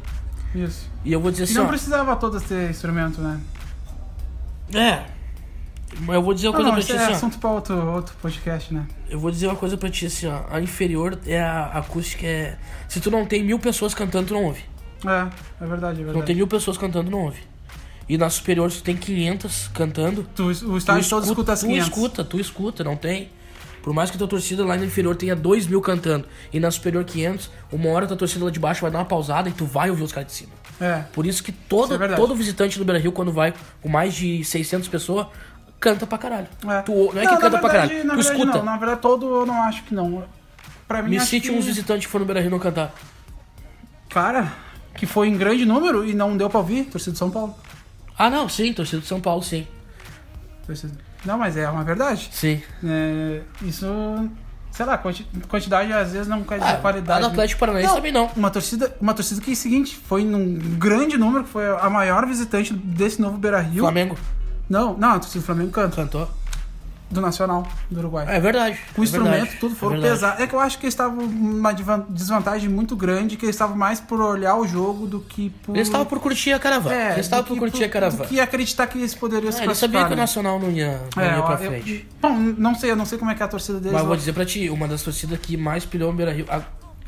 Isso. 0.53 0.89
E 1.05 1.11
eu 1.13 1.21
vou 1.21 1.31
dizer 1.31 1.43
E 1.43 1.45
assim, 1.45 1.53
não 1.55 1.65
ó. 1.65 1.67
precisava 1.69 2.15
todas 2.17 2.43
ter 2.43 2.69
instrumento, 2.69 3.21
né? 3.21 3.39
É. 4.73 5.03
Mas 6.01 6.15
eu 6.15 6.21
vou 6.21 6.33
dizer 6.33 6.49
uma 6.49 6.59
Não, 6.59 6.65
coisa 6.65 6.69
não, 6.69 6.75
pra 6.75 6.83
ti 6.85 6.91
é 6.91 7.03
assim, 7.03 7.13
ó. 7.13 7.15
assunto 7.15 7.37
pra 7.39 7.49
outro, 7.49 7.87
outro 7.91 8.13
podcast, 8.21 8.73
né? 8.73 8.85
Eu 9.09 9.19
vou 9.19 9.31
dizer 9.31 9.47
uma 9.47 9.55
coisa 9.55 9.77
pra 9.77 9.89
ti 9.89 10.05
assim, 10.05 10.27
ó. 10.27 10.41
A 10.51 10.59
inferior 10.59 11.17
é 11.25 11.41
a 11.41 11.67
acústica 11.67 12.27
é. 12.27 12.57
Se 12.89 12.99
tu 12.99 13.09
não 13.09 13.25
tem 13.25 13.41
mil 13.43 13.57
pessoas 13.57 13.93
cantando, 13.93 14.27
tu 14.27 14.33
não 14.33 14.43
ouve. 14.43 14.63
É, 15.05 15.63
é 15.63 15.67
verdade, 15.67 15.93
é 15.93 15.95
Se 15.95 16.01
não 16.01 16.05
verdade. 16.05 16.25
tem 16.25 16.35
mil 16.35 16.47
pessoas 16.47 16.77
cantando, 16.77 17.09
não 17.09 17.19
ouve. 17.19 17.39
E 18.09 18.17
na 18.17 18.29
superior, 18.29 18.71
tu 18.71 18.81
tem 18.81 18.95
500 18.95 19.69
cantando, 19.73 20.25
Tu, 20.35 20.43
o 20.45 20.77
estádio 20.77 21.09
todo 21.09 21.25
escuta 21.25 21.53
as 21.53 21.59
tu 21.59 21.65
500. 21.67 21.87
escuta, 21.87 22.23
tu 22.23 22.39
escuta, 22.39 22.83
não 22.83 22.95
tem. 22.95 23.29
Por 23.83 23.93
mais 23.93 24.09
que 24.11 24.17
tua 24.17 24.27
torcida 24.27 24.65
lá 24.65 24.75
na 24.77 24.85
inferior 24.85 25.15
tenha 25.15 25.35
2 25.35 25.67
mil 25.67 25.81
cantando 25.81 26.25
e 26.51 26.59
na 26.59 26.69
superior 26.71 27.03
500, 27.05 27.49
uma 27.71 27.89
hora 27.89 28.05
tua 28.07 28.17
torcida 28.17 28.43
lá 28.45 28.51
de 28.51 28.59
baixo 28.59 28.81
vai 28.81 28.91
dar 28.91 28.99
uma 28.99 29.05
pausada 29.05 29.47
e 29.49 29.51
tu 29.53 29.65
vai 29.65 29.89
ouvir 29.89 30.03
os 30.03 30.11
caras 30.11 30.27
de 30.27 30.33
cima. 30.37 30.51
É. 30.79 31.03
Por 31.13 31.25
isso 31.25 31.41
que 31.43 31.51
todo, 31.51 31.93
Isso 31.95 32.03
é 32.03 32.15
todo 32.15 32.35
visitante 32.35 32.77
do 32.77 32.85
Beira 32.85 32.99
Rio, 32.99 33.11
quando 33.11 33.31
vai 33.31 33.53
com 33.81 33.89
mais 33.89 34.13
de 34.13 34.43
600 34.43 34.87
pessoas, 34.89 35.27
canta 35.79 36.05
pra 36.05 36.17
caralho. 36.17 36.47
É. 36.67 36.81
Tu, 36.81 36.91
não 36.91 37.21
é 37.21 37.23
na 37.25 37.29
que 37.35 37.37
canta 37.41 37.57
pra 37.59 37.69
verdade- 37.69 37.87
caralho, 37.89 38.07
na 38.07 38.13
tu 38.13 38.17
verdade, 38.17 38.39
escuta. 38.41 38.57
Não, 38.57 38.65
na 38.65 38.77
verdade, 38.77 39.01
todo 39.01 39.25
eu 39.41 39.45
não 39.45 39.61
acho 39.63 39.83
que 39.83 39.93
não. 39.95 40.23
Pra 40.87 41.01
mim, 41.01 41.11
Me 41.11 41.19
cite 41.19 41.49
que... 41.49 41.55
uns 41.55 41.65
visitantes 41.65 42.05
que 42.05 42.11
foram 42.11 42.23
no 42.23 42.27
Beira 42.27 42.41
Rio 42.41 42.51
não 42.51 42.59
cantar. 42.59 42.93
Cara, 44.09 44.53
que 44.95 45.05
foi 45.05 45.27
em 45.27 45.37
grande 45.37 45.65
número 45.65 46.05
e 46.05 46.13
não 46.13 46.35
deu 46.37 46.49
pra 46.49 46.59
ouvir, 46.59 46.85
torcida 46.85 47.11
de 47.13 47.17
São 47.17 47.29
Paulo. 47.29 47.55
Ah, 48.17 48.29
não, 48.29 48.49
sim, 48.49 48.73
torcida 48.73 49.01
de 49.01 49.07
São 49.07 49.21
Paulo, 49.21 49.43
sim. 49.43 49.67
Torcida- 50.65 50.93
Não, 51.25 51.37
mas 51.37 51.55
é 51.57 51.69
uma 51.69 51.83
verdade. 51.83 52.29
Sim. 52.31 52.61
É, 52.83 53.41
isso, 53.61 53.85
sei 54.71 54.85
lá, 54.85 54.97
quanti- 54.97 55.27
quantidade 55.47 55.91
às 55.93 56.11
vezes 56.11 56.27
não 56.27 56.43
quer 56.43 56.59
dizer 56.59 56.71
Ah, 56.71 56.77
qualidade. 56.77 57.21
no 57.21 57.27
Atlético 57.27 57.59
Paranaense 57.59 57.93
também 57.93 58.11
não. 58.11 58.27
Uma 58.35 58.49
torcida, 58.49 58.95
uma 58.99 59.13
torcida 59.13 59.41
que 59.41 59.49
é 59.49 59.53
o 59.53 59.55
seguinte, 59.55 59.95
foi 60.07 60.23
num 60.23 60.55
grande 60.77 61.17
número, 61.17 61.43
que 61.43 61.49
foi 61.49 61.67
a 61.67 61.89
maior 61.89 62.25
visitante 62.25 62.73
desse 62.73 63.21
novo 63.21 63.37
Beira 63.37 63.59
Rio. 63.59 63.83
Flamengo 63.83 64.17
Não, 64.69 64.97
não, 64.97 65.11
a 65.13 65.19
torcida 65.19 65.39
do 65.41 65.45
Flamengo 65.45 65.71
canta. 65.71 65.95
cantou. 65.95 66.29
Do 67.09 67.21
Nacional 67.21 67.65
do 67.89 67.99
Uruguai. 67.99 68.25
É 68.27 68.39
verdade. 68.39 68.77
Com 68.95 69.01
é 69.01 69.05
instrumento, 69.05 69.31
verdade, 69.33 69.57
tudo 69.59 69.71
é 69.73 69.75
foram 69.77 70.01
pesados. 70.01 70.39
É 70.41 70.47
que 70.47 70.53
eu 70.53 70.59
acho 70.59 70.77
que 70.77 70.85
eles 70.85 70.93
estavam 70.93 71.25
numa 71.25 71.71
desvantagem 72.09 72.69
muito 72.69 72.95
grande, 72.95 73.37
que 73.37 73.45
eles 73.45 73.55
estavam 73.55 73.77
mais 73.77 73.99
por 73.99 74.19
olhar 74.19 74.55
o 74.55 74.67
jogo 74.67 75.07
do 75.07 75.19
que 75.21 75.49
por. 75.63 75.75
Eles 75.75 75.87
estavam 75.87 76.05
por 76.05 76.19
curtir 76.19 76.51
a 76.51 76.59
caravana. 76.59 76.93
É, 76.95 77.13
eles 77.13 77.25
estavam 77.25 77.43
do 77.45 77.47
por 77.47 77.59
curtir 77.59 77.83
a 77.85 77.89
caravana. 77.89 78.23
do 78.23 78.27
que 78.27 78.39
acreditar 78.39 78.87
que 78.87 78.97
eles 78.97 79.15
poderiam 79.15 79.51
se 79.51 79.61
É, 79.61 79.63
eles 79.65 79.77
sabiam 79.77 80.01
classificar, 80.01 80.07
que 80.07 80.13
o 80.13 80.15
né? 80.15 80.21
Nacional 80.21 80.59
não 80.59 80.69
ia, 80.71 81.01
não 81.15 81.23
É, 81.23 81.35
ia 81.37 81.41
pra 81.43 81.53
eu- 81.53 81.57
frente. 81.71 82.07
Bom, 82.21 82.33
não 82.57 82.75
sei, 82.75 82.91
eu 82.91 82.95
não 82.95 83.05
sei 83.05 83.17
como 83.17 83.31
é 83.31 83.35
que 83.35 83.41
é 83.41 83.45
a 83.45 83.49
torcida 83.49 83.77
deles. 83.79 83.93
Mas 83.93 84.01
eu 84.01 84.07
vou 84.07 84.17
dizer 84.17 84.33
pra 84.33 84.45
ti, 84.45 84.69
uma 84.69 84.87
das 84.87 85.01
torcidas 85.01 85.39
que 85.39 85.55
mais 85.55 85.85
pilhou 85.85 86.11
o 86.11 86.13
Beira 86.13 86.33
Rio. 86.33 86.45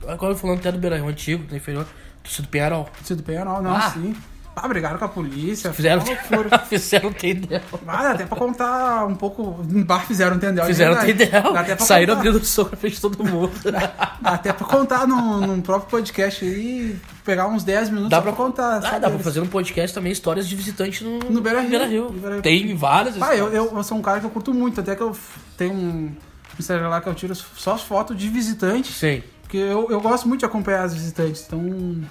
Agora 0.08 0.34
falando 0.34 0.60
até 0.60 0.72
do 0.72 0.78
Beira 0.78 0.96
Rio 0.96 1.08
antigo, 1.10 1.44
da 1.44 1.58
inferior, 1.58 1.86
torcida 2.24 2.48
do 2.48 2.50
Penharol. 2.50 2.86
Torcida 2.98 3.18
do 3.18 3.24
Penharol, 3.24 3.62
não, 3.62 3.76
Ah. 3.76 3.92
sim. 3.92 4.16
Ah, 4.56 4.68
brigaram 4.68 4.98
com 4.98 5.06
a 5.06 5.08
polícia. 5.08 5.72
Fizeram, 5.72 6.02
fizeram 6.68 7.14
tendel. 7.14 7.62
Ah, 7.88 8.04
dá 8.04 8.12
até 8.12 8.26
pra 8.26 8.38
contar 8.38 9.06
um 9.06 9.16
pouco. 9.16 9.58
Bah, 9.86 10.02
fizeram 10.02 10.36
um 10.36 10.40
tendel. 10.40 10.66
de 10.66 10.72
Fizeram 10.72 10.96
verdade. 10.96 11.14
tendel. 11.18 11.54
Dá 11.54 11.60
até 11.62 11.76
pra 11.76 11.86
Saíram 11.86 12.16
contar. 12.16 12.28
abrindo 12.30 12.46
soco 12.46 12.72
na 12.72 12.78
frente 12.78 12.96
de 12.96 13.02
todo 13.02 13.24
mundo. 13.24 13.52
Dá 13.72 14.12
até 14.22 14.52
pra 14.52 14.68
contar 14.68 15.08
num, 15.08 15.48
num 15.48 15.62
próprio 15.62 15.90
podcast 15.90 16.44
aí, 16.44 17.00
pegar 17.24 17.48
uns 17.48 17.64
10 17.64 17.90
minutos 17.90 18.10
Dá 18.10 18.22
pra 18.22 18.34
pra 18.34 18.44
contar. 18.46 18.78
Ah, 18.78 18.80
dá 18.80 18.90
pra 19.00 19.10
deles. 19.12 19.24
fazer 19.24 19.40
um 19.40 19.48
podcast 19.48 19.94
também, 19.94 20.12
histórias 20.12 20.46
de 20.46 20.56
visitante 20.58 21.06
no, 21.06 21.20
No 21.20 21.40
Beira 21.42 21.62
Rio. 21.62 21.70
Beira 21.70 21.86
Rio. 22.34 22.42
Tem 22.42 22.76
várias 22.76 23.22
Ah, 23.22 23.34
eu, 23.36 23.48
eu, 23.54 23.72
eu 23.78 23.84
sou 23.84 23.98
um 23.98 24.02
cara 24.02 24.20
que 24.20 24.26
eu 24.26 24.30
curto 24.30 24.54
muito, 24.54 24.82
até 24.82 24.94
que 24.94 25.02
eu 25.02 25.16
tenho 25.56 25.74
um 25.74 26.12
Instagram 26.60 26.90
lá 26.90 27.00
que 27.00 27.08
eu 27.08 27.16
tiro 27.16 27.34
só 27.34 27.76
as 27.76 27.82
fotos 27.82 28.18
de 28.18 28.28
visitantes, 28.28 28.94
Sim. 28.98 29.24
porque 29.42 29.56
eu, 29.58 29.88
eu 29.90 30.02
gosto 30.02 30.28
muito 30.28 30.42
de 30.42 30.46
acompanhar 30.46 30.84
as 30.84 30.94
visitantes, 30.94 31.46
então... 31.48 32.02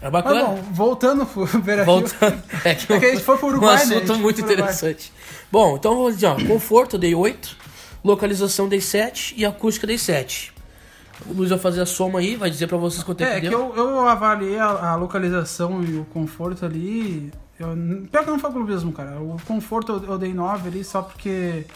É 0.00 0.04
Mas 0.04 0.12
bacana. 0.12 0.44
bom, 0.44 0.62
voltando 0.72 1.26
pro 1.26 1.46
Beira 1.60 1.84
Voltando. 1.84 2.42
É 2.64 2.74
que, 2.74 2.92
É 2.92 2.98
que 2.98 3.06
a 3.06 3.10
gente 3.10 3.22
foi 3.24 3.36
pro 3.36 3.46
um 3.48 3.50
Uruguai, 3.50 3.76
né? 3.76 3.80
A 3.82 3.84
assunto 3.84 4.06
foi 4.06 4.16
muito 4.18 4.40
interessante. 4.40 5.12
Bom, 5.52 5.76
então 5.76 5.94
vamos 5.96 6.14
dizer, 6.14 6.26
ó, 6.26 6.36
conforto 6.46 6.96
eu 6.96 7.00
dei 7.00 7.14
8, 7.14 7.56
localização 8.04 8.68
dei 8.68 8.80
7 8.80 9.34
e 9.36 9.44
acústica 9.44 9.86
dei 9.86 9.98
7. 9.98 10.52
O 11.26 11.34
Luiz 11.34 11.50
vai 11.50 11.58
fazer 11.58 11.82
a 11.82 11.86
soma 11.86 12.20
aí, 12.20 12.34
vai 12.34 12.48
dizer 12.50 12.66
pra 12.66 12.78
vocês 12.78 13.02
quanto 13.02 13.18
tempo 13.18 13.30
É, 13.30 13.40
que 13.40 13.48
deu. 13.50 13.74
eu, 13.76 13.76
eu 13.76 14.08
avaliei 14.08 14.58
a, 14.58 14.92
a 14.92 14.94
localização 14.96 15.82
e 15.84 15.98
o 15.98 16.04
conforto 16.06 16.64
ali. 16.64 17.30
Eu, 17.58 17.68
pior 18.10 18.24
que 18.24 18.30
não 18.30 18.38
foi 18.38 18.50
clubismo, 18.52 18.90
cara. 18.92 19.20
O 19.20 19.36
conforto 19.46 19.92
eu, 19.92 20.12
eu 20.12 20.18
dei 20.18 20.32
9 20.32 20.68
ali 20.68 20.82
só 20.82 21.02
porque 21.02 21.66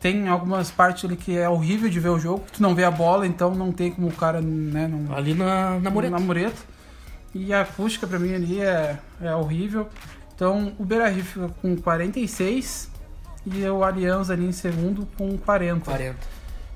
tem 0.00 0.26
algumas 0.26 0.70
partes 0.70 1.04
ali 1.04 1.16
que 1.16 1.36
é 1.36 1.46
horrível 1.46 1.90
de 1.90 2.00
ver 2.00 2.08
o 2.08 2.18
jogo. 2.18 2.44
Tu 2.50 2.62
não 2.62 2.74
vê 2.74 2.84
a 2.84 2.90
bola, 2.90 3.26
então 3.26 3.54
não 3.54 3.70
tem 3.72 3.90
como 3.90 4.08
o 4.08 4.12
cara, 4.12 4.40
né, 4.40 4.88
não, 4.88 5.14
Ali 5.14 5.34
na, 5.34 5.78
na 5.80 5.90
mureta. 5.90 6.18
na 6.18 6.20
mureta. 6.24 6.56
E 7.34 7.52
a 7.52 7.60
acústica 7.62 8.06
pra 8.06 8.18
mim 8.18 8.34
ali 8.34 8.60
é, 8.60 8.98
é 9.20 9.34
horrível. 9.34 9.88
Então 10.34 10.72
o 10.78 10.84
Beira 10.84 11.08
Rio 11.08 11.24
fica 11.24 11.48
com 11.60 11.76
46 11.76 12.90
e 13.46 13.64
o 13.68 13.82
Aliança 13.84 14.32
ali 14.32 14.44
em 14.46 14.52
segundo 14.52 15.06
com 15.16 15.36
40. 15.38 15.84
40. 15.84 16.16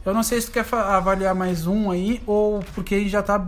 Eu 0.04 0.12
não 0.12 0.22
sei 0.22 0.40
se 0.40 0.48
tu 0.48 0.52
quer 0.52 0.66
avaliar 0.74 1.34
mais 1.34 1.66
um 1.66 1.90
aí 1.90 2.20
ou 2.26 2.60
porque 2.74 2.94
a 2.94 2.98
gente 2.98 3.10
já 3.10 3.22
tá 3.22 3.46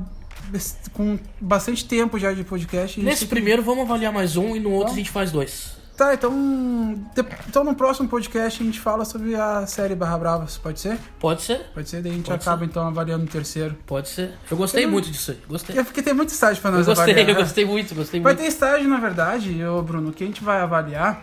com 0.92 1.18
bastante 1.40 1.84
tempo 1.84 2.18
já 2.18 2.32
de 2.32 2.44
podcast. 2.44 3.00
Nesse 3.00 3.20
tem 3.20 3.28
que- 3.28 3.34
primeiro 3.34 3.62
vamos 3.62 3.84
avaliar 3.84 4.12
mais 4.12 4.36
um 4.36 4.54
e 4.54 4.60
no 4.60 4.70
outro 4.70 4.84
Então. 4.84 4.94
a 4.94 4.98
gente 4.98 5.10
faz 5.10 5.30
dois. 5.32 5.76
Tá, 5.96 6.12
então. 6.12 6.32
Então 7.48 7.62
no 7.62 7.74
próximo 7.74 8.08
podcast 8.08 8.60
a 8.60 8.66
gente 8.66 8.80
fala 8.80 9.04
sobre 9.04 9.36
a 9.36 9.64
série 9.66 9.94
Barra 9.94 10.18
Bravas, 10.18 10.58
pode 10.58 10.80
ser? 10.80 10.98
Pode 11.20 11.42
ser? 11.42 11.58
Pode 11.72 11.88
ser, 11.88 12.02
daí 12.02 12.10
a 12.10 12.14
gente 12.16 12.26
Pode 12.26 12.42
acaba 12.42 12.64
então 12.64 12.86
avaliando 12.86 13.24
o 13.24 13.28
terceiro. 13.28 13.76
Pode 13.86 14.08
ser. 14.08 14.32
Eu 14.50 14.56
gostei 14.56 14.84
Eu 14.84 14.90
muito 14.90 15.08
disso 15.10 15.30
aí. 15.30 15.38
Gostei. 15.48 15.78
É 15.78 15.84
porque 15.84 16.02
tem 16.02 16.12
muito 16.12 16.30
estágio 16.30 16.60
pra 16.60 16.70
Eu 16.72 16.78
nós 16.78 16.86
gostei, 16.86 17.12
avaliar. 17.14 17.28
eu 17.38 17.42
gostei 17.42 17.64
muito, 17.64 17.94
gostei 17.94 18.20
Vai 18.20 18.32
muito. 18.32 18.42
ter 18.42 18.48
estágio, 18.48 18.88
na 18.88 18.98
verdade, 18.98 19.64
ô 19.64 19.80
Bruno, 19.82 20.12
que 20.12 20.24
a 20.24 20.26
gente 20.26 20.42
vai 20.42 20.60
avaliar 20.60 21.22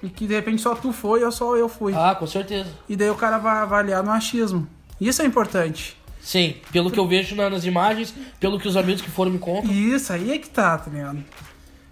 e 0.00 0.08
que 0.08 0.28
de 0.28 0.34
repente 0.34 0.62
só 0.62 0.76
tu 0.76 0.92
foi 0.92 1.24
ou 1.24 1.32
só 1.32 1.56
eu 1.56 1.68
fui. 1.68 1.92
Ah, 1.96 2.14
com 2.14 2.26
certeza. 2.26 2.70
E 2.88 2.94
daí 2.94 3.10
o 3.10 3.16
cara 3.16 3.38
vai 3.38 3.56
avaliar 3.62 4.04
no 4.04 4.12
achismo. 4.12 4.68
Isso 5.00 5.22
é 5.22 5.24
importante. 5.24 5.96
Sim, 6.20 6.56
pelo 6.70 6.90
que 6.90 7.00
eu 7.00 7.08
vejo 7.08 7.34
na- 7.34 7.48
nas 7.50 7.64
imagens, 7.64 8.14
pelo 8.38 8.60
que 8.60 8.68
os 8.68 8.76
amigos 8.76 9.00
que 9.02 9.10
foram 9.10 9.30
me 9.32 9.38
contam, 9.38 9.72
isso 9.72 10.12
aí 10.12 10.30
é 10.32 10.38
que 10.38 10.48
tá, 10.50 10.76
tá 10.78 10.90
ligado? 10.90 11.18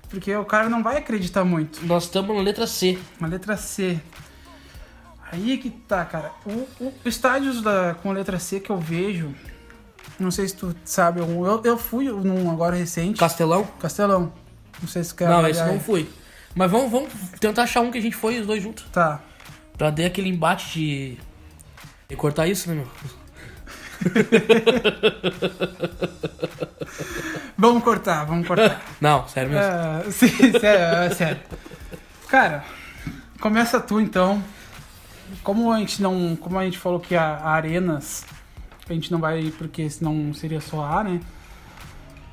Porque 0.09 0.35
o 0.35 0.45
cara 0.45 0.69
não 0.69 0.83
vai 0.83 0.99
acreditar 0.99 1.45
muito. 1.45 1.85
nós 1.85 2.05
estamos 2.05 2.35
na 2.35 2.43
letra 2.43 2.67
C. 2.67 2.99
Uma 3.19 3.29
letra 3.29 3.57
C. 3.57 4.01
Aí 5.33 5.59
que 5.59 5.71
tá, 5.71 6.05
cara. 6.05 6.31
O, 6.45 6.67
o 6.81 6.95
estádios 7.05 7.61
da, 7.61 7.95
com 7.95 8.13
letra 8.13 8.39
C 8.39 8.61
que 8.61 8.71
eu 8.71 8.79
vejo. 8.79 9.35
Não 10.19 10.31
sei 10.31 10.49
se 10.49 10.57
tu 10.57 10.75
sabe 10.85 11.21
algum. 11.21 11.45
Eu, 11.45 11.61
eu 11.65 11.77
fui 11.77 12.09
num 12.09 12.51
agora 12.51 12.77
recente. 12.77 13.19
Castelão? 13.19 13.65
Castelão. 13.81 14.33
Não 14.81 14.89
sei 14.89 15.03
se 15.03 15.15
quer 15.15 15.29
não, 15.29 15.47
esse 15.47 15.65
não 15.65 15.81
fui. 15.81 16.09
Mas 16.55 16.71
vamos, 16.71 16.91
vamos 16.91 17.13
tentar 17.41 17.65
achar 17.65 17.81
um 17.81 17.91
que 17.91 17.99
a 17.99 18.01
gente 18.01 18.17
foi 18.17 18.39
os 18.41 18.47
dois 18.47 18.63
juntos. 18.63 18.87
Tá. 18.93 19.21
Pra 19.77 19.91
dar 19.91 20.07
aquele 20.07 20.29
embate 20.29 20.73
de. 20.73 21.19
E 22.09 22.17
cortar 22.17 22.47
isso, 22.47 22.69
né, 22.69 22.77
meu? 22.77 22.89
Vamos 27.59 27.83
cortar, 27.83 28.25
vamos 28.25 28.47
cortar. 28.47 28.83
Não, 29.01 29.27
sério 29.29 29.51
mesmo. 29.51 29.65
É, 29.65 30.11
sim, 30.11 30.29
sério, 30.61 31.05
é 31.05 31.11
sério. 31.11 31.41
Cara, 32.29 32.65
começa 33.41 33.81
tu 33.81 33.99
então. 33.99 34.45
Como 35.43 35.73
a 35.73 35.79
gente 35.79 36.03
não. 36.03 36.37
Como 36.37 36.59
a 36.59 36.65
gente 36.65 36.79
falou 36.79 37.01
que 37.01 37.17
a, 37.17 37.23
a 37.23 37.53
Arenas. 37.53 38.27
A 38.89 38.93
gente 38.93 39.11
não 39.11 39.19
vai. 39.19 39.53
Porque 39.57 39.89
senão 39.89 40.35
seria 40.35 40.61
só 40.61 40.85
A, 40.85 41.03
né? 41.03 41.21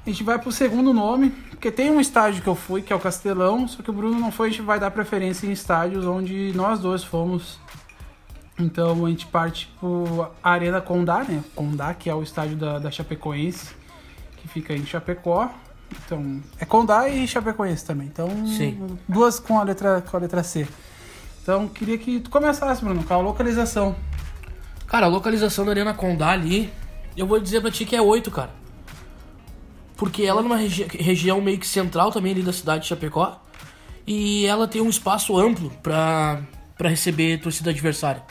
A 0.06 0.10
gente 0.10 0.24
vai 0.24 0.38
pro 0.38 0.52
segundo 0.52 0.94
nome. 0.94 1.30
Porque 1.50 1.72
tem 1.72 1.90
um 1.90 2.02
estádio 2.02 2.44
que 2.44 2.50
eu 2.50 2.56
fui, 2.56 2.82
que 2.82 2.92
é 2.92 2.96
o 2.96 3.00
Castelão. 3.00 3.66
Só 3.66 3.82
que 3.82 3.90
o 3.90 3.94
Bruno 3.94 4.20
não 4.20 4.32
foi, 4.32 4.48
a 4.48 4.52
gente 4.52 4.62
vai 4.62 4.78
dar 4.78 4.92
preferência 4.92 5.48
em 5.48 5.54
estádios 5.54 6.06
onde 6.06 6.52
nós 6.54 6.82
dois 6.82 7.02
fomos. 7.02 7.60
Então 8.60 9.06
a 9.06 9.10
gente 9.10 9.26
parte 9.26 9.72
pro 9.80 10.28
Arena 10.44 10.80
Condá, 10.80 11.24
né? 11.24 11.44
Condá, 11.56 11.94
que 11.94 12.10
é 12.10 12.16
o 12.16 12.22
estádio 12.22 12.56
da, 12.56 12.80
da 12.80 12.92
Chapecoense, 12.92 13.74
que 14.38 14.48
fica 14.48 14.74
em 14.74 14.86
Chapecó. 14.86 15.50
Então, 16.06 16.42
é 16.60 16.66
Condá 16.66 17.10
e 17.10 17.28
Chapecoense 17.28 17.86
também. 17.86 18.08
Então, 18.08 18.30
Sim. 18.48 18.98
duas 19.08 19.40
com 19.40 19.60
a 19.60 19.64
letra 19.64 20.02
com 20.02 20.18
a 20.18 20.20
letra 20.20 20.44
C. 20.44 20.68
Então, 21.42 21.68
queria 21.68 21.98
que 21.98 22.20
tu 22.20 22.30
começasse, 22.30 22.84
Bruno, 22.84 23.04
com 23.04 23.14
a 23.14 23.18
localização. 23.18 23.96
Cara, 24.88 25.08
a 25.08 25.10
localização 25.10 25.66
da 25.66 25.72
Arena 25.72 25.94
Condá 25.94 26.30
ali, 26.30 26.72
eu 27.18 27.26
vou 27.28 27.40
dizer 27.40 27.62
pra 27.62 27.72
ti 27.72 27.86
que 27.86 27.96
é 27.96 28.02
8, 28.02 28.30
cara. 28.32 28.52
Porque 29.98 30.24
ela 30.24 30.40
é 30.40 30.44
numa 30.44 30.58
regi 30.58 30.84
região 30.84 31.42
meio 31.42 31.58
que 31.58 31.68
central 31.68 32.12
também 32.12 32.32
ali 32.32 32.42
da 32.42 32.54
cidade 32.54 32.84
de 32.84 32.90
Chapecó. 32.90 33.42
E 34.06 34.46
ela 34.46 34.68
tem 34.68 34.82
um 34.82 34.90
espaço 34.90 35.38
amplo 35.38 35.72
pra, 35.82 36.42
pra 36.78 36.90
receber 36.90 37.40
torcida 37.40 37.70
adversária. 37.70 38.24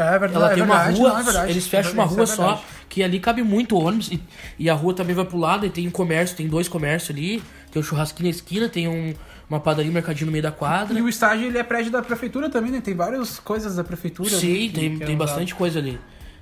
É 0.00 0.18
verdade, 0.18 0.34
Ela 0.36 0.48
tem 0.50 0.60
é 0.60 0.64
uma 0.64 0.76
verdade, 0.84 0.98
rua, 0.98 1.22
não, 1.22 1.40
é 1.42 1.50
eles 1.50 1.66
fecham 1.66 1.92
uma 1.92 2.04
Isso 2.04 2.12
é 2.14 2.16
rua 2.16 2.26
só, 2.26 2.64
que 2.88 3.02
ali 3.02 3.18
cabe 3.20 3.42
muito 3.42 3.76
ônibus, 3.76 4.10
e, 4.12 4.20
e 4.58 4.70
a 4.70 4.74
rua 4.74 4.94
também 4.94 5.14
vai 5.14 5.24
pro 5.24 5.36
lado, 5.38 5.66
e 5.66 5.70
tem 5.70 5.86
um 5.88 5.90
comércio, 5.90 6.36
tem 6.36 6.46
dois 6.48 6.68
comércios 6.68 7.10
ali, 7.16 7.42
tem 7.70 7.80
um 7.80 7.84
churrasquinho 7.84 8.28
na 8.28 8.30
esquina, 8.30 8.68
tem 8.68 8.86
um, 8.88 9.14
uma 9.48 9.60
padaria, 9.60 9.90
um 9.90 9.94
mercadinho 9.94 10.26
no 10.26 10.32
meio 10.32 10.42
da 10.42 10.52
quadra. 10.52 10.98
E 10.98 11.02
o 11.02 11.08
estádio 11.08 11.46
ele 11.46 11.58
é 11.58 11.62
prédio 11.62 11.90
da 11.90 12.00
prefeitura 12.02 12.48
também, 12.48 12.70
né? 12.70 12.80
Tem 12.80 12.94
várias 12.94 13.38
coisas 13.38 13.76
da 13.76 13.84
prefeitura. 13.84 14.30
Sim, 14.30 14.68
que- 14.68 14.70
tem, 14.72 14.96
que 14.98 15.02
é 15.02 15.06
tem 15.06 15.16
bastante 15.16 15.54
coisa 15.54 15.78
ali. 15.78 15.98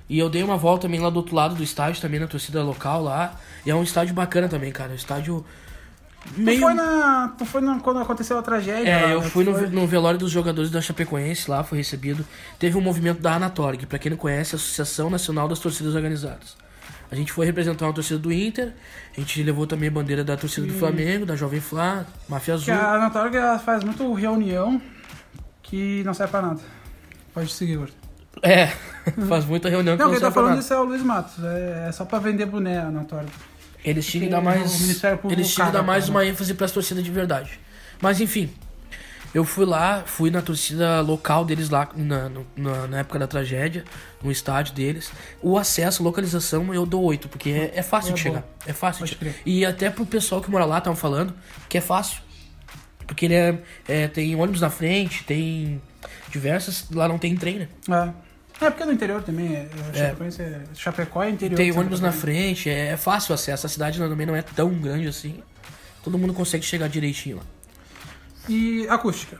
E 0.09 0.17
eu 0.17 0.29
dei 0.29 0.41
uma 0.41 0.55
volta 0.55 0.83
também 0.83 0.99
lá 1.01 1.09
do 1.09 1.17
outro 1.17 1.35
lado 1.35 1.53
do 1.55 1.61
estádio, 1.63 2.01
também 2.01 2.19
na 2.19 2.27
torcida 2.27 2.63
local 2.63 3.03
lá. 3.03 3.35
E 3.65 3.69
é 3.71 3.75
um 3.75 3.83
estádio 3.83 4.13
bacana 4.13 4.47
também, 4.47 4.71
cara. 4.71 4.91
Um 4.93 4.95
estádio 4.95 5.45
meio. 6.35 6.57
Tu 6.59 6.61
foi, 6.63 6.73
na, 6.73 7.33
tu 7.37 7.45
foi 7.45 7.61
na, 7.61 7.79
quando 7.79 7.99
aconteceu 7.99 8.37
a 8.37 8.41
tragédia? 8.41 8.89
É, 8.89 9.01
lá, 9.05 9.09
eu 9.11 9.21
né? 9.21 9.29
fui 9.29 9.43
no, 9.43 9.53
foi- 9.53 9.67
no 9.67 9.87
velório 9.87 10.19
dos 10.19 10.31
jogadores 10.31 10.69
da 10.71 10.81
Chapecoense 10.81 11.49
lá, 11.49 11.63
fui 11.63 11.77
recebido. 11.77 12.25
Teve 12.59 12.77
um 12.77 12.81
movimento 12.81 13.21
da 13.21 13.35
Anatorg, 13.35 13.85
pra 13.85 13.97
quem 13.99 14.09
não 14.11 14.17
conhece, 14.17 14.55
a 14.55 14.57
Associação 14.57 15.09
Nacional 15.09 15.47
das 15.47 15.59
Torcidas 15.59 15.95
Organizadas. 15.95 16.55
A 17.09 17.15
gente 17.15 17.31
foi 17.31 17.45
representar 17.45 17.85
uma 17.85 17.93
torcida 17.93 18.19
do 18.19 18.31
Inter, 18.33 18.73
a 19.15 19.19
gente 19.21 19.41
levou 19.41 19.65
também 19.65 19.87
a 19.87 19.91
bandeira 19.91 20.25
da 20.25 20.35
torcida 20.35 20.67
do 20.67 20.73
Flamengo, 20.73 21.25
da 21.25 21.37
Jovem 21.37 21.61
Flá, 21.61 22.05
Máfia 22.27 22.57
Que 22.57 22.71
Azul. 22.71 22.85
a 22.85 22.95
Anatorg 22.95 23.33
ela 23.35 23.57
faz 23.57 23.81
muito 23.83 24.13
reunião 24.13 24.81
que 25.63 26.03
não 26.03 26.13
serve 26.13 26.31
pra 26.31 26.41
nada. 26.41 26.59
Pode 27.33 27.49
seguir, 27.51 27.77
Gordo. 27.77 27.93
É, 28.43 28.67
faz 29.29 29.45
muita 29.45 29.69
reunião 29.69 29.95
que 29.95 30.03
Não, 30.03 30.09
não 30.11 30.13
quem 30.15 30.19
tá 30.21 30.25
serve 30.25 30.33
pra 30.33 30.41
falando 30.41 30.49
nada. 30.49 30.61
isso 30.61 30.73
é 30.73 30.79
o 30.79 30.83
Luiz 30.83 31.01
Matos. 31.01 31.43
É, 31.43 31.85
é 31.87 31.91
só 31.93 32.03
pra 32.03 32.19
vender 32.19 32.45
boné 32.45 32.77
a 32.79 32.87
Anatorg. 32.87 33.27
Eles 33.89 34.05
tinham 34.05 34.25
que 34.25 34.31
dar 34.31 34.41
mais. 34.41 34.81
Eles 35.29 35.53
tinham 35.53 35.67
que 35.67 35.73
dar 35.73 35.83
mais 35.83 36.09
uma 36.09 36.25
ênfase 36.25 36.53
pras 36.53 36.71
torcidas 36.71 37.03
de 37.03 37.11
verdade. 37.11 37.59
Mas 38.01 38.19
enfim. 38.21 38.49
Eu 39.33 39.43
fui 39.43 39.65
lá, 39.65 40.03
fui 40.05 40.31
na 40.31 40.41
torcida 40.41 41.01
local 41.01 41.43
deles 41.45 41.69
lá 41.69 41.89
na, 41.95 42.29
na, 42.55 42.87
na 42.87 42.99
época 42.99 43.19
da 43.19 43.27
tragédia, 43.27 43.83
no 44.23 44.31
estádio 44.31 44.73
deles. 44.73 45.11
O 45.41 45.57
acesso, 45.57 46.01
localização, 46.01 46.73
eu 46.73 46.85
dou 46.85 47.03
8, 47.03 47.27
porque 47.29 47.49
é, 47.49 47.71
é 47.75 47.83
fácil 47.83 48.13
É 48.13 48.15
de 48.15 48.23
bom. 48.23 48.29
chegar. 48.29 48.45
É 48.65 48.73
fácil 48.73 48.99
Pode 49.01 49.11
de 49.11 49.19
chegar. 49.19 49.35
E 49.45 49.65
até 49.65 49.89
pro 49.89 50.05
pessoal 50.05 50.41
que 50.41 50.49
mora 50.49 50.65
lá 50.65 50.77
estavam 50.77 50.95
falando 50.97 51.33
que 51.69 51.77
é 51.77 51.81
fácil. 51.81 52.21
Porque 53.05 53.25
ele 53.25 53.35
é, 53.35 53.61
é, 53.87 54.07
tem 54.07 54.33
ônibus 54.35 54.61
na 54.61 54.69
frente, 54.69 55.23
tem 55.23 55.81
diversas. 56.29 56.85
Lá 56.89 57.07
não 57.07 57.17
tem 57.19 57.35
trem, 57.35 57.59
né? 57.59 57.67
É. 57.89 58.26
é 58.61 58.69
porque 58.69 58.85
no 58.85 58.91
interior 58.91 59.21
também. 59.21 59.55
É, 59.55 59.69
É. 59.93 60.15
É, 60.41 60.63
Chapecó 60.75 61.23
é 61.23 61.29
interior. 61.29 61.57
Tem 61.57 61.71
ônibus 61.71 61.99
na 61.99 62.11
frente, 62.11 62.69
é, 62.69 62.87
é 62.87 62.97
fácil 62.97 63.31
o 63.31 63.35
acesso. 63.35 63.65
A 63.65 63.69
cidade 63.69 63.99
também 63.99 64.25
não 64.25 64.35
é 64.35 64.41
tão 64.41 64.73
grande 64.73 65.07
assim. 65.07 65.41
Todo 66.03 66.17
mundo 66.17 66.33
consegue 66.33 66.65
chegar 66.65 66.87
direitinho 66.87 67.37
lá. 67.37 67.43
E 68.49 68.87
acústica. 68.89 69.37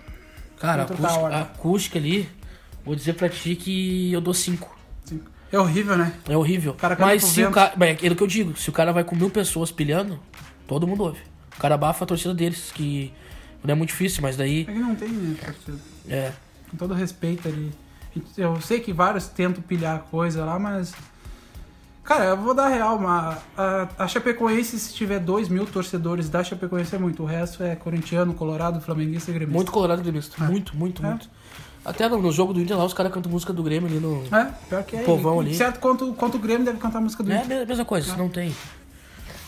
Cara, 0.59 0.83
acústica, 0.83 1.27
a 1.27 1.41
acústica 1.41 1.99
ali, 1.99 2.29
vou 2.83 2.95
dizer 2.95 3.13
pra 3.13 3.29
ti 3.29 3.55
que 3.55 4.11
eu 4.11 4.19
dou 4.19 4.33
5. 4.33 4.77
Cinco. 5.05 5.31
É 5.51 5.57
horrível, 5.57 5.97
né? 5.97 6.13
É 6.27 6.35
horrível. 6.35 6.75
Mas 6.99 7.23
se 7.23 7.43
o 7.43 7.51
cara. 7.51 7.73
É 7.85 7.91
aquilo 7.91 8.15
que 8.15 8.23
eu 8.23 8.27
digo, 8.27 8.57
se 8.57 8.69
o 8.69 8.73
cara 8.73 8.91
vai 8.91 9.03
com 9.03 9.15
mil 9.15 9.29
pessoas 9.29 9.71
pilhando, 9.71 10.19
todo 10.67 10.85
mundo 10.85 11.03
ouve. 11.03 11.21
O 11.55 11.59
cara 11.59 11.75
abafa 11.75 12.03
a 12.03 12.07
torcida 12.07 12.33
deles, 12.33 12.71
que 12.73 13.13
não 13.63 13.71
é 13.71 13.75
muito 13.75 13.89
difícil, 13.89 14.21
mas 14.21 14.35
daí. 14.35 14.61
É 14.61 14.65
que 14.73 14.79
não 14.79 14.95
tem, 14.95 15.09
né, 15.09 15.37
torcida? 15.43 15.77
É. 16.09 16.31
Com 16.69 16.77
todo 16.77 16.93
respeito 16.93 17.47
ali. 17.47 17.71
Eu 18.37 18.59
sei 18.61 18.79
que 18.79 18.91
vários 18.93 19.27
tentam 19.27 19.61
pilhar 19.61 19.99
coisa 20.11 20.43
lá, 20.45 20.57
mas. 20.59 20.93
Cara, 22.03 22.23
eu 22.25 22.37
vou 22.37 22.53
dar 22.53 22.69
real, 22.69 22.97
mas 22.97 23.37
a, 23.57 23.87
a 23.99 24.07
Chapecoense, 24.07 24.79
se 24.79 24.93
tiver 24.93 25.19
2 25.19 25.49
mil 25.49 25.65
torcedores 25.65 26.29
da 26.29 26.41
Chapecoense 26.43 26.95
é 26.95 26.97
muito. 26.97 27.23
O 27.23 27.25
resto 27.25 27.61
é 27.63 27.75
corintiano, 27.75 28.33
colorado, 28.33 28.79
flamenguista 28.79 29.29
e 29.29 29.33
gremista. 29.33 29.55
Muito 29.57 29.71
colorado 29.73 30.01
gremista. 30.01 30.41
Muito, 30.45 30.75
muito, 30.75 31.05
É. 31.05 31.09
muito. 31.09 31.29
Até 31.83 32.07
no, 32.09 32.21
no 32.21 32.31
jogo 32.31 32.53
do 32.53 32.61
Inter 32.61 32.77
lá, 32.77 32.85
os 32.85 32.93
caras 32.93 33.11
cantam 33.13 33.31
música 33.31 33.51
do 33.53 33.61
Grêmio 33.63 33.89
ali 33.89 33.99
no. 33.99 34.23
É, 34.35 34.45
pior 34.69 34.83
que 34.83 34.95
é. 34.97 35.03
Povão 35.03 35.41
E 35.41 35.47
ali. 35.47 35.55
Certo 35.55 35.79
quanto, 35.79 36.13
quanto 36.13 36.35
o 36.35 36.39
Grêmio 36.39 36.65
deve 36.65 36.77
cantar 36.79 36.97
a 36.99 37.01
música 37.01 37.23
do 37.23 37.31
É 37.31 37.37
a 37.39 37.43
Inter. 37.43 37.59
me- 37.59 37.65
mesma 37.65 37.85
coisa, 37.85 38.15
não 38.15 38.29
tem. 38.29 38.53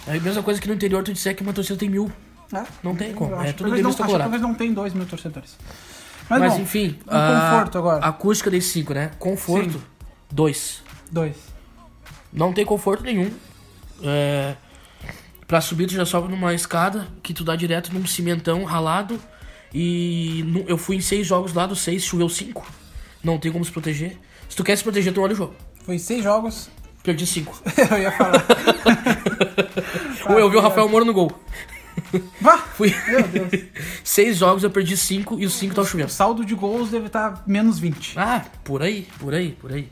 É 0.07 0.17
a 0.17 0.20
mesma 0.22 0.41
coisa 0.43 0.59
que 0.59 0.67
no 0.67 0.74
interior 0.74 1.03
tu 1.03 1.11
disser 1.13 1.36
que 1.36 1.43
uma 1.43 1.53
torcida 1.53 1.78
tem 1.80 1.89
mil. 1.89 2.11
É, 2.53 2.63
Não 2.82 2.95
tem 2.95 3.13
como, 3.13 3.36
é 3.41 3.53
tudo 3.53 3.70
gremista 3.72 4.03
colorado. 4.03 4.32
eles 4.32 4.41
não 4.41 4.53
tem 4.55 4.74
2 4.74 4.93
mil 4.93 5.05
torcedores. 5.05 5.55
Mas, 6.30 6.39
Mas, 6.39 6.53
bom, 6.53 6.59
enfim. 6.59 6.99
um 7.07 7.09
conforto 7.09 7.77
agora. 7.77 8.05
Acústica 8.05 8.51
desse 8.51 8.69
5, 8.69 8.93
né? 8.93 9.11
Conforto, 9.17 9.71
Sim. 9.73 9.82
2. 10.32 10.82
Dois. 11.11 11.36
Não 12.32 12.53
tem 12.53 12.63
conforto 12.65 13.03
nenhum. 13.03 13.32
É, 14.03 14.55
pra 15.47 15.59
subir, 15.59 15.88
tu 15.88 15.93
já 15.95 16.05
sobe 16.05 16.27
numa 16.30 16.53
escada 16.53 17.07
que 17.23 17.34
tu 17.34 17.43
dá 17.43 17.55
direto 17.55 17.91
num 17.93 18.05
cimentão 18.05 18.63
ralado. 18.63 19.19
E 19.73 20.43
nu- 20.47 20.65
eu 20.67 20.77
fui 20.77 20.95
em 20.97 21.01
seis 21.01 21.25
jogos 21.25 21.53
lá, 21.53 21.65
dos 21.65 21.82
seis 21.82 22.03
choveu 22.03 22.30
cinco. 22.30 22.65
Não 23.23 23.38
tem 23.39 23.51
como 23.51 23.65
se 23.65 23.71
proteger. 23.71 24.17
Se 24.47 24.55
tu 24.55 24.63
quer 24.63 24.75
se 24.75 24.84
proteger, 24.84 25.13
tu 25.13 25.21
olha 25.21 25.34
o 25.34 25.36
jogo. 25.36 25.55
Foi 25.84 25.97
seis 25.99 26.23
jogos. 26.23 26.69
Perdi 27.03 27.25
cinco. 27.25 27.59
eu 27.91 27.97
ia 27.97 28.11
falar. 28.11 28.45
Ou 30.30 30.39
eu 30.39 30.49
vi 30.49 30.57
o 30.57 30.61
Rafael 30.61 30.88
Moro 30.89 31.05
no 31.05 31.13
gol. 31.13 31.32
Vá! 32.41 32.57
Fui 32.57 32.93
Meu 33.07 33.23
Deus. 33.27 33.49
seis 34.03 34.37
jogos, 34.37 34.63
eu 34.63 34.69
perdi 34.71 34.95
cinco 34.97 35.39
e 35.39 35.45
os 35.45 35.53
cinco 35.53 35.75
tava 35.75 35.87
O 35.87 35.89
chovendo. 35.91 36.09
saldo 36.09 36.45
de 36.45 36.55
gols 36.55 36.89
deve 36.89 37.07
estar 37.07 37.43
menos 37.47 37.79
20. 37.79 38.13
Ah, 38.17 38.45
por 38.63 38.81
aí, 38.81 39.07
por 39.19 39.33
aí, 39.33 39.51
por 39.59 39.71
aí. 39.71 39.91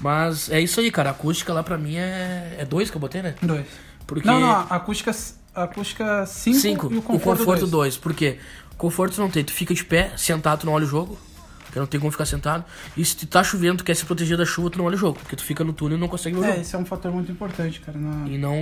Mas 0.00 0.48
é 0.50 0.60
isso 0.60 0.78
aí, 0.80 0.90
cara. 0.90 1.10
A 1.10 1.12
acústica 1.12 1.52
lá 1.52 1.62
pra 1.62 1.76
mim 1.76 1.96
é, 1.96 2.56
é 2.58 2.64
dois 2.64 2.90
que 2.90 2.96
eu 2.96 3.00
botei, 3.00 3.20
né? 3.22 3.34
Dois. 3.42 3.66
Porque... 4.06 4.26
Não, 4.26 4.40
não, 4.40 4.48
a 4.50 4.62
acústica 4.76 5.12
5 5.12 6.26
cinco, 6.26 6.54
Cinco. 6.54 6.94
e 6.94 6.98
o 6.98 7.02
conforto, 7.02 7.44
dois. 7.44 7.70
dois. 7.70 7.96
Por 7.96 8.14
quê? 8.14 8.38
Conforto 8.76 9.20
não 9.20 9.28
tem. 9.28 9.42
Tu 9.42 9.52
fica 9.52 9.74
de 9.74 9.84
pé, 9.84 10.12
sentado, 10.16 10.60
tu 10.60 10.66
não 10.66 10.72
olha 10.72 10.84
o 10.84 10.88
jogo. 10.88 11.18
Porque 11.64 11.78
não 11.80 11.86
tem 11.86 11.98
como 12.00 12.10
ficar 12.12 12.24
sentado. 12.26 12.64
E 12.96 13.04
se 13.04 13.16
tu 13.16 13.26
tá 13.26 13.42
chovendo, 13.44 13.78
tu 13.78 13.84
quer 13.84 13.94
se 13.94 14.04
proteger 14.06 14.38
da 14.38 14.46
chuva, 14.46 14.70
tu 14.70 14.78
não 14.78 14.86
olha 14.86 14.94
o 14.94 14.98
jogo. 14.98 15.18
Porque 15.18 15.34
tu 15.36 15.42
fica 15.44 15.62
no 15.64 15.72
túnel 15.72 15.98
e 15.98 16.00
não 16.00 16.08
consegue 16.08 16.36
ver 16.36 16.40
o 16.40 16.44
É, 16.44 16.48
jogo. 16.50 16.60
esse 16.60 16.74
é 16.76 16.78
um 16.78 16.84
fator 16.86 17.12
muito 17.12 17.30
importante, 17.32 17.80
cara, 17.80 17.98
na, 17.98 18.26
E 18.28 18.38
não. 18.38 18.52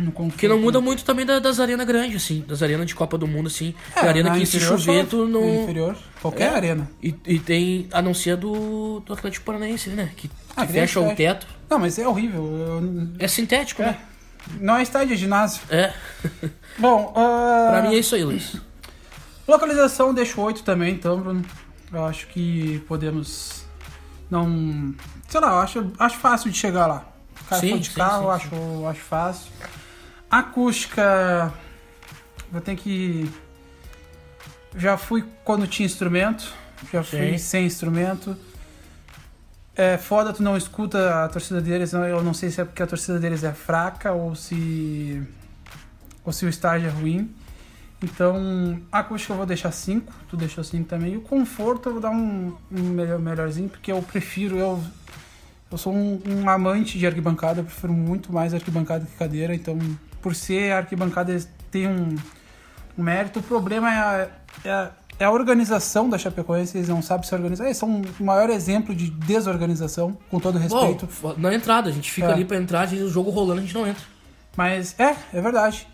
No. 0.00 0.12
Porque 0.12 0.48
não 0.48 0.58
muda 0.58 0.80
muito 0.80 1.04
também 1.04 1.24
da- 1.26 1.38
das 1.38 1.60
arenas 1.60 1.86
grandes, 1.86 2.22
assim. 2.24 2.44
Das 2.48 2.62
arenas 2.62 2.86
de 2.86 2.94
Copa 2.94 3.16
do 3.18 3.26
Mundo, 3.26 3.46
assim. 3.48 3.74
É, 3.94 4.00
É, 4.00 4.08
arena 4.08 4.30
na 4.30 4.38
que 4.38 4.46
se 4.46 4.58
chover, 4.60 5.06
tu 5.06 5.26
não. 5.26 5.62
inferior, 5.62 5.96
qualquer 6.20 6.52
É. 6.52 6.56
arena. 6.56 6.90
E, 7.02 7.14
e 7.26 7.38
tem. 7.38 7.88
A 7.92 8.00
não 8.02 8.14
ser 8.14 8.36
do, 8.36 9.00
do 9.00 9.12
Atlético 9.12 9.44
Paranaense, 9.44 9.90
né? 9.90 10.10
Que, 10.16 10.28
que 10.28 10.34
Ah, 10.56 10.66
que 10.66 10.72
fecha 10.72 10.98
o 11.00 11.14
teto. 11.14 11.46
Não, 11.68 11.78
mas 11.78 11.98
é 11.98 12.06
horrível. 12.08 12.44
eu- 12.44 13.08
É 13.18 13.28
sintético, 13.28 13.82
né? 13.82 13.98
Não 14.58 14.76
é 14.76 14.82
estádio, 14.82 15.12
é 15.14 15.16
ginásio. 15.16 15.60
É. 15.70 15.92
Bom, 16.78 17.12
ah, 17.16 17.68
Pra 17.70 17.82
mim 17.82 17.94
é 17.94 17.98
isso 17.98 18.14
aí, 18.14 18.24
Luiz. 18.24 18.56
localização 19.46 20.14
deixo 20.14 20.40
8 20.40 20.62
também, 20.62 20.94
então, 20.94 21.20
Bruno. 21.20 21.44
Eu 21.92 22.04
acho 22.06 22.26
que 22.28 22.82
podemos 22.86 23.64
não... 24.30 24.94
Sei 25.28 25.40
lá, 25.40 25.48
eu 25.48 25.58
acho, 25.58 25.92
acho 25.98 26.16
fácil 26.18 26.50
de 26.50 26.56
chegar 26.56 26.86
lá. 26.86 27.04
Cara, 27.48 27.60
Sim, 27.60 27.78
de 27.78 27.88
sim, 27.88 27.94
carro, 27.96 28.26
sim, 28.26 28.30
acho, 28.46 28.86
acho 28.86 29.00
fácil. 29.00 29.50
Acústica... 30.30 31.52
Vou 32.50 32.60
ter 32.60 32.76
que... 32.76 33.30
Já 34.76 34.96
fui 34.96 35.24
quando 35.44 35.66
tinha 35.66 35.86
instrumento. 35.86 36.52
Já 36.92 37.02
fui 37.02 37.32
Sim. 37.32 37.38
sem 37.38 37.66
instrumento. 37.66 38.36
É 39.74 39.96
foda, 39.96 40.32
tu 40.32 40.42
não 40.42 40.56
escuta 40.56 41.24
a 41.24 41.28
torcida 41.28 41.60
deles. 41.60 41.92
Eu 41.92 42.22
não 42.22 42.34
sei 42.34 42.50
se 42.50 42.60
é 42.60 42.64
porque 42.64 42.82
a 42.82 42.86
torcida 42.86 43.18
deles 43.18 43.44
é 43.44 43.52
fraca 43.52 44.12
ou 44.12 44.34
se. 44.34 45.22
ou 46.24 46.32
se 46.32 46.44
o 46.44 46.48
estágio 46.48 46.88
é 46.88 46.90
ruim. 46.90 47.34
Então, 48.02 48.80
a 48.90 49.00
acústica 49.00 49.32
eu 49.32 49.36
vou 49.36 49.46
deixar 49.46 49.70
5, 49.70 50.12
tu 50.28 50.36
deixou 50.36 50.64
5 50.64 50.88
também. 50.88 51.14
E 51.14 51.16
o 51.16 51.20
conforto 51.20 51.88
eu 51.88 51.92
vou 51.92 52.00
dar 52.00 52.10
um, 52.10 52.56
um 52.72 52.82
melhor, 52.82 53.18
melhorzinho, 53.18 53.68
porque 53.68 53.92
eu 53.92 54.02
prefiro. 54.02 54.58
Eu, 54.58 54.82
eu 55.70 55.78
sou 55.78 55.94
um, 55.94 56.20
um 56.26 56.48
amante 56.48 56.98
de 56.98 57.06
arquibancada, 57.06 57.60
eu 57.60 57.64
prefiro 57.64 57.92
muito 57.92 58.32
mais 58.32 58.54
arquibancada 58.54 59.04
que 59.04 59.16
cadeira. 59.16 59.54
Então, 59.54 59.78
por 60.20 60.34
ser 60.34 60.72
arquibancada, 60.72 61.36
têm 61.70 61.86
um, 61.88 62.16
um 62.98 63.02
mérito. 63.02 63.38
O 63.40 63.42
problema 63.42 63.92
é 63.92 63.98
a, 63.98 64.28
é 64.64 64.70
a, 64.70 64.90
é 65.18 65.24
a 65.24 65.30
organização 65.30 66.08
da 66.08 66.16
Chapecoense, 66.18 66.76
eles 66.78 66.88
não 66.88 67.02
sabem 67.02 67.26
se 67.26 67.34
organizar. 67.34 67.64
Eles 67.66 67.76
são 67.76 68.02
o 68.18 68.24
maior 68.24 68.48
exemplo 68.50 68.94
de 68.94 69.10
desorganização, 69.10 70.16
com 70.30 70.38
todo 70.40 70.58
respeito. 70.58 71.08
Bom, 71.22 71.34
na 71.38 71.54
entrada, 71.54 71.88
a 71.88 71.92
gente 71.92 72.10
fica 72.10 72.28
É. 72.28 72.32
ali 72.32 72.44
pra 72.44 72.56
entrar, 72.56 72.86
gente- 72.86 73.02
o 73.02 73.08
jogo 73.10 73.30
rolando, 73.30 73.60
a 73.60 73.62
gente 73.64 73.74
não 73.74 73.86
entra. 73.86 74.02
Mas 74.56 74.94
é, 74.98 75.14
é 75.32 75.40
verdade. 75.40 75.86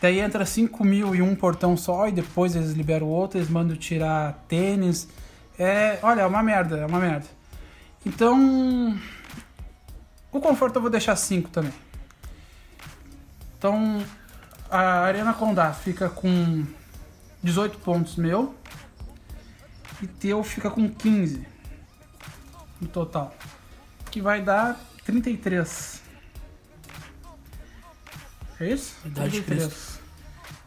Daí 0.00 0.20
entra 0.20 0.44
5 0.44 0.84
mil 0.84 1.14
e 1.14 1.22
um 1.22 1.34
portão 1.34 1.76
só, 1.76 2.06
e 2.08 2.12
depois 2.12 2.54
eles 2.54 2.72
liberam 2.72 3.06
outro, 3.08 3.38
eles 3.38 3.48
mandam 3.48 3.76
tirar 3.76 4.44
tênis. 4.46 5.08
É, 5.58 5.98
olha, 6.02 6.20
é 6.22 6.26
uma 6.26 6.42
merda, 6.42 6.76
é 6.78 6.86
uma 6.86 6.98
merda. 7.00 7.26
Então, 8.06 8.96
o 10.30 10.40
conforto 10.40 10.76
eu 10.76 10.82
vou 10.82 10.90
deixar 10.90 11.16
5 11.16 11.48
também. 11.50 11.72
Então, 13.58 14.02
a 14.70 15.00
Arena 15.00 15.32
Condá 15.34 15.72
fica 15.72 16.08
com 16.08 16.64
18 17.42 17.78
pontos 17.78 18.16
meu, 18.16 18.54
e 20.00 20.06
teu 20.06 20.44
fica 20.44 20.70
com 20.70 20.88
15 20.88 21.44
no 22.80 22.86
total, 22.88 23.34
que 24.10 24.20
vai 24.20 24.40
dar 24.40 24.78
33. 25.04 26.02
É 28.60 28.72
isso? 28.72 28.94
Idade 29.04 29.30
de 29.30 29.42
33. 29.42 29.98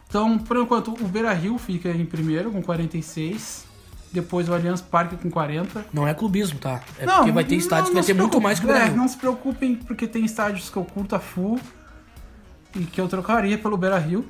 Então, 0.08 0.38
por 0.38 0.58
enquanto, 0.58 0.92
o 0.92 1.08
Beira 1.08 1.32
Rio 1.32 1.56
fica 1.56 1.88
em 1.90 2.04
primeiro 2.04 2.50
com 2.50 2.62
46. 2.62 3.64
Depois 4.12 4.46
o 4.46 4.52
Allianz 4.52 4.82
Parque 4.82 5.16
com 5.16 5.30
40. 5.30 5.86
Não 5.90 6.06
é 6.06 6.12
clubismo, 6.12 6.58
tá? 6.58 6.82
É 6.98 7.06
porque 7.06 7.32
vai 7.32 7.44
ter 7.44 7.54
estádios 7.56 7.88
que 7.88 7.94
vai 7.94 8.04
ter 8.04 8.12
muito 8.12 8.38
mais 8.42 8.60
que 8.60 8.66
o 8.66 8.70
É, 8.70 8.74
Brasil. 8.74 8.96
não 8.96 9.08
se 9.08 9.16
preocupem, 9.16 9.74
porque 9.74 10.06
tem 10.06 10.22
estádios 10.26 10.68
que 10.68 10.76
eu 10.76 10.84
curto 10.84 11.16
a 11.16 11.18
full 11.20 11.58
e 12.74 12.84
que 12.84 13.00
eu 13.00 13.08
trocaria 13.08 13.56
pelo 13.58 13.76
Beira 13.76 13.98
Rio. 13.98 14.24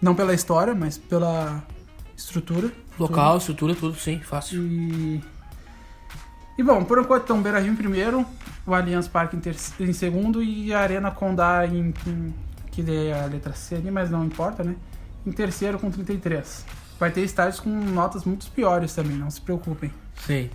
Não 0.00 0.14
pela 0.14 0.34
história, 0.34 0.74
mas 0.74 0.98
pela 0.98 1.62
estrutura. 2.16 2.70
Local, 2.98 3.38
estrutura, 3.38 3.74
tudo, 3.74 3.96
sim, 3.98 4.20
fácil. 4.20 4.62
E. 4.62 5.22
E 6.56 6.62
bom, 6.62 6.84
por 6.84 6.98
enquanto 6.98 7.24
então 7.24 7.42
Beira 7.42 7.58
Rio 7.58 7.72
em 7.72 7.76
primeiro, 7.76 8.24
o 8.66 8.74
Allianz 8.74 9.08
Parque 9.08 9.36
em, 9.36 9.40
ter- 9.40 9.56
em 9.80 9.92
segundo 9.92 10.42
e 10.42 10.72
a 10.72 10.80
Arena 10.80 11.10
Condá 11.10 11.66
em, 11.66 11.92
em- 12.06 12.34
que 12.70 12.84
é 12.88 13.12
a 13.22 13.26
letra 13.26 13.52
C 13.54 13.74
ali, 13.76 13.90
mas 13.90 14.10
não 14.10 14.24
importa, 14.24 14.62
né? 14.62 14.76
Em 15.26 15.32
terceiro 15.32 15.78
com 15.78 15.90
33. 15.90 16.64
Vai 16.98 17.10
ter 17.10 17.22
estádios 17.22 17.58
com 17.58 17.70
notas 17.70 18.24
muito 18.24 18.48
piores 18.52 18.94
também, 18.94 19.16
não 19.16 19.30
se 19.30 19.40
preocupem. 19.40 19.90
Sim. 20.24 20.48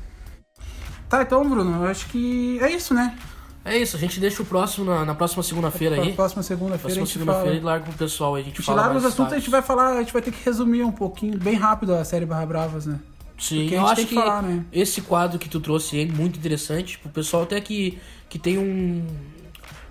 Tá, 1.09 1.23
então, 1.23 1.47
Bruno, 1.49 1.84
eu 1.84 1.89
acho 1.89 2.05
que 2.07 2.59
é 2.61 2.71
isso, 2.71 2.93
né? 2.93 3.17
É 3.66 3.78
isso, 3.78 3.95
a 3.97 3.99
gente 3.99 4.20
deixa 4.20 4.41
o 4.41 4.45
próximo 4.45 4.86
na, 4.86 5.03
na 5.05 5.14
próxima 5.14 5.43
segunda-feira 5.43 5.97
Na 5.97 6.03
aí. 6.03 6.14
próxima 6.14 6.41
segunda-feira 6.41 6.95
Próxima 6.95 7.05
segunda-feira 7.05 7.55
e 7.57 7.60
larga 7.60 7.86
pro 7.86 7.93
pessoal 7.93 8.36
aí, 8.36 8.41
a 8.41 8.45
gente 8.45 8.53
A 8.55 8.57
gente 8.57 8.66
fala 8.66 8.82
larga 8.84 8.97
os 8.97 9.05
assuntos, 9.05 9.34
a 9.34 9.36
gente 9.36 9.45
estádios. 9.47 9.51
vai 9.51 9.62
falar, 9.62 9.97
a 9.97 9.99
gente 9.99 10.14
vai 10.14 10.22
ter 10.22 10.32
que 10.32 10.43
resumir 10.43 10.84
um 10.84 10.91
pouquinho, 10.91 11.38
bem 11.38 11.55
rápido 11.55 11.93
a 11.93 12.03
série 12.03 12.26
Barra 12.26 12.45
Bravas, 12.45 12.86
né? 12.86 12.99
Sim, 13.38 13.62
Porque 13.62 13.76
a 13.76 13.78
eu 13.78 13.82
gente 13.82 13.91
acho 13.91 13.95
tem 13.95 14.05
que 14.07 14.16
falar, 14.16 14.41
né? 14.43 14.66
esse 14.72 15.01
quadro 15.01 15.38
que 15.39 15.47
tu 15.49 15.60
trouxe 15.60 16.01
é 16.01 16.05
muito 16.05 16.38
interessante. 16.39 16.97
Pro 16.99 17.10
pessoal 17.10 17.43
até 17.43 17.60
que, 17.62 17.97
que 18.28 18.38
tem 18.39 18.57
um, 18.57 19.05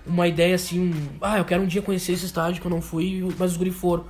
uma 0.05 0.27
ideia 0.27 0.55
assim, 0.55 0.91
um, 0.91 0.93
ah, 1.21 1.37
eu 1.37 1.45
quero 1.45 1.63
um 1.63 1.67
dia 1.67 1.81
conhecer 1.81 2.13
esse 2.13 2.25
estádio 2.25 2.61
que 2.61 2.67
eu 2.67 2.71
não 2.71 2.81
fui, 2.81 3.27
mas 3.39 3.51
os 3.51 3.57
guri 3.57 3.71
foram. 3.71 4.05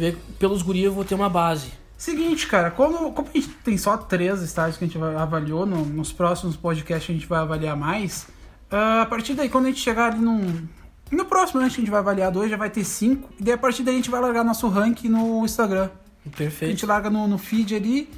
É. 0.00 0.14
Pelos 0.38 0.62
guri 0.62 0.82
eu 0.82 0.92
vou 0.92 1.04
ter 1.04 1.14
uma 1.14 1.28
base. 1.28 1.68
Seguinte, 1.96 2.46
cara, 2.46 2.70
como, 2.70 3.12
como 3.12 3.28
a 3.28 3.36
gente 3.38 3.48
tem 3.64 3.76
só 3.76 3.96
três 3.96 4.40
estágios 4.42 4.76
que 4.78 4.84
a 4.84 4.86
gente 4.88 4.98
avaliou, 4.98 5.66
no- 5.66 5.84
nos 5.84 6.10
próximos 6.12 6.56
podcasts 6.56 7.10
a 7.10 7.12
gente 7.12 7.26
vai 7.26 7.40
avaliar 7.40 7.76
mais, 7.76 8.26
ah, 8.70 9.02
a 9.02 9.06
partir 9.06 9.34
daí, 9.34 9.48
quando 9.48 9.66
a 9.66 9.68
gente 9.68 9.80
chegar 9.80 10.12
ali 10.12 10.20
num. 10.20 10.66
No 11.10 11.24
próximo, 11.24 11.60
né, 11.60 11.66
que 11.68 11.74
a 11.74 11.80
gente 11.80 11.90
vai 11.90 11.98
avaliar 11.98 12.30
dois, 12.30 12.48
já 12.48 12.56
vai 12.56 12.70
ter 12.70 12.84
cinco, 12.84 13.28
e 13.38 13.42
daí 13.42 13.54
a 13.54 13.58
partir 13.58 13.82
daí 13.82 13.94
a 13.94 13.96
gente 13.96 14.10
vai 14.10 14.20
largar 14.20 14.44
nosso 14.44 14.68
ranking 14.68 15.08
no 15.08 15.44
Instagram. 15.44 15.90
A 16.20 16.28
gente 16.28 16.36
Perfeito. 16.36 16.86
larga 16.86 17.10
no, 17.10 17.26
no 17.26 17.36
feed 17.36 17.74
ali, 17.74 18.08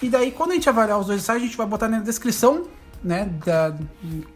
e 0.00 0.08
daí 0.08 0.30
quando 0.30 0.52
a 0.52 0.54
gente 0.54 0.68
avaliar 0.68 1.00
os 1.00 1.06
dois 1.06 1.20
estágios, 1.20 1.42
a 1.42 1.46
gente 1.46 1.56
vai 1.56 1.66
botar 1.66 1.88
na 1.88 1.98
descrição, 1.98 2.68
né, 3.02 3.28
da, 3.44 3.74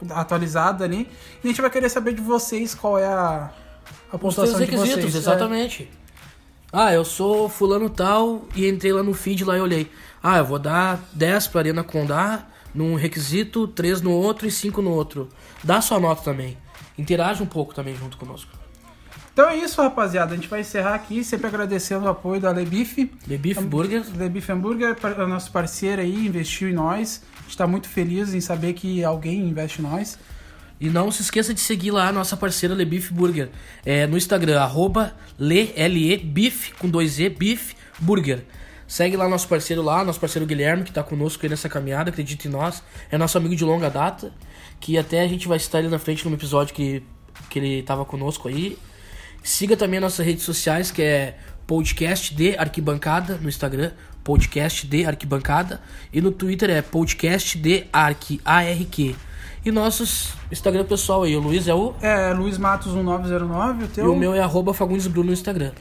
da 0.03 0.17
atualizada 0.17 0.85
ali, 0.85 1.09
e 1.45 1.47
a 1.47 1.49
gente 1.49 1.61
vai 1.61 1.71
querer 1.71 1.89
saber 1.89 2.13
de 2.15 2.21
vocês 2.21 2.75
qual 2.75 2.99
é 2.99 3.07
a, 3.07 3.53
a 4.13 4.19
pontuação 4.19 4.59
de 4.59 4.67
vocês. 4.77 5.15
É. 5.15 5.19
exatamente. 5.19 5.89
Ah, 6.73 6.93
eu 6.93 7.05
sou 7.05 7.49
fulano 7.49 7.89
tal 7.91 8.47
e 8.57 8.67
entrei 8.67 8.93
lá 8.93 9.03
no 9.03 9.13
feed 9.13 9.45
lá 9.45 9.59
e 9.59 9.61
olhei. 9.61 9.91
Ah, 10.23 10.39
eu 10.39 10.45
vou 10.45 10.59
dar 10.59 10.99
10 11.13 11.49
pra 11.49 11.61
Arena 11.61 11.85
Condá, 11.85 12.47
num 12.75 12.95
requisito, 12.95 13.67
três 13.69 14.01
no 14.01 14.13
outro 14.13 14.47
e 14.47 14.51
cinco 14.51 14.81
no 14.83 14.91
outro. 14.91 15.29
Dá 15.63 15.81
sua 15.81 16.01
nota 16.01 16.23
também. 16.23 16.57
Interage 16.99 17.43
um 17.43 17.47
pouco 17.47 17.75
também 17.75 17.97
junto 17.97 18.17
conosco. 18.17 18.51
Então 19.33 19.49
é 19.49 19.57
isso, 19.57 19.81
rapaziada. 19.81 20.33
A 20.33 20.37
gente 20.37 20.49
vai 20.49 20.61
encerrar 20.61 20.95
aqui, 20.95 21.25
sempre 21.25 21.47
agradecendo 21.47 22.05
o 22.05 22.09
apoio 22.09 22.39
da 22.39 22.51
Lebif. 22.51 23.11
Lebif 23.27 23.63
Burger. 23.63 24.05
Lebif 24.15 24.53
Hamburger, 24.53 24.95
a 25.03 25.27
nosso 25.27 25.51
parceiro 25.51 26.03
aí, 26.03 26.27
investiu 26.27 26.69
em 26.69 26.75
nós. 26.75 27.23
A 27.39 27.41
gente 27.43 27.51
está 27.51 27.67
muito 27.67 27.89
feliz 27.89 28.35
em 28.35 28.41
saber 28.41 28.75
que 28.75 29.03
alguém 29.03 29.41
investe 29.41 29.81
em 29.81 29.85
nós. 29.85 30.19
E 30.79 30.91
não 30.91 31.11
se 31.11 31.23
esqueça 31.23 31.55
de 31.55 31.61
seguir 31.61 31.93
lá 31.93 32.09
a 32.09 32.13
nossa 32.13 32.37
parceira 32.37 32.75
Lebif 32.75 33.13
Burger. 33.15 33.49
É, 33.87 34.07
no 34.07 34.19
Instagram, 34.19 34.61
arroba 34.61 35.15
Le, 35.39 35.73
com 36.79 36.89
dois 36.91 37.19
E, 37.19 37.31
Bif 37.31 37.75
Burger. 38.01 38.45
Segue 38.93 39.17
lá 39.17 39.27
nosso 39.27 39.49
parceiro 39.49 39.81
lá, 39.81 40.05
nosso 40.05 40.21
parceiro 40.21 40.45
Guilherme, 40.45 40.83
que 40.83 40.91
está 40.91 41.03
conosco 41.03 41.43
aí 41.43 41.49
nessa 41.49 41.67
caminhada, 41.67 42.11
acredita 42.11 42.47
em 42.47 42.51
nós. 42.51 42.83
É 43.11 43.17
nosso 43.17 43.39
amigo 43.39 43.57
de 43.57 43.65
longa 43.65 43.89
data, 43.89 44.31
que 44.79 44.99
até 44.99 45.23
a 45.23 45.27
gente 45.27 45.49
vai 45.49 45.59
citar 45.59 45.81
ele 45.81 45.89
na 45.89 45.99
frente 45.99 46.29
num 46.29 46.35
episódio 46.35 46.75
que, 46.75 47.03
que 47.49 47.59
ele 47.59 47.79
estava 47.79 48.05
conosco 48.05 48.49
aí. 48.49 48.77
Siga 49.43 49.79
também 49.79 49.99
nossas 49.99 50.27
redes 50.27 50.45
sociais, 50.45 50.91
que 50.91 51.01
é 51.01 51.39
podcast 51.67 52.35
de 52.35 52.55
arquibancada 52.59 53.39
no 53.41 53.49
Instagram, 53.49 53.93
podcast 54.23 54.87
de 54.87 55.07
arquibancada, 55.07 55.81
e 56.13 56.21
no 56.21 56.31
Twitter 56.31 56.69
é 56.69 56.83
podcast 56.83 57.57
de 57.57 57.87
arqui, 57.91 58.43
ARQ. 58.45 59.17
E 59.65 59.71
nossos 59.71 60.35
Instagram 60.51 60.85
pessoal 60.85 61.23
aí, 61.23 61.35
o 61.35 61.41
Luiz 61.41 61.67
é 61.67 61.75
o... 61.75 61.95
É, 62.03 62.35
Luiz 62.35 62.59
Matos 62.59 62.93
1909, 62.93 63.85
o 63.85 63.89
teu... 63.89 64.05
E 64.05 64.09
o 64.09 64.15
meu 64.15 64.35
é 64.35 64.41
arroba 64.41 64.75
Fagundes 64.75 65.07
Bruno 65.07 65.29
no 65.29 65.33
Instagram. 65.33 65.73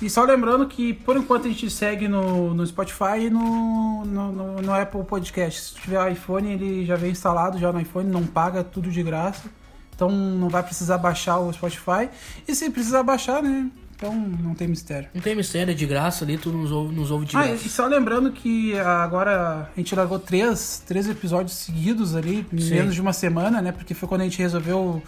E 0.00 0.10
só 0.10 0.24
lembrando 0.24 0.66
que, 0.66 0.92
por 0.92 1.16
enquanto, 1.16 1.46
a 1.46 1.48
gente 1.48 1.70
segue 1.70 2.06
no, 2.06 2.52
no 2.52 2.66
Spotify 2.66 3.26
e 3.26 3.30
no, 3.30 4.04
no, 4.04 4.62
no, 4.62 4.74
Apple 4.74 5.04
Podcast. 5.04 5.72
Se 5.72 5.74
tiver 5.80 6.12
iPhone, 6.12 6.52
ele 6.52 6.84
já 6.84 6.96
vem 6.96 7.10
instalado 7.12 7.58
já 7.58 7.72
no 7.72 7.80
iPhone, 7.80 8.10
não 8.10 8.26
paga 8.26 8.62
tudo 8.62 8.90
de 8.90 9.02
graça. 9.02 9.48
Então 9.94 10.10
não 10.10 10.50
vai 10.50 10.62
precisar 10.62 10.98
baixar 10.98 11.38
o 11.38 11.50
Spotify. 11.52 12.10
E 12.46 12.54
se 12.54 12.68
precisar 12.68 13.02
baixar, 13.02 13.42
né? 13.42 13.70
Então 13.96 14.14
não 14.14 14.54
tem 14.54 14.68
mistério. 14.68 15.08
Não 15.14 15.22
tem 15.22 15.34
mistério, 15.34 15.70
é 15.70 15.74
de 15.74 15.86
graça 15.86 16.22
ali, 16.22 16.36
tu 16.36 16.50
nos 16.50 16.70
ouve, 16.70 16.94
nos 16.94 17.10
ouve 17.10 17.24
de 17.24 17.34
Ah, 17.34 17.46
graça. 17.46 17.66
e 17.66 17.70
só 17.70 17.86
lembrando 17.86 18.30
que 18.30 18.78
agora 18.78 19.70
a 19.74 19.78
gente 19.78 19.94
largou 19.94 20.18
três, 20.18 20.82
três 20.86 21.08
episódios 21.08 21.56
seguidos 21.56 22.14
ali, 22.14 22.46
em 22.52 22.64
menos 22.70 22.94
de 22.94 23.00
uma 23.00 23.14
semana, 23.14 23.62
né? 23.62 23.72
Porque 23.72 23.94
foi 23.94 24.06
quando 24.06 24.20
a 24.20 24.24
gente 24.24 24.38
resolveu 24.38 25.02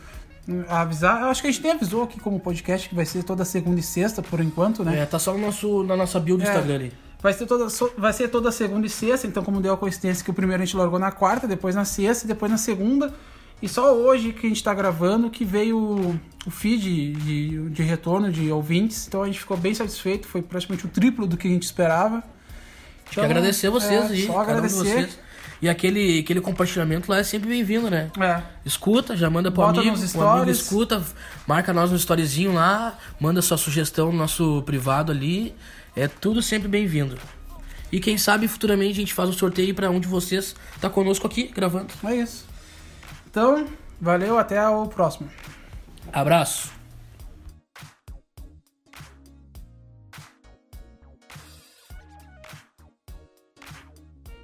avisar. 0.68 1.22
Eu 1.22 1.28
acho 1.28 1.40
que 1.42 1.48
a 1.48 1.50
gente 1.50 1.62
nem 1.62 1.72
avisou 1.72 2.02
aqui 2.04 2.18
como 2.20 2.40
podcast 2.40 2.88
que 2.88 2.94
vai 2.94 3.04
ser 3.04 3.22
toda 3.22 3.44
segunda 3.44 3.78
e 3.80 3.82
sexta, 3.82 4.22
por 4.22 4.40
enquanto, 4.40 4.84
né? 4.84 5.00
É, 5.00 5.06
tá 5.06 5.18
só 5.18 5.32
no 5.32 5.38
nosso, 5.40 5.82
na 5.84 5.96
nossa 5.96 6.18
bio 6.18 6.36
do 6.36 6.42
É. 6.42 6.46
Instagram 6.46 6.74
ali. 6.74 6.92
Vai 7.20 7.32
ser, 7.32 7.46
toda, 7.46 7.66
vai 7.96 8.12
ser 8.12 8.28
toda 8.28 8.52
segunda 8.52 8.86
e 8.86 8.90
sexta, 8.90 9.26
então 9.26 9.42
como 9.42 9.60
deu 9.60 9.72
a 9.74 9.76
coincidência 9.76 10.24
que 10.24 10.30
o 10.30 10.34
primeiro 10.34 10.62
a 10.62 10.64
gente 10.64 10.76
largou 10.76 11.00
na 11.00 11.10
quarta, 11.10 11.48
depois 11.48 11.74
na 11.74 11.84
sexta 11.84 12.28
depois 12.28 12.50
na 12.50 12.58
segunda. 12.58 13.12
E 13.60 13.68
só 13.68 13.92
hoje 13.92 14.32
que 14.32 14.46
a 14.46 14.48
gente 14.48 14.62
tá 14.62 14.72
gravando 14.72 15.28
que 15.28 15.44
veio 15.44 15.76
o, 16.46 16.50
feed 16.50 17.12
de, 17.14 17.70
de 17.70 17.82
retorno 17.82 18.30
de 18.30 18.52
ouvintes. 18.52 19.08
Então 19.08 19.24
a 19.24 19.26
gente 19.26 19.40
ficou 19.40 19.56
bem 19.56 19.74
satisfeito, 19.74 20.28
foi 20.28 20.42
praticamente 20.42 20.86
o 20.86 20.88
triplo 20.88 21.26
do 21.26 21.36
que 21.36 21.48
a 21.48 21.50
gente 21.50 21.64
esperava. 21.64 22.22
Quero 23.10 23.26
agradecer 23.26 23.68
vocês 23.68 24.10
é, 24.10 24.14
aí, 24.14 24.26
Só 24.26 24.34
cada 24.34 24.42
um 24.42 24.44
de 24.44 24.52
agradecer. 24.52 24.76
vocês. 24.76 25.18
E 25.60 25.68
aquele, 25.68 26.20
aquele 26.20 26.40
compartilhamento 26.40 27.10
lá 27.10 27.18
é 27.18 27.24
sempre 27.24 27.48
bem-vindo, 27.48 27.90
né? 27.90 28.10
É. 28.20 28.42
Escuta, 28.64 29.16
já 29.16 29.28
manda 29.28 29.50
pro 29.50 29.62
Bota 29.62 29.80
amigo, 29.80 29.96
nos 29.96 30.14
o 30.14 30.20
amigo 30.20 30.36
stories. 30.36 30.58
escuta, 30.58 31.02
marca 31.46 31.72
nós 31.72 31.90
no 31.90 31.96
storyzinho 31.96 32.54
lá, 32.54 32.96
manda 33.18 33.42
sua 33.42 33.56
sugestão 33.56 34.12
no 34.12 34.18
nosso 34.18 34.62
privado 34.64 35.10
ali. 35.10 35.54
É 35.96 36.06
tudo 36.06 36.40
sempre 36.40 36.68
bem-vindo. 36.68 37.18
E 37.90 37.98
quem 37.98 38.16
sabe 38.16 38.46
futuramente 38.46 38.92
a 38.92 38.96
gente 38.96 39.14
faz 39.14 39.28
um 39.30 39.32
sorteio 39.32 39.74
pra 39.74 39.90
um 39.90 39.98
de 39.98 40.06
vocês 40.06 40.54
tá 40.80 40.88
conosco 40.88 41.26
aqui 41.26 41.44
gravando. 41.48 41.88
É 42.04 42.14
isso. 42.14 42.46
Então, 43.28 43.66
valeu, 44.00 44.38
até 44.38 44.66
o 44.68 44.86
próximo. 44.86 45.28
Abraço. 46.12 46.77